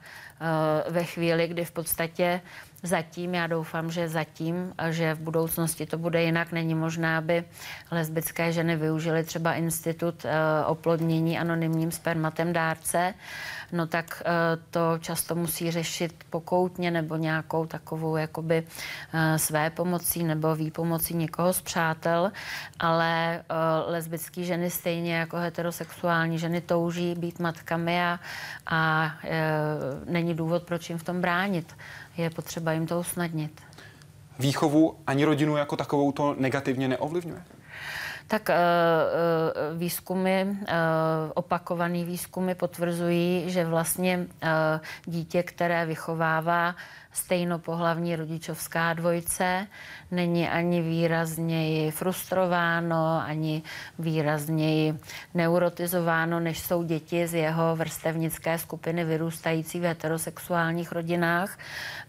ve 0.88 1.04
chvíli, 1.04 1.48
kdy 1.48 1.64
v 1.64 1.70
podstatě 1.70 2.40
zatím, 2.82 3.34
já 3.34 3.46
doufám, 3.46 3.90
že 3.90 4.08
zatím, 4.08 4.74
že 4.90 5.14
v 5.14 5.20
budoucnosti 5.20 5.86
to 5.86 5.98
bude 5.98 6.22
jinak, 6.22 6.52
není 6.52 6.74
možné, 6.74 7.16
aby 7.16 7.44
lesbické 7.90 8.52
ženy 8.52 8.76
využily 8.76 9.24
třeba 9.24 9.54
institut 9.54 10.26
oplodnění 10.66 11.38
anonymním 11.38 11.90
spermatem 11.90 12.52
dárce 12.52 13.14
no 13.72 13.86
tak 13.86 14.22
eh, 14.24 14.32
to 14.70 14.98
často 14.98 15.34
musí 15.34 15.70
řešit 15.70 16.24
pokoutně 16.30 16.90
nebo 16.90 17.16
nějakou 17.16 17.66
takovou 17.66 18.16
jakoby 18.16 18.62
eh, 19.12 19.38
své 19.38 19.70
pomocí 19.70 20.24
nebo 20.24 20.54
výpomocí 20.54 21.14
někoho 21.14 21.52
z 21.52 21.62
přátel, 21.62 22.32
ale 22.78 23.36
eh, 23.38 23.42
lesbické 23.86 24.44
ženy 24.44 24.70
stejně 24.70 25.14
jako 25.14 25.36
heterosexuální 25.36 26.38
ženy 26.38 26.60
touží 26.60 27.14
být 27.14 27.38
matkami 27.38 28.02
a, 28.02 28.20
a 28.66 29.12
není 30.04 30.34
důvod, 30.34 30.62
proč 30.62 30.88
jim 30.88 30.98
v 30.98 31.02
tom 31.02 31.20
bránit. 31.20 31.76
Je 32.16 32.30
potřeba 32.30 32.72
jim 32.72 32.86
to 32.86 33.00
usnadnit. 33.00 33.60
Výchovu 34.38 34.96
ani 35.06 35.24
rodinu 35.24 35.56
jako 35.56 35.76
takovou 35.76 36.12
to 36.12 36.34
negativně 36.38 36.88
neovlivňuje? 36.88 37.42
Tak 38.32 38.48
uh, 38.48 38.56
uh, 38.56 39.76
výzkumy, 39.76 40.46
uh, 40.48 40.56
opakované 41.36 42.00
výzkumy 42.04 42.54
potvrzují, 42.56 43.44
že 43.52 43.64
vlastně 43.64 44.26
dítě, 45.04 45.42
které 45.42 45.86
vychovává 45.86 46.74
stejnopohlavní 47.12 48.16
rodičovská 48.16 48.92
dvojce, 48.92 49.66
není 50.10 50.48
ani 50.48 50.82
výrazněji 50.82 51.90
frustrováno, 51.90 53.22
ani 53.26 53.62
výrazněji 53.98 54.98
neurotizováno, 55.34 56.40
než 56.40 56.60
jsou 56.60 56.82
děti 56.82 57.26
z 57.26 57.34
jeho 57.34 57.76
vrstevnické 57.76 58.58
skupiny 58.58 59.04
vyrůstající 59.04 59.80
v 59.80 59.84
heterosexuálních 59.84 60.92
rodinách 60.92 61.58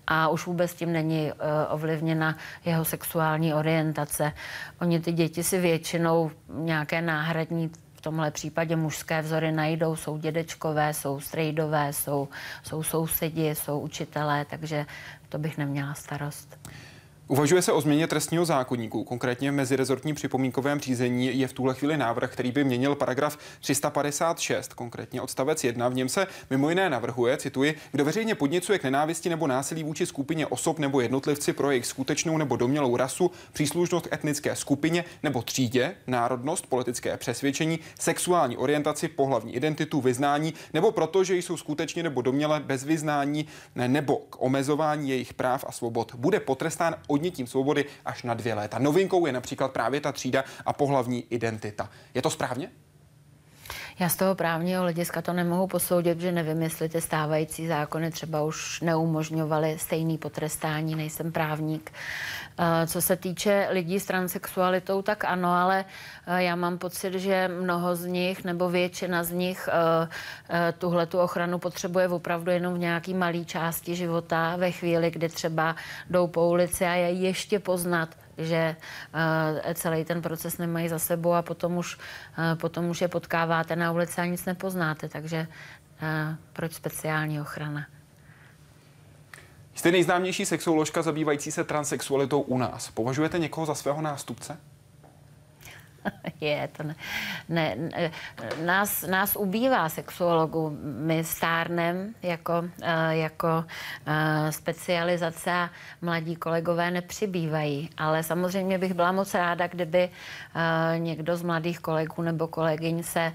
a 0.07 0.27
už 0.27 0.45
vůbec 0.45 0.73
tím 0.73 0.93
není 0.93 1.31
uh, 1.31 1.37
ovlivněna 1.69 2.37
jeho 2.65 2.85
sexuální 2.85 3.53
orientace. 3.53 4.31
Oni 4.81 4.99
ty 4.99 5.11
děti 5.11 5.43
si 5.43 5.59
většinou 5.59 6.31
nějaké 6.53 7.01
náhradní 7.01 7.71
tomhle 8.03 8.31
případě 8.31 8.75
mužské 8.75 9.21
vzory 9.21 9.51
najdou, 9.51 9.95
jsou 9.95 10.17
dědečkové, 10.17 10.93
jsou 10.93 11.19
strejdové, 11.19 11.93
jsou, 11.93 12.27
jsou 12.63 12.83
sousedi, 12.83 13.55
jsou 13.55 13.79
učitelé, 13.79 14.45
takže 14.45 14.85
to 15.29 15.37
bych 15.37 15.57
neměla 15.57 15.93
starost. 15.93 16.57
Uvažuje 17.27 17.61
se 17.61 17.71
o 17.71 17.81
změně 17.81 18.07
trestního 18.07 18.45
zákonníku. 18.45 19.03
Konkrétně 19.03 19.51
v 19.51 19.53
mezirezortním 19.53 20.15
připomínkovém 20.15 20.79
řízení 20.79 21.39
je 21.39 21.47
v 21.47 21.53
tuhle 21.53 21.73
chvíli 21.73 21.97
návrh, 21.97 22.33
který 22.33 22.51
by 22.51 22.63
měnil 22.63 22.95
paragraf 22.95 23.37
356, 23.59 24.73
konkrétně 24.73 25.21
odstavec 25.21 25.63
1. 25.63 25.89
V 25.89 25.93
něm 25.93 26.09
se 26.09 26.27
mimo 26.49 26.69
jiné 26.69 26.89
navrhuje, 26.89 27.37
cituji, 27.37 27.75
kdo 27.91 28.05
veřejně 28.05 28.35
podněcuje 28.35 28.79
k 28.79 28.83
nenávisti 28.83 29.29
nebo 29.29 29.47
násilí 29.47 29.83
vůči 29.83 30.05
skupině 30.05 30.47
osob 30.47 30.79
nebo 30.79 31.01
jednotlivci 31.01 31.53
pro 31.53 31.71
jejich 31.71 31.85
skutečnou 31.85 32.37
nebo 32.37 32.55
domělou 32.55 32.97
rasu, 32.97 33.31
příslušnost 33.53 34.07
k 34.07 34.13
etnické 34.13 34.55
skupině 34.55 35.05
nebo 35.23 35.41
třídě, 35.41 35.95
národnost, 36.07 36.67
politické 36.67 37.17
přesvědčení, 37.17 37.79
sexuální 37.99 38.57
orientaci, 38.57 39.07
pohlavní 39.07 39.55
identitu, 39.55 40.01
vyznání, 40.01 40.53
nebo 40.73 40.91
proto, 40.91 41.23
že 41.23 41.35
jsou 41.35 41.57
skutečně 41.57 42.03
nebo 42.03 42.21
doměle 42.21 42.59
bez 42.59 42.83
vyznání 42.83 43.45
nebo 43.75 44.17
k 44.17 44.41
omezování 44.41 45.09
jejich 45.09 45.33
práv 45.33 45.65
a 45.67 45.71
svobod, 45.71 46.15
bude 46.15 46.39
potrestán 46.39 46.95
odnětím 47.13 47.47
svobody 47.47 47.85
až 48.05 48.23
na 48.23 48.33
dvě 48.33 48.53
léta. 48.53 48.79
Novinkou 48.79 49.25
je 49.25 49.33
například 49.33 49.71
právě 49.71 50.01
ta 50.01 50.11
třída 50.11 50.43
a 50.65 50.73
pohlavní 50.73 51.25
identita. 51.29 51.89
Je 52.13 52.21
to 52.21 52.29
správně? 52.29 52.71
Já 54.03 54.09
z 54.09 54.15
toho 54.15 54.35
právního 54.35 54.81
hlediska 54.81 55.21
to 55.21 55.33
nemohu 55.33 55.67
posoudit, 55.67 56.19
že 56.19 56.31
nevím, 56.31 56.61
jestli 56.61 56.89
ty 56.89 57.01
stávající 57.01 57.67
zákony 57.67 58.11
třeba 58.11 58.41
už 58.41 58.81
neumožňovaly 58.81 59.79
stejný 59.79 60.17
potrestání, 60.17 60.95
nejsem 60.95 61.31
právník. 61.31 61.91
Eh, 62.59 62.87
co 62.87 63.01
se 63.01 63.15
týče 63.15 63.67
lidí 63.71 63.99
s 63.99 64.05
transexualitou, 64.05 65.01
tak 65.01 65.25
ano, 65.25 65.53
ale 65.53 65.85
eh, 66.27 66.43
já 66.43 66.55
mám 66.55 66.77
pocit, 66.77 67.13
že 67.13 67.47
mnoho 67.47 67.95
z 67.95 68.05
nich 68.05 68.43
nebo 68.43 68.69
většina 68.69 69.23
z 69.23 69.31
nich 69.31 69.69
eh, 69.71 70.73
tuhle 70.77 71.05
tu 71.05 71.19
ochranu 71.19 71.59
potřebuje 71.59 72.07
opravdu 72.07 72.51
jenom 72.51 72.73
v 72.73 72.79
nějaký 72.79 73.13
malý 73.13 73.45
části 73.45 73.95
života, 73.95 74.55
ve 74.55 74.71
chvíli, 74.71 75.11
kdy 75.11 75.29
třeba 75.29 75.75
jdou 76.09 76.27
po 76.27 76.47
ulici 76.49 76.85
a 76.85 76.93
je 76.93 77.11
ještě 77.11 77.59
poznat, 77.59 78.09
že 78.37 78.75
uh, 78.75 79.73
celý 79.73 80.05
ten 80.05 80.21
proces 80.21 80.57
nemají 80.57 80.89
za 80.89 80.99
sebou 80.99 81.33
a 81.33 81.41
potom 81.41 81.77
už, 81.77 81.97
uh, 81.97 82.59
potom 82.59 82.85
už 82.85 83.01
je 83.01 83.07
potkáváte 83.07 83.75
na 83.75 83.91
ulici 83.91 84.21
a 84.21 84.25
nic 84.25 84.45
nepoznáte. 84.45 85.09
Takže 85.09 85.47
uh, 85.47 86.35
proč 86.53 86.73
speciální 86.73 87.41
ochrana? 87.41 87.85
Jste 89.75 89.91
nejznámější 89.91 90.45
sexuoložka 90.45 91.01
zabývající 91.01 91.51
se 91.51 91.63
transexualitou 91.63 92.41
u 92.41 92.57
nás. 92.57 92.91
Považujete 92.91 93.39
někoho 93.39 93.65
za 93.65 93.75
svého 93.75 94.01
nástupce? 94.01 94.57
je, 96.41 96.69
to 96.77 96.83
ne, 96.83 96.95
ne, 97.49 97.75
ne 97.75 98.11
nás, 98.65 99.01
nás 99.01 99.35
ubývá 99.35 99.89
sexuologů. 99.89 100.77
My 100.81 101.23
stárnem 101.23 102.15
jako, 102.23 102.63
eh, 102.81 103.15
jako 103.15 103.65
eh, 104.05 104.51
specializace 104.51 105.51
a 105.51 105.69
mladí 106.01 106.35
kolegové 106.35 106.91
nepřibývají. 106.91 107.89
Ale 107.97 108.23
samozřejmě 108.23 108.77
bych 108.77 108.93
byla 108.93 109.11
moc 109.11 109.33
ráda, 109.33 109.67
kdyby 109.67 110.09
eh, 110.09 110.99
někdo 110.99 111.37
z 111.37 111.43
mladých 111.43 111.79
kolegů 111.79 112.21
nebo 112.21 112.47
kolegyň 112.47 113.03
se 113.03 113.33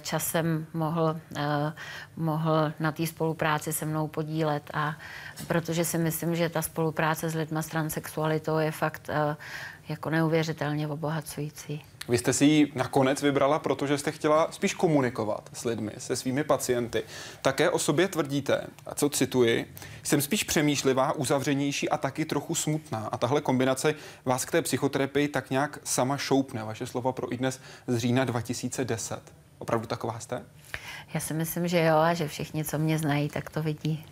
časem 0.00 0.66
mohl, 0.74 1.16
mohl 2.16 2.72
na 2.80 2.92
té 2.92 3.06
spolupráci 3.06 3.72
se 3.72 3.86
mnou 3.86 4.08
podílet. 4.08 4.70
A 4.74 4.94
protože 5.46 5.84
si 5.84 5.98
myslím, 5.98 6.36
že 6.36 6.48
ta 6.48 6.62
spolupráce 6.62 7.30
s 7.30 7.34
lidmi 7.34 7.58
s 7.62 7.66
transexualitou 7.66 8.58
je 8.58 8.70
fakt 8.70 9.10
jako 9.88 10.10
neuvěřitelně 10.10 10.88
obohacující. 10.88 11.84
Vy 12.08 12.18
jste 12.18 12.32
si 12.32 12.44
ji 12.44 12.72
nakonec 12.74 13.22
vybrala, 13.22 13.58
protože 13.58 13.98
jste 13.98 14.12
chtěla 14.12 14.52
spíš 14.52 14.74
komunikovat 14.74 15.50
s 15.52 15.64
lidmi, 15.64 15.92
se 15.98 16.16
svými 16.16 16.44
pacienty. 16.44 17.02
Také 17.42 17.70
o 17.70 17.78
sobě 17.78 18.08
tvrdíte, 18.08 18.66
a 18.86 18.94
co 18.94 19.08
cituji, 19.08 19.74
jsem 20.02 20.20
spíš 20.20 20.44
přemýšlivá, 20.44 21.12
uzavřenější 21.12 21.88
a 21.88 21.96
taky 21.96 22.24
trochu 22.24 22.54
smutná. 22.54 23.08
A 23.12 23.16
tahle 23.16 23.40
kombinace 23.40 23.94
vás 24.24 24.44
k 24.44 24.50
té 24.50 24.62
psychoterapii 24.62 25.28
tak 25.28 25.50
nějak 25.50 25.78
sama 25.84 26.16
šoupne. 26.16 26.64
Vaše 26.64 26.86
slova 26.86 27.12
pro 27.12 27.32
i 27.32 27.36
dnes 27.36 27.60
z 27.86 27.98
října 27.98 28.24
2010. 28.24 29.20
Opravdu 29.58 29.86
taková 29.86 30.18
jste? 30.18 30.42
Já 31.14 31.20
si 31.20 31.34
myslím, 31.34 31.68
že 31.68 31.84
jo 31.84 31.96
a 31.96 32.14
že 32.14 32.28
všichni, 32.28 32.64
co 32.64 32.78
mě 32.78 32.98
znají, 32.98 33.28
tak 33.28 33.50
to 33.50 33.62
vidí. 33.62 34.06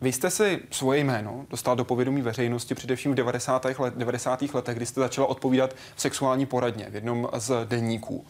Vy 0.00 0.12
jste 0.12 0.30
si 0.30 0.60
svoje 0.70 1.00
jméno 1.00 1.46
dostal 1.50 1.76
do 1.76 1.84
povědomí 1.84 2.22
veřejnosti 2.22 2.74
především 2.74 3.12
v 3.12 3.14
90. 3.14 3.66
Let, 3.78 3.94
90. 3.96 4.42
letech, 4.54 4.76
kdy 4.76 4.86
jste 4.86 5.00
začala 5.00 5.26
odpovídat 5.26 5.74
v 5.94 6.00
sexuální 6.00 6.46
poradně 6.46 6.86
v 6.90 6.94
jednom 6.94 7.28
z 7.36 7.66
denníků. 7.68 8.26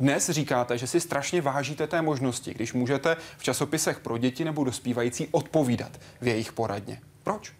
Dnes 0.00 0.30
říkáte, 0.30 0.78
že 0.78 0.86
si 0.86 1.00
strašně 1.00 1.40
vážíte 1.40 1.86
té 1.86 2.02
možnosti, 2.02 2.54
když 2.54 2.72
můžete 2.72 3.16
v 3.36 3.42
časopisech 3.42 4.00
pro 4.00 4.18
děti 4.18 4.44
nebo 4.44 4.64
dospívající 4.64 5.28
odpovídat 5.30 6.00
v 6.20 6.26
jejich 6.26 6.52
poradně. 6.52 7.00
Proč? 7.22 7.52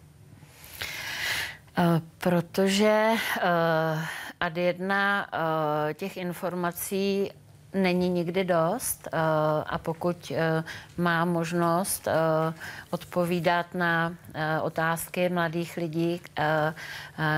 Uh, 1.77 1.85
protože 2.17 3.09
uh, 3.11 4.01
ad 4.39 4.57
jedna 4.57 5.27
uh, 5.33 5.93
těch 5.93 6.17
informací 6.17 7.31
není 7.73 8.09
nikdy 8.09 8.43
dost 8.43 9.07
eh, 9.07 9.17
a 9.65 9.77
pokud 9.77 10.31
eh, 10.35 10.63
má 10.97 11.25
možnost 11.25 12.07
eh, 12.07 12.53
odpovídat 12.89 13.65
na 13.73 14.13
otázky 14.61 15.29
mladých 15.29 15.77
lidí, 15.77 16.21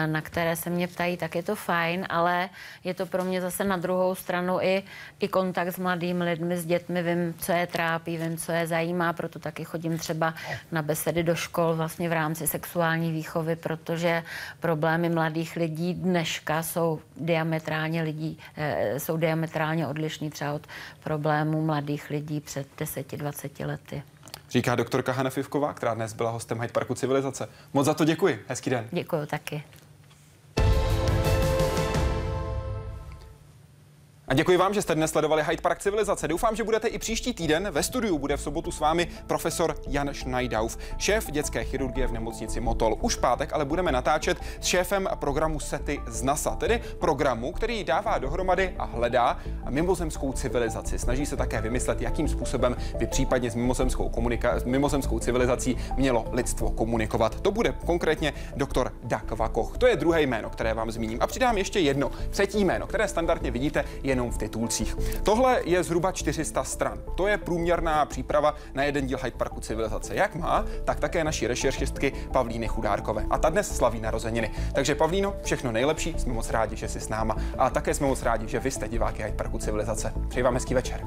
na 0.06 0.22
které 0.22 0.56
se 0.56 0.70
mě 0.70 0.88
ptají, 0.88 1.18
tak 1.18 1.36
je 1.36 1.44
to 1.44 1.56
fajn, 1.56 2.06
ale 2.10 2.50
je 2.84 2.94
to 2.94 3.06
pro 3.06 3.24
mě 3.24 3.42
zase 3.42 3.64
na 3.64 3.78
druhou 3.78 4.16
stranu 4.16 4.62
i, 4.62 4.84
i 5.20 5.28
kontakt 5.28 5.68
s 5.68 5.80
mladými 5.80 6.24
lidmi, 6.24 6.58
s 6.58 6.66
dětmi, 6.66 7.04
vím, 7.04 7.34
co 7.40 7.52
je 7.52 7.68
trápí, 7.68 8.18
vím, 8.18 8.38
co 8.38 8.52
je 8.52 8.68
zajímá, 8.68 9.14
proto 9.14 9.40
taky 9.40 9.64
chodím 9.64 9.98
třeba 9.98 10.34
na 10.72 10.82
besedy 10.82 11.24
do 11.24 11.36
škol 11.36 11.76
vlastně 11.76 12.10
v 12.10 12.14
rámci 12.14 12.48
sexuální 12.48 13.12
výchovy, 13.12 13.56
protože 13.56 14.24
problémy 14.60 15.10
mladých 15.10 15.56
lidí 15.56 15.94
dneška 15.94 16.64
jsou 16.64 17.00
diametrálně 17.18 18.02
lidí, 18.02 18.40
jsou 18.98 19.18
diametrálně 19.18 19.88
odlišní 19.88 20.25
odlišný 20.26 20.30
třeba 20.30 20.54
od 20.54 20.68
problémů 21.04 21.66
mladých 21.66 22.10
lidí 22.10 22.40
před 22.40 22.68
10-20 22.78 23.68
lety. 23.68 24.04
Říká 24.50 24.76
doktorka 24.76 25.12
Hanna 25.12 25.30
Fivková, 25.30 25.74
která 25.74 25.94
dnes 25.94 26.14
byla 26.14 26.32
hostem 26.32 26.62
Hyde 26.62 26.74
Parku 26.74 26.96
Civilizace. 26.96 27.48
Moc 27.74 27.86
za 27.86 27.94
to 27.94 28.06
děkuji. 28.06 28.44
Hezký 28.48 28.70
den. 28.70 28.88
Děkuji 28.92 29.26
taky. 29.26 29.64
A 34.28 34.34
děkuji 34.34 34.58
vám, 34.58 34.74
že 34.74 34.82
jste 34.82 34.96
dnes 34.96 35.12
sledovali 35.12 35.44
Hyde 35.44 35.62
Park 35.62 35.80
Civilizace. 35.80 36.28
Doufám, 36.28 36.56
že 36.56 36.64
budete 36.64 36.88
i 36.88 36.98
příští 36.98 37.34
týden. 37.34 37.68
Ve 37.72 37.84
studiu 37.84 38.18
bude 38.18 38.38
v 38.38 38.42
sobotu 38.42 38.72
s 38.72 38.80
vámi 38.80 39.08
profesor 39.28 39.76
Jan 39.88 40.10
Schneidauf, 40.14 40.78
šéf 40.98 41.32
dětské 41.32 41.64
chirurgie 41.64 42.08
v 42.08 42.12
nemocnici 42.12 42.60
Motol. 42.60 42.98
Už 43.02 43.16
pátek 43.16 43.54
ale 43.54 43.66
budeme 43.66 43.92
natáčet 43.92 44.38
s 44.60 44.66
šéfem 44.66 45.10
programu 45.16 45.60
SETI 45.60 46.00
z 46.08 46.22
NASA, 46.22 46.56
tedy 46.56 46.82
programu, 47.00 47.52
který 47.52 47.84
dává 47.84 48.18
dohromady 48.18 48.76
a 48.78 48.86
hledá 48.86 49.40
mimozemskou 49.70 50.34
civilizaci. 50.34 51.00
Snaží 51.00 51.26
se 51.26 51.38
také 51.38 51.62
vymyslet, 51.62 52.02
jakým 52.02 52.28
způsobem 52.28 52.78
by 52.98 53.08
případně 53.08 53.52
s 53.52 53.56
mimozemskou, 53.56 54.10
komunika- 54.10 54.56
s 54.56 54.64
mimozemskou 54.64 55.20
civilizací 55.20 55.78
mělo 55.96 56.26
lidstvo 56.32 56.72
komunikovat. 56.72 57.42
To 57.42 57.52
bude 57.52 57.74
konkrétně 57.86 58.34
doktor 58.56 58.94
Dakva 59.04 59.50
Koch. 59.50 59.78
To 59.78 59.88
je 59.88 59.96
druhé 59.96 60.22
jméno, 60.22 60.50
které 60.50 60.74
vám 60.74 60.92
zmíním. 60.92 61.18
A 61.22 61.28
přidám 61.28 61.58
ještě 61.58 61.80
jedno, 61.80 62.12
třetí 62.30 62.66
jméno, 62.66 62.88
které 62.88 63.08
standardně 63.08 63.52
vidíte, 63.52 63.86
je 64.04 64.15
jenom 64.16 64.32
v 64.32 64.38
titulcích. 64.38 64.98
Tohle 65.24 65.62
je 65.66 65.84
zhruba 65.84 66.12
400 66.12 66.64
stran. 66.64 67.00
To 67.16 67.28
je 67.28 67.38
průměrná 67.38 68.06
příprava 68.06 68.56
na 68.74 68.84
jeden 68.84 69.08
díl 69.08 69.18
Hyde 69.24 69.38
Parku 69.38 69.60
civilizace. 69.60 70.16
Jak 70.16 70.36
má, 70.36 70.66
tak 70.84 71.00
také 71.00 71.24
naší 71.24 71.48
rešeršistky 71.48 72.14
Pavlíny 72.34 72.68
Chudárkové. 72.68 73.26
A 73.30 73.38
ta 73.38 73.50
dnes 73.50 73.76
slaví 73.76 74.02
narozeniny. 74.02 74.52
Takže 74.74 74.96
Pavlíno, 74.96 75.36
všechno 75.44 75.72
nejlepší, 75.72 76.16
jsme 76.18 76.34
moc 76.34 76.50
rádi, 76.50 76.76
že 76.76 76.88
jsi 76.88 77.00
s 77.00 77.10
náma. 77.10 77.38
A 77.58 77.70
také 77.70 77.94
jsme 77.94 78.08
moc 78.08 78.24
rádi, 78.24 78.48
že 78.48 78.60
vy 78.60 78.72
jste 78.72 78.88
diváky 78.88 79.24
Hyde 79.24 79.36
Parku 79.36 79.58
civilizace. 79.58 80.14
Přeji 80.28 80.44
vám 80.44 80.54
hezký 80.54 80.74
večer. 80.74 81.02